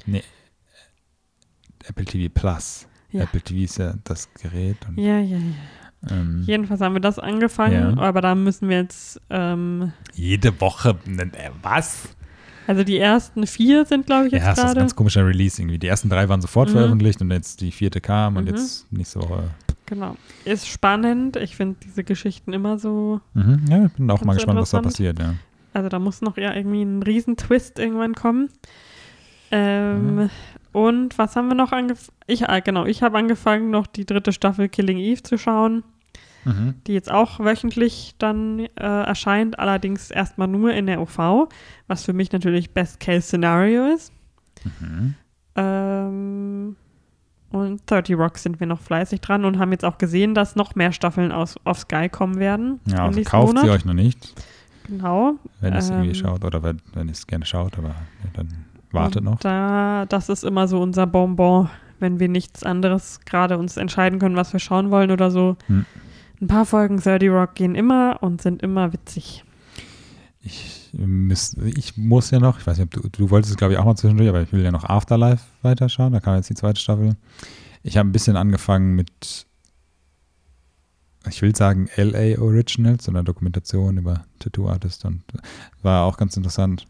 nee, 0.05 0.23
Apple 1.87 2.05
TV 2.05 2.31
Plus. 2.33 2.87
Ja. 3.11 3.23
Apple 3.23 3.41
TV 3.41 3.61
ist 3.63 3.77
ja 3.77 3.93
das 4.03 4.31
Gerät. 4.33 4.77
Ja, 4.97 5.19
ja, 5.19 5.37
ja. 5.37 6.11
ähm, 6.11 6.43
Jedenfalls 6.45 6.81
haben 6.81 6.93
wir 6.93 6.99
das 6.99 7.17
angefangen, 7.17 7.95
Ja. 7.97 8.03
aber 8.03 8.19
da 8.21 8.35
müssen 8.35 8.67
wir 8.69 8.81
jetzt, 8.81 9.21
ähm, 9.29 9.93
jede 10.13 10.59
Woche, 10.59 10.97
äh, 11.07 11.49
was? 11.61 12.09
Also 12.67 12.83
die 12.83 12.97
ersten 12.99 13.47
vier 13.47 13.85
sind, 13.85 14.05
glaube 14.05 14.27
ich, 14.27 14.33
Ja, 14.33 14.39
jetzt 14.39 14.47
das 14.49 14.57
ist 14.57 14.59
ein 14.63 14.67
gerade. 14.67 14.79
ganz 14.81 14.95
komischer 14.95 15.25
Release 15.25 15.59
irgendwie. 15.61 15.79
Die 15.79 15.87
ersten 15.87 16.09
drei 16.09 16.27
waren 16.29 16.41
sofort 16.41 16.69
Mhm. 16.69 16.73
veröffentlicht 16.73 17.21
und 17.21 17.31
jetzt 17.31 17.61
die 17.61 17.71
vierte 17.71 18.01
kam 18.01 18.35
und 18.37 18.43
Mhm. 18.43 18.49
jetzt 18.55 18.91
nächste 18.91 19.19
Woche. 19.21 19.49
Genau. 19.87 20.17
Ist 20.45 20.67
spannend. 20.67 21.37
Ich 21.37 21.55
finde 21.55 21.77
diese 21.83 22.03
Geschichten 22.03 22.51
immer 22.53 22.77
so, 22.77 23.21
Mhm. 23.33 23.61
Ja, 23.69 23.85
ich 23.85 23.93
bin 23.93 24.11
auch 24.11 24.21
mal 24.23 24.33
gespannt, 24.35 24.59
was 24.59 24.71
da 24.71 24.81
passiert, 24.81 25.17
ja. 25.19 25.33
also 25.73 25.87
da 25.89 25.97
muss 25.99 26.21
noch 26.21 26.37
ja 26.37 26.53
irgendwie 26.53 26.81
ein 26.83 27.01
Riesentwist 27.03 27.79
irgendwann 27.79 28.13
kommen. 28.13 28.49
Ähm, 29.51 30.15
Mhm. 30.15 30.29
Und 30.73 31.17
was 31.17 31.35
haben 31.35 31.47
wir 31.47 31.55
noch 31.55 31.71
angefangen? 31.71 32.09
Ich, 32.27 32.47
ah, 32.49 32.59
genau, 32.59 32.85
ich 32.85 33.01
habe 33.01 33.17
angefangen, 33.17 33.71
noch 33.71 33.87
die 33.87 34.05
dritte 34.05 34.31
Staffel 34.33 34.67
Killing 34.69 34.97
Eve 34.97 35.23
zu 35.23 35.37
schauen, 35.37 35.83
Mhm. 36.47 36.75
die 36.87 36.93
jetzt 36.93 37.11
auch 37.11 37.39
wöchentlich 37.39 38.15
dann 38.17 38.59
äh, 38.59 38.67
erscheint, 38.83 39.59
allerdings 39.59 40.09
erstmal 40.09 40.47
nur 40.47 40.71
in 40.73 40.85
der 40.87 41.01
OV, 41.01 41.49
was 41.87 42.05
für 42.05 42.13
mich 42.13 42.31
natürlich 42.31 42.71
Best-Case-Szenario 42.73 43.93
ist. 43.93 44.13
Mhm. 44.63 45.15
Ähm, 45.55 46.75
und 47.51 47.81
30 47.89 48.15
Rock 48.17 48.37
sind 48.37 48.59
wir 48.59 48.67
noch 48.67 48.79
fleißig 48.79 49.21
dran 49.21 49.45
und 49.45 49.57
haben 49.59 49.71
jetzt 49.71 49.85
auch 49.85 49.97
gesehen, 49.97 50.33
dass 50.33 50.55
noch 50.55 50.75
mehr 50.75 50.91
Staffeln 50.91 51.31
aus, 51.31 51.55
auf 51.63 51.79
Sky 51.79 52.09
kommen 52.09 52.37
werden. 52.39 52.79
Ja, 52.85 53.05
also 53.05 53.21
kauft 53.23 53.49
sie 53.57 53.63
Monat. 53.63 53.69
euch 53.79 53.85
noch 53.85 53.93
nicht, 53.93 54.33
Genau. 54.87 55.33
wenn 55.61 55.73
ihr 55.73 55.79
es 55.79 55.89
irgendwie 55.89 56.09
Ähm, 56.09 56.15
schaut 56.15 56.43
oder 56.45 56.63
wenn, 56.63 56.81
wenn 56.93 57.07
ihr 57.07 57.13
es 57.13 57.25
gerne 57.27 57.45
schaut, 57.45 57.77
aber 57.77 57.89
ja, 57.89 58.29
dann 58.33 58.65
wartet 58.91 59.23
noch. 59.23 59.39
Da, 59.39 60.05
das 60.07 60.29
ist 60.29 60.43
immer 60.43 60.67
so 60.67 60.81
unser 60.81 61.07
Bonbon, 61.07 61.69
wenn 61.99 62.19
wir 62.19 62.29
nichts 62.29 62.63
anderes 62.63 63.19
gerade 63.25 63.57
uns 63.57 63.75
entscheiden 63.77 64.19
können, 64.19 64.35
was 64.35 64.53
wir 64.53 64.59
schauen 64.59 64.91
wollen 64.91 65.11
oder 65.11 65.31
so. 65.31 65.55
Hm. 65.67 65.85
Ein 66.39 66.47
paar 66.47 66.65
Folgen 66.65 66.97
30 66.97 67.29
Rock 67.29 67.55
gehen 67.55 67.75
immer 67.75 68.19
und 68.21 68.41
sind 68.41 68.61
immer 68.61 68.93
witzig. 68.93 69.43
Ich, 70.39 70.91
müß, 70.93 71.57
ich 71.75 71.97
muss 71.97 72.31
ja 72.31 72.39
noch, 72.39 72.59
ich 72.59 72.67
weiß 72.67 72.77
nicht, 72.77 72.95
du, 72.95 73.09
du 73.09 73.29
wolltest 73.29 73.51
es 73.51 73.57
glaube 73.57 73.73
ich 73.73 73.79
auch 73.79 73.85
mal 73.85 73.95
zwischendurch, 73.95 74.29
aber 74.29 74.41
ich 74.41 74.53
will 74.53 74.63
ja 74.63 74.71
noch 74.71 74.83
Afterlife 74.83 75.43
weiterschauen, 75.61 76.13
da 76.13 76.19
kam 76.19 76.35
jetzt 76.35 76.49
die 76.49 76.55
zweite 76.55 76.79
Staffel. 76.79 77.17
Ich 77.83 77.97
habe 77.97 78.07
ein 78.07 78.11
bisschen 78.11 78.37
angefangen 78.37 78.95
mit, 78.95 79.47
ich 81.27 81.41
will 81.41 81.55
sagen 81.55 81.89
LA 81.95 82.39
Originals, 82.39 83.05
so 83.05 83.11
einer 83.11 83.23
Dokumentation 83.23 83.97
über 83.97 84.25
Tattoo 84.39 84.69
Artist 84.69 85.05
und 85.05 85.23
war 85.81 86.05
auch 86.05 86.17
ganz 86.17 86.37
interessant. 86.37 86.87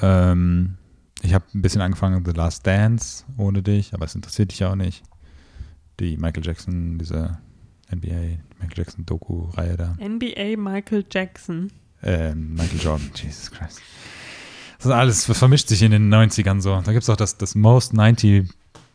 Ähm, 0.00 0.76
ich 1.22 1.34
habe 1.34 1.44
ein 1.54 1.62
bisschen 1.62 1.80
angefangen 1.80 2.24
The 2.24 2.32
Last 2.32 2.66
Dance 2.66 3.24
ohne 3.36 3.62
dich, 3.62 3.94
aber 3.94 4.04
es 4.04 4.14
interessiert 4.14 4.52
dich 4.52 4.60
ja 4.60 4.70
auch 4.70 4.76
nicht. 4.76 5.02
Die 6.00 6.16
Michael 6.16 6.44
Jackson, 6.44 6.98
diese 6.98 7.38
NBA, 7.96 8.38
Michael 8.60 8.76
Jackson 8.76 9.06
Doku-Reihe 9.06 9.76
da. 9.76 9.96
NBA 10.00 10.56
Michael 10.56 11.04
Jackson. 11.10 11.70
Ähm, 12.02 12.54
Michael 12.54 12.80
Jordan, 12.80 13.10
Jesus 13.14 13.50
Christ. 13.50 13.80
Das 14.78 14.86
ist 14.86 14.92
alles 14.92 15.24
vermischt 15.24 15.68
sich 15.68 15.82
in 15.82 15.92
den 15.92 16.12
90ern 16.12 16.60
so. 16.60 16.80
Da 16.84 16.92
gibt 16.92 17.02
es 17.02 17.08
auch 17.10 17.16
das, 17.16 17.38
das 17.38 17.54
Most 17.54 17.94
90 17.94 18.48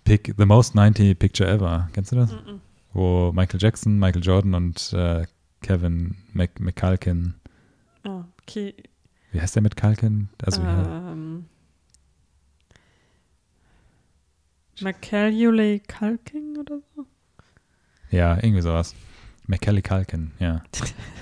Pick, 0.03 0.33
The 0.37 0.45
Most 0.45 0.75
90 0.75 1.17
Picture 1.17 1.49
Ever. 1.49 1.89
Kennst 1.93 2.11
du 2.11 2.15
das? 2.17 2.31
Mhm. 2.31 2.61
Wo 2.93 3.31
Michael 3.31 3.59
Jackson, 3.61 3.97
Michael 3.99 4.23
Jordan 4.23 4.53
und 4.53 4.93
äh, 4.93 5.25
Kevin 5.61 6.15
Mc, 6.33 6.59
McCalkin, 6.59 7.33
Ah, 8.03 8.23
okay. 8.43 8.73
wie 9.31 9.41
heißt 9.41 9.55
der 9.55 9.61
McCalkin? 9.63 10.29
Also, 10.43 10.61
ja. 10.61 11.11
ähm, 11.11 11.45
Macaulay 14.81 15.79
Culkin 15.79 16.57
oder 16.57 16.79
so? 16.95 17.05
Ja, 18.11 18.35
irgendwie 18.35 18.61
sowas. 18.61 18.95
Macaulay 19.47 19.81
Culkin, 19.81 20.31
ja. 20.39 20.63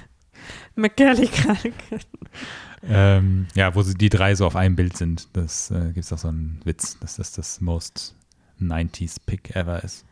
Macaulay 0.75 1.27
Culkin. 1.27 1.99
Ähm, 2.83 3.47
ja, 3.55 3.73
wo 3.73 3.81
sie 3.81 3.95
die 3.95 4.09
drei 4.09 4.35
so 4.35 4.45
auf 4.45 4.55
einem 4.55 4.75
Bild 4.75 4.95
sind. 4.97 5.27
Das 5.33 5.71
äh, 5.71 5.91
gibt 5.93 6.05
es 6.05 6.13
auch 6.13 6.17
so 6.19 6.27
einen 6.27 6.61
Witz, 6.63 6.97
dass 6.99 7.15
das 7.15 7.31
das 7.31 7.61
Most 7.61 8.15
90s 8.61 9.17
Pick 9.25 9.55
ever 9.55 9.83
ist. 9.83 10.05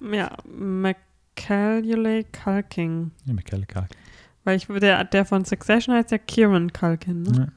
Ja, 0.00 0.36
Macaulay 0.44 2.24
Culkin. 2.24 3.12
Ja, 3.24 3.34
Macaulay 3.34 3.66
Culkin. 3.66 3.96
Weil 4.44 4.56
ich, 4.56 4.66
der, 4.66 5.04
der 5.04 5.24
von 5.24 5.44
Succession 5.44 5.94
heißt 5.94 6.10
ja 6.10 6.18
Kieran 6.18 6.72
Culkin, 6.72 7.22
ne? 7.22 7.52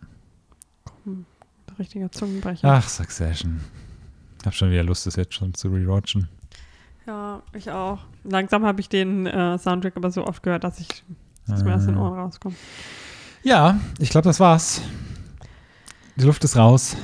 Ja. 1.05 1.13
Richtiger 1.79 2.11
Zungenbrecher. 2.11 2.67
Ach, 2.67 2.87
Succession. 2.87 3.61
Hab 4.45 4.53
schon 4.53 4.71
wieder 4.71 4.83
Lust, 4.83 5.05
das 5.05 5.15
jetzt 5.15 5.33
schon 5.33 5.53
zu 5.53 5.67
rewatchen. 5.67 6.27
Ja, 7.07 7.41
ich 7.53 7.71
auch. 7.71 7.99
Langsam 8.25 8.65
habe 8.65 8.81
ich 8.81 8.89
den 8.89 9.25
äh, 9.25 9.57
Soundtrack 9.57 9.95
aber 9.95 10.11
so 10.11 10.27
oft 10.27 10.43
gehört, 10.43 10.65
dass 10.65 10.79
ich 10.79 11.03
dass 11.47 11.63
mir 11.63 11.73
aus 11.73 11.85
den 11.85 11.95
Äh, 11.95 11.99
Ohren 11.99 12.19
rauskommt. 12.19 12.57
Ja, 13.43 13.79
ich 13.99 14.09
glaube, 14.09 14.25
das 14.25 14.41
war's. 14.41 14.81
Die 16.17 16.25
Luft 16.25 16.43
ist 16.43 16.57
raus. 16.57 16.97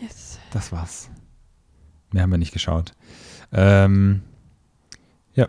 Yes. 0.00 0.38
Das 0.52 0.70
war's. 0.70 1.10
Mehr 2.12 2.22
haben 2.22 2.30
wir 2.30 2.38
nicht 2.38 2.52
geschaut. 2.52 2.92
Ähm, 3.50 4.22
ja. 5.34 5.48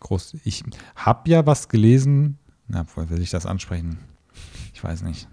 Groß. 0.00 0.38
Ich 0.42 0.64
habe 0.96 1.30
ja 1.30 1.46
was 1.46 1.68
gelesen. 1.68 2.38
Na, 2.66 2.84
woher 2.94 3.10
will 3.10 3.22
ich 3.22 3.30
das 3.30 3.46
ansprechen? 3.46 3.98
Ich 4.74 4.82
weiß 4.82 5.02
nicht. 5.02 5.28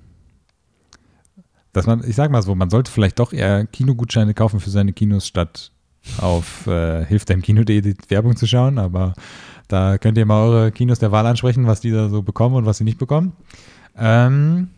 Dass 1.73 1.87
man, 1.87 2.07
ich 2.07 2.15
sag 2.15 2.29
mal 2.29 2.43
so, 2.43 2.53
man 2.53 2.69
sollte 2.69 2.91
vielleicht 2.91 3.17
doch 3.17 3.33
eher 3.33 3.65
Kinogutscheine 3.65 4.35
kaufen 4.35 4.59
für 4.59 4.69
seine 4.69 4.93
Kinos, 4.93 5.27
statt 5.27 5.71
auf 6.19 6.67
äh, 6.67 7.05
die 7.05 7.95
Werbung 8.09 8.35
zu 8.35 8.47
schauen. 8.47 8.77
Aber 8.77 9.13
da 9.67 9.97
könnt 9.97 10.17
ihr 10.17 10.25
mal 10.25 10.41
eure 10.41 10.71
Kinos 10.71 10.99
der 10.99 11.11
Wahl 11.11 11.25
ansprechen, 11.25 11.67
was 11.67 11.81
die 11.81 11.91
da 11.91 12.09
so 12.09 12.21
bekommen 12.21 12.55
und 12.55 12.65
was 12.65 12.77
sie 12.77 12.83
nicht 12.83 12.97
bekommen. 12.97 13.33
Ähm, 13.97 14.69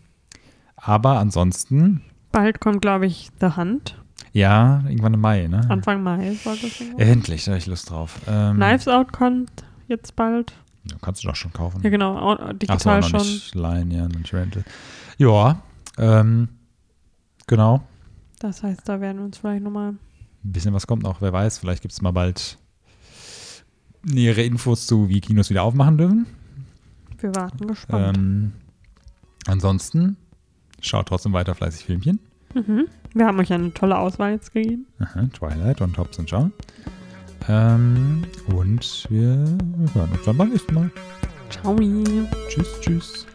aber 0.76 1.20
ansonsten, 1.20 2.02
Bald 2.32 2.60
kommt, 2.60 2.82
glaube 2.82 3.06
ich, 3.06 3.30
The 3.40 3.56
Hunt. 3.58 3.96
ja, 4.34 4.82
irgendwann 4.88 5.14
im 5.16 5.22
Mai, 5.22 5.48
ne? 5.48 5.66
Anfang 5.70 6.04
Mai 6.04 6.34
soll 6.44 6.58
das 6.62 6.80
irgendwann. 6.80 7.08
Endlich, 7.08 7.46
da 7.46 7.52
habe 7.52 7.58
ich 7.60 7.66
Lust 7.68 7.90
drauf. 7.90 8.20
Ähm, 8.28 8.56
Knives 8.58 8.88
Out 8.88 9.12
kommt 9.12 9.52
jetzt 9.88 10.16
bald. 10.16 10.54
ja, 10.90 10.96
Kannst 11.02 11.24
du 11.24 11.28
doch 11.28 11.36
schon 11.36 11.52
kaufen. 11.54 11.82
Ja, 11.84 11.90
genau. 11.90 12.18
au- 12.18 12.38
Ach 12.40 12.48
so, 12.48 12.54
Digital 12.54 13.00
noch 13.02 13.10
schon. 13.10 13.20
nicht 13.22 13.56
Line, 13.56 13.94
ja, 13.96 14.08
noch 14.08 14.16
nicht 14.20 14.34
Rental. 14.34 14.64
Ja, 15.18 15.62
ähm, 15.98 16.50
genau. 17.48 17.82
Das 18.40 18.64
heißt, 18.64 18.82
da 18.88 19.02
werden 19.02 19.18
wir 19.18 19.26
uns 19.26 19.38
vielleicht 19.40 19.64
nochmal. 19.64 19.96
Ein 20.44 20.52
bisschen 20.52 20.74
was 20.74 20.88
kommt 20.88 21.04
noch, 21.04 21.22
wer 21.22 21.34
weiß. 21.34 21.58
Vielleicht 21.58 21.82
gibt 21.82 21.94
es 21.94 22.02
mal 22.02 22.12
bald 22.12 22.58
nähere 24.04 24.44
Infos 24.44 24.88
zu, 24.88 25.10
wie 25.10 25.22
Kinos 25.22 25.50
wieder 25.50 25.64
aufmachen 25.64 25.98
dürfen. 25.98 26.26
Wir 27.20 27.36
warten 27.36 27.68
gespannt. 27.68 28.18
Ähm, 28.18 28.54
ansonsten 29.48 30.18
schaut 30.80 31.08
trotzdem 31.08 31.34
weiter 31.34 31.56
fleißig 31.56 31.86
Filmchen. 31.86 32.20
Mhm. 32.54 32.88
Wir 33.14 33.26
haben 33.26 33.40
euch 33.40 33.52
eine 33.52 33.74
tolle 33.74 33.98
Auswahl 33.98 34.32
jetzt 34.32 34.54
gegeben. 34.54 34.88
Aha, 35.00 35.28
Twilight 35.34 35.82
und 35.82 35.98
Hobbs 35.98 36.20
und 36.20 36.30
Shaw. 36.30 36.50
Ähm, 37.48 38.24
und 38.48 39.08
wir 39.10 39.58
hören 39.94 40.12
uns 40.12 40.24
dann 40.26 40.38
beim 40.38 40.50
nächsten 40.50 40.74
Mal. 40.74 40.92
Ciao. 41.50 41.76
Tschüss, 42.48 42.80
tschüss. 42.82 43.29